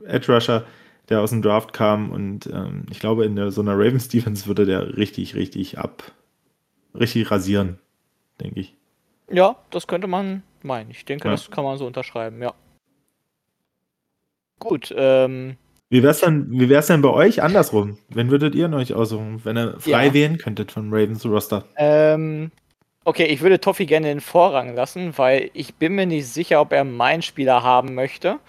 Edge 0.06 0.32
Rusher, 0.32 0.64
der 1.08 1.20
aus 1.20 1.30
dem 1.30 1.42
Draft 1.42 1.72
kam 1.72 2.12
und 2.12 2.46
ähm, 2.46 2.86
ich 2.90 3.00
glaube, 3.00 3.24
in 3.24 3.34
der, 3.34 3.50
so 3.50 3.62
einer 3.62 3.74
Ravens 3.74 4.08
Defense 4.08 4.46
würde 4.46 4.64
der 4.64 4.96
richtig, 4.96 5.34
richtig 5.34 5.78
ab, 5.78 6.12
richtig 6.94 7.30
rasieren, 7.30 7.78
denke 8.40 8.60
ich. 8.60 8.76
Ja, 9.30 9.56
das 9.70 9.86
könnte 9.86 10.06
man 10.06 10.42
meinen. 10.62 10.90
Ich 10.90 11.04
denke, 11.04 11.28
Ja. 11.28 11.32
das 11.32 11.50
kann 11.50 11.64
man 11.64 11.78
so 11.78 11.86
unterschreiben, 11.86 12.40
ja. 12.42 12.52
Gut, 14.58 14.92
ähm, 14.96 15.56
Wie 15.90 16.02
wär's 16.02 16.20
denn, 16.20 16.46
wie 16.50 16.68
wär's 16.68 16.88
denn 16.88 17.02
bei 17.02 17.10
euch 17.10 17.42
andersrum? 17.42 17.98
Wen 18.08 18.30
würdet 18.30 18.54
ihr 18.54 18.68
euch 18.72 18.94
aussuchen, 18.94 19.40
wenn 19.44 19.56
ihr 19.56 19.78
frei 19.78 20.06
Ja. 20.06 20.14
wählen 20.14 20.38
könntet 20.38 20.72
von 20.72 20.92
Ravens 20.92 21.24
Roster? 21.24 21.64
ähm, 21.76 22.50
okay, 23.04 23.26
ich 23.26 23.40
würde 23.42 23.60
Toffi 23.60 23.86
gerne 23.86 24.08
den 24.08 24.20
Vorrang 24.20 24.74
lassen, 24.74 25.16
weil 25.18 25.50
ich 25.54 25.74
bin 25.76 25.94
mir 25.94 26.06
nicht 26.06 26.26
sicher, 26.26 26.60
ob 26.60 26.72
er 26.72 26.82
meinen 26.84 27.22
Spieler 27.22 27.62
haben 27.62 27.94
möchte. 27.94 28.40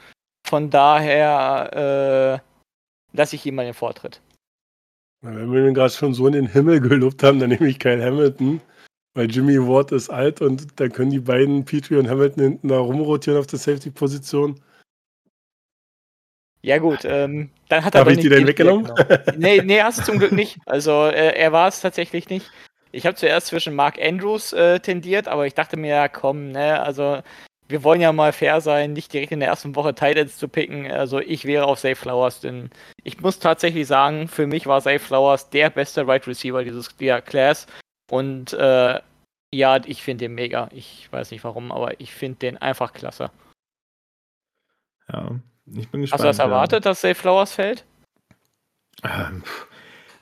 Von 0.47 0.69
daher 0.69 2.41
äh, 3.13 3.15
lasse 3.17 3.35
ich 3.35 3.45
ihm 3.45 3.55
mal 3.55 3.65
den 3.65 3.73
Vortritt. 3.75 4.21
Wenn 5.21 5.51
wir 5.51 5.67
ihn 5.67 5.73
gerade 5.73 5.93
schon 5.93 6.13
so 6.13 6.25
in 6.27 6.33
den 6.33 6.47
Himmel 6.47 6.79
gelobt 6.79 7.21
haben, 7.21 7.39
dann 7.39 7.49
nehme 7.49 7.67
ich 7.67 7.79
Kyle 7.79 8.03
Hamilton, 8.03 8.61
weil 9.17 9.31
Jimmy 9.31 9.57
Ward 9.57 9.91
ist 9.91 10.11
alt 10.11 10.41
und 10.41 10.79
dann 10.79 10.91
können 10.91 11.09
die 11.09 11.19
beiden 11.19 11.65
Petrie 11.65 11.95
und 11.95 12.07
Hamilton 12.07 12.43
hinten 12.43 12.67
da 12.67 12.77
rumrotieren 12.77 13.39
auf 13.39 13.47
der 13.47 13.57
Safety-Position. 13.57 14.61
Ja 16.61 16.77
gut, 16.77 16.99
ähm, 17.03 17.49
dann 17.67 17.83
hat 17.83 17.95
Darf 17.95 18.01
er 18.01 18.05
doch 18.05 18.11
ich 18.11 18.19
die 18.19 18.29
denn 18.29 18.39
den 18.41 18.47
weggenommen? 18.47 18.91
nee, 19.37 19.61
nee, 19.63 19.81
hast 19.81 19.99
du 19.99 20.03
zum 20.03 20.19
Glück 20.19 20.33
nicht. 20.33 20.59
Also 20.67 21.05
äh, 21.05 21.35
er 21.35 21.51
war 21.51 21.67
es 21.67 21.81
tatsächlich 21.81 22.29
nicht. 22.29 22.51
Ich 22.91 23.07
habe 23.07 23.15
zuerst 23.15 23.47
zwischen 23.47 23.73
Mark 23.73 23.99
Andrews 23.99 24.53
äh, 24.53 24.79
tendiert, 24.79 25.27
aber 25.27 25.47
ich 25.47 25.55
dachte 25.55 25.77
mir, 25.77 25.89
ja 25.89 26.07
komm, 26.09 26.51
ne, 26.51 26.79
also 26.79 27.21
wir 27.67 27.83
wollen 27.83 28.01
ja 28.01 28.13
mal 28.13 28.33
fair 28.33 28.61
sein, 28.61 28.93
nicht 28.93 29.11
direkt 29.11 29.31
in 29.31 29.39
der 29.39 29.49
ersten 29.49 29.75
Woche 29.75 29.95
Titans 29.95 30.37
zu 30.37 30.47
picken. 30.47 30.91
Also 30.91 31.19
ich 31.19 31.45
wäre 31.45 31.65
auf 31.65 31.79
Safe 31.79 31.95
Flowers, 31.95 32.39
denn 32.39 32.69
ich 33.03 33.19
muss 33.19 33.39
tatsächlich 33.39 33.87
sagen, 33.87 34.27
für 34.27 34.45
mich 34.45 34.67
war 34.67 34.79
Safe 34.79 34.99
Flowers 34.99 35.49
der 35.49 35.71
beste 35.71 36.07
Right 36.07 36.27
Receiver 36.27 36.63
dieses 36.63 36.95
der 36.97 37.21
Class. 37.23 37.65
Und 38.09 38.53
äh, 38.53 38.99
ja, 39.53 39.77
ich 39.85 40.03
finde 40.03 40.25
den 40.25 40.35
mega. 40.35 40.69
Ich 40.71 41.11
weiß 41.11 41.31
nicht 41.31 41.43
warum, 41.43 41.71
aber 41.71 41.99
ich 41.99 42.13
finde 42.13 42.39
den 42.39 42.57
einfach 42.57 42.93
klasse. 42.93 43.31
Ja, 45.09 45.31
ich 45.65 45.89
bin 45.89 46.01
gespannt. 46.01 46.19
Hast 46.19 46.23
du 46.23 46.27
das 46.27 46.37
ja. 46.37 46.43
erwartet, 46.45 46.85
dass 46.85 47.01
Safe 47.01 47.15
Flowers 47.15 47.53
fällt? 47.53 47.85
Ähm, 49.03 49.43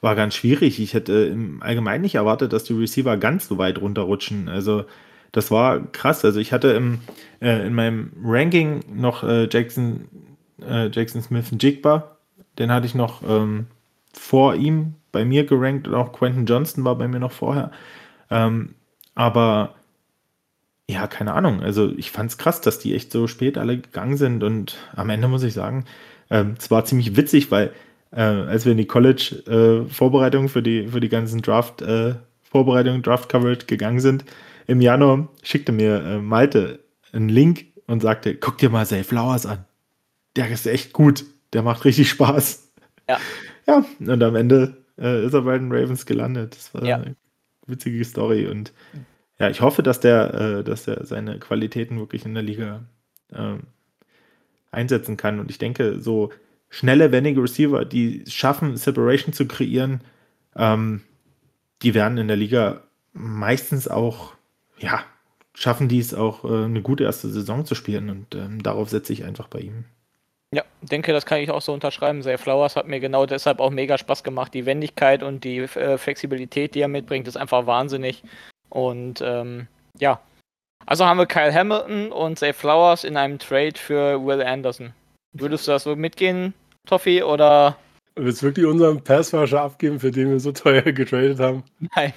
war 0.02 0.16
ganz 0.16 0.36
schwierig. 0.36 0.80
Ich 0.80 0.94
hätte 0.94 1.14
im 1.14 1.62
Allgemeinen 1.64 2.04
nicht 2.04 2.16
erwartet, 2.16 2.54
dass 2.54 2.64
die 2.64 2.74
Receiver 2.74 3.18
ganz 3.18 3.48
so 3.48 3.58
weit 3.58 3.80
runterrutschen. 3.80 4.50
Also, 4.50 4.86
das 5.32 5.50
war 5.50 5.92
krass. 5.92 6.24
Also, 6.24 6.40
ich 6.40 6.54
hatte 6.54 6.70
im, 6.70 7.00
äh, 7.42 7.66
in 7.66 7.74
meinem 7.74 8.12
Ranking 8.24 8.84
noch 8.94 9.24
äh, 9.24 9.48
Jackson, 9.50 10.08
äh, 10.62 10.88
Jackson 10.88 11.22
Smith 11.22 11.52
Jigba. 11.60 12.18
Den 12.60 12.72
hatte 12.72 12.86
ich 12.86 12.96
noch 12.96 13.22
ähm, 13.28 13.68
vor 14.14 14.56
ihm 14.56 14.96
bei 15.16 15.24
mir 15.24 15.46
gerankt 15.46 15.88
und 15.88 15.96
auch 15.96 16.12
Quentin 16.12 16.46
Johnston 16.46 16.84
war 16.84 16.98
bei 16.98 17.08
mir 17.08 17.22
noch 17.22 17.32
vorher. 17.32 17.72
Ähm, 18.30 18.76
aber 19.16 19.76
ja, 20.90 21.08
keine 21.08 21.34
Ahnung. 21.34 21.62
Also 21.62 21.94
ich 21.96 22.12
fand 22.12 22.32
es 22.32 22.38
krass, 22.38 22.60
dass 22.60 22.80
die 22.80 22.94
echt 22.94 23.14
so 23.14 23.28
spät 23.28 23.58
alle 23.58 23.78
gegangen 23.78 24.18
sind 24.18 24.44
und 24.44 24.78
am 24.94 25.10
Ende 25.10 25.30
muss 25.30 25.44
ich 25.44 25.54
sagen, 25.54 25.86
ähm, 26.30 26.56
es 26.60 26.70
war 26.70 26.84
ziemlich 26.84 27.16
witzig, 27.16 27.50
weil 27.50 27.72
äh, 28.12 28.24
als 28.24 28.66
wir 28.66 28.74
in 28.74 28.78
die 28.78 28.88
College-Vorbereitung 28.88 30.50
für, 30.50 30.62
die, 30.62 30.90
für 30.90 31.00
die 31.00 31.08
ganzen 31.08 31.42
Draft-Vorbereitungen, 31.42 33.02
Draft-Coverage 33.02 33.68
gegangen 33.68 34.02
sind, 34.02 34.26
im 34.68 34.82
Januar 34.82 35.30
schickte 35.44 35.72
mir 35.72 36.04
äh, 36.04 36.18
Malte 36.18 36.80
einen 37.14 37.30
Link 37.30 37.68
und 37.88 38.02
sagte, 38.02 38.36
guck 38.36 38.58
dir 38.58 38.70
mal 38.70 38.86
Zay 38.86 39.06
Flowers 39.06 39.46
an. 39.46 39.64
Der 40.36 40.50
ist 40.50 40.68
echt 40.68 40.92
gut. 40.92 41.24
Der 41.54 41.62
macht 41.62 41.86
richtig 41.86 42.10
Spaß. 42.10 42.70
Ja. 43.08 43.18
Ja, 43.68 43.86
und 44.00 44.22
am 44.22 44.36
Ende 44.36 44.85
äh, 45.00 45.26
ist 45.26 45.34
er 45.34 45.42
bei 45.42 45.58
den 45.58 45.72
Ravens 45.72 46.06
gelandet. 46.06 46.56
Das 46.56 46.74
war 46.74 46.84
Ja. 46.84 46.98
eine 46.98 47.16
witzige 47.68 48.04
Story 48.06 48.48
und 48.48 48.74
ja, 49.40 49.50
ich 49.50 49.62
hoffe, 49.62 49.84
dass 49.84 50.00
der, 50.00 50.34
äh, 50.34 50.64
dass 50.64 50.86
der 50.86 51.06
seine 51.06 51.40
Qualitäten 51.40 52.00
wirklich 52.00 52.26
in 52.26 52.34
der 52.34 52.44
Liga 52.44 52.84
ähm, 53.34 53.64
einsetzen 54.72 55.18
kann. 55.18 55.40
Und 55.40 55.50
ich 55.52 55.58
denke, 55.58 56.00
so 56.00 56.32
schnelle, 56.70 57.12
wendige 57.12 57.42
Receiver, 57.42 57.86
die 57.86 58.24
es 58.24 58.34
schaffen, 58.34 58.78
Separation 58.78 59.34
zu 59.34 59.46
kreieren, 59.48 60.02
ähm, 60.56 61.02
die 61.82 61.94
werden 61.94 62.18
in 62.18 62.28
der 62.28 62.38
Liga 62.38 62.84
meistens 63.14 63.88
auch, 63.88 64.34
ja, 64.78 65.04
schaffen 65.54 65.88
die 65.88 66.00
es 66.00 66.14
auch, 66.14 66.46
äh, 66.46 66.66
eine 66.66 66.82
gute 66.82 67.04
erste 67.04 67.30
Saison 67.30 67.66
zu 67.66 67.76
spielen. 67.76 68.10
Und 68.10 68.36
ähm, 68.36 68.64
darauf 68.64 68.90
setze 68.90 69.12
ich 69.14 69.26
einfach 69.26 69.48
bei 69.48 69.60
ihm. 69.60 69.86
Ja, 70.56 70.64
denke, 70.82 71.12
das 71.12 71.26
kann 71.26 71.40
ich 71.40 71.52
auch 71.52 71.62
so 71.62 71.74
unterschreiben. 71.74 72.22
Zay 72.22 72.38
Flowers 72.38 72.78
hat 72.78 72.88
mir 72.88 73.02
genau 73.02 73.26
deshalb 73.26 73.60
auch 73.60 73.72
mega 73.72 73.98
Spaß 73.98 74.24
gemacht. 74.24 74.54
Die 74.54 74.66
Wendigkeit 74.66 75.22
und 75.22 75.44
die 75.44 75.58
äh, 75.58 75.98
Flexibilität, 75.98 76.76
die 76.76 76.80
er 76.80 76.88
mitbringt, 76.88 77.28
ist 77.28 77.36
einfach 77.36 77.68
wahnsinnig. 77.68 78.24
Und 78.70 79.20
ähm, 79.20 79.68
ja, 80.00 80.22
also 80.86 81.06
haben 81.06 81.18
wir 81.18 81.26
Kyle 81.26 81.54
Hamilton 81.54 82.10
und 82.14 82.40
Zay 82.40 82.54
Flowers 82.54 83.04
in 83.04 83.18
einem 83.18 83.38
Trade 83.38 83.74
für 83.76 84.26
Will 84.26 84.42
Anderson. 84.42 84.94
Würdest 85.34 85.68
du 85.68 85.74
das 85.74 85.84
so 85.84 85.98
mitgehen, 85.98 86.54
Toffi, 86.86 87.22
oder? 87.22 87.76
Willst 88.16 88.42
du 88.42 88.46
wirklich 88.46 88.66
unseren 88.66 89.04
Passwasher 89.04 89.60
abgeben, 89.60 90.00
für 90.00 90.12
den 90.12 90.30
wir 90.30 90.40
so 90.40 90.54
teuer 90.54 90.84
getradet 90.84 91.38
haben? 91.38 91.64
Nein, 91.96 92.14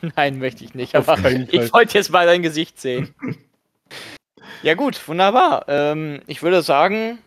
nein, 0.16 0.38
möchte 0.38 0.64
ich 0.64 0.72
nicht. 0.72 0.94
Aber 0.94 1.18
ich 1.18 1.70
wollte 1.74 1.98
jetzt 1.98 2.10
mal 2.10 2.24
dein 2.24 2.40
Gesicht 2.40 2.80
sehen. 2.80 3.14
ja 4.62 4.72
gut, 4.72 5.06
wunderbar. 5.06 5.66
Ähm, 5.68 6.22
ich 6.26 6.42
würde 6.42 6.62
sagen, 6.62 7.18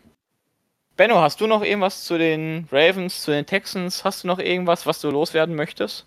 Benno, 0.96 1.20
hast 1.20 1.42
du 1.42 1.46
noch 1.46 1.62
irgendwas 1.62 2.04
zu 2.04 2.16
den 2.16 2.66
Ravens, 2.72 3.22
zu 3.22 3.30
den 3.30 3.44
Texans? 3.44 4.02
Hast 4.02 4.24
du 4.24 4.28
noch 4.28 4.38
irgendwas, 4.38 4.86
was 4.86 5.00
du 5.00 5.10
loswerden 5.10 5.54
möchtest? 5.54 6.06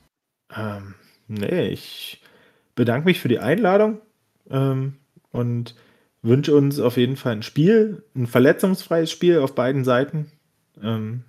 Ähm, 0.56 0.96
nee, 1.28 1.68
ich 1.68 2.22
bedanke 2.74 3.06
mich 3.06 3.20
für 3.20 3.28
die 3.28 3.38
Einladung 3.38 4.02
ähm, 4.50 4.96
und 5.32 5.76
wünsche 6.24 6.56
uns 6.56 6.80
auf 6.80 6.98
jeden 6.98 7.18
Fall 7.18 7.34
ein 7.34 7.44
Spiel, 7.44 8.04
ein 8.16 8.26
verletzungsfreies 8.26 9.12
Spiel 9.12 9.40
auf 9.40 9.54
beiden 9.54 9.84
Seiten, 9.84 10.32
ähm, 10.82 11.24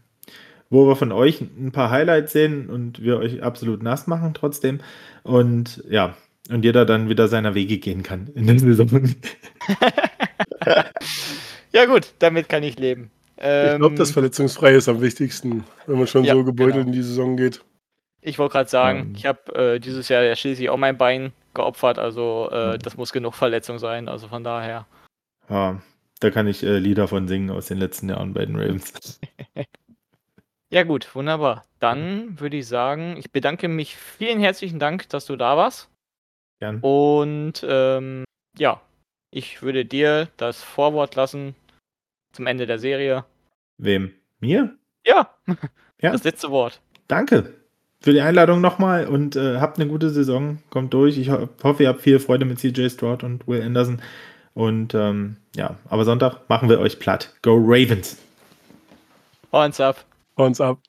wo 0.71 0.89
wir 0.89 0.97
von 0.97 1.13
euch 1.13 1.43
ein 1.43 1.71
paar 1.71 1.91
Highlights 1.91 2.33
sehen 2.33 2.71
und 2.71 3.03
wir 3.03 3.19
euch 3.19 3.43
absolut 3.43 3.83
nass 3.83 4.07
machen 4.07 4.33
trotzdem. 4.33 4.81
Und 5.23 5.85
ja, 5.87 6.17
und 6.49 6.65
jeder 6.65 6.87
dann 6.87 7.11
wieder 7.11 7.29
seiner 7.29 7.55
Wege 7.55 7.77
gehen 7.77 8.03
kann 8.03 8.29
in 8.35 8.47
der 8.47 8.59
Saison. 8.59 8.89
ja 11.73 11.85
gut, 11.85 12.15
damit 12.21 12.49
kann 12.49 12.63
ich 12.63 12.79
leben. 12.79 13.11
Ähm, 13.41 13.73
ich 13.73 13.79
glaube, 13.79 13.95
das 13.97 14.11
Verletzungsfreie 14.11 14.77
ist 14.77 14.89
am 14.89 15.01
wichtigsten, 15.01 15.65
wenn 15.87 15.99
man 15.99 16.07
schon 16.07 16.25
ja, 16.25 16.35
so 16.35 16.45
gebeutelt 16.45 16.75
genau. 16.75 16.87
in 16.87 16.93
die 16.93 17.03
Saison 17.03 17.37
geht. 17.37 17.63
Ich 18.21 18.39
wollte 18.39 18.53
gerade 18.53 18.69
sagen, 18.69 18.99
ähm, 19.01 19.13
ich 19.17 19.25
habe 19.27 19.55
äh, 19.55 19.81
dieses 19.81 20.09
Jahr 20.09 20.23
ja 20.23 20.37
schließlich 20.37 20.69
auch 20.69 20.77
mein 20.77 20.99
Bein 20.99 21.33
geopfert, 21.55 21.99
also 21.99 22.51
äh, 22.53 22.79
das 22.79 22.97
muss 22.97 23.13
genug 23.13 23.35
Verletzung 23.35 23.79
sein, 23.79 24.09
also 24.09 24.29
von 24.29 24.45
daher. 24.45 24.87
Ja, 25.49 25.81
da 26.21 26.31
kann 26.31 26.47
ich 26.47 26.63
äh, 26.63 26.79
Lieder 26.79 27.09
von 27.09 27.27
singen 27.29 27.51
aus 27.51 27.67
den 27.67 27.79
letzten 27.79 28.11
Jahren 28.11 28.35
bei 28.35 28.45
den 28.45 28.57
Ravens. 28.57 29.21
ja 30.71 30.83
gut, 30.83 31.15
wunderbar. 31.15 31.65
Dann 31.79 32.39
würde 32.39 32.59
ich 32.59 32.69
sagen, 32.69 33.17
ich 33.17 33.33
bedanke 33.33 33.69
mich 33.69 33.97
vielen 33.97 34.39
herzlichen 34.39 34.79
Dank, 34.79 35.09
dass 35.09 35.25
du 35.25 35.37
da 35.37 35.57
warst. 35.57 35.89
Gern. 36.61 36.81
Und 36.81 37.65
ähm, 37.67 38.25
ja, 38.59 38.83
ich 39.31 39.63
würde 39.63 39.87
dir 39.87 40.29
das 40.37 40.63
Vorwort 40.63 41.15
lassen 41.15 41.55
zum 42.33 42.47
Ende 42.47 42.67
der 42.67 42.79
Serie. 42.79 43.25
Wem? 43.83 44.13
Mir? 44.41 44.77
Ja. 45.07 45.31
ja. 46.01 46.13
Das 46.13 46.25
letzte 46.25 46.51
Wort. 46.51 46.81
Danke 47.09 47.55
für 48.01 48.13
die 48.13 48.21
Einladung 48.21 48.61
nochmal 48.61 49.07
und 49.07 49.37
äh, 49.37 49.59
habt 49.59 49.79
eine 49.79 49.89
gute 49.89 50.11
Saison. 50.11 50.59
Kommt 50.71 50.95
durch. 50.95 51.19
Ich 51.19 51.31
ho 51.31 51.49
hoffe, 51.63 51.83
ihr 51.83 51.89
habt 51.91 52.01
viel 52.01 52.19
Freude 52.19 52.45
mit 52.45 52.59
CJ 52.59 52.89
Stroud 52.89 53.23
und 53.23 53.47
Will 53.47 53.63
Anderson. 53.63 54.01
Und 54.55 54.95
ähm, 54.95 55.37
ja, 55.55 55.77
aber 55.89 56.05
Sonntag 56.05 56.49
machen 56.49 56.69
wir 56.69 56.81
euch 56.81 56.99
platt. 56.99 57.35
Go 57.43 57.57
Ravens. 57.57 58.17
Horns 59.53 59.81
ab. 59.81 60.05
Horns 60.37 60.61
ab. 60.61 60.81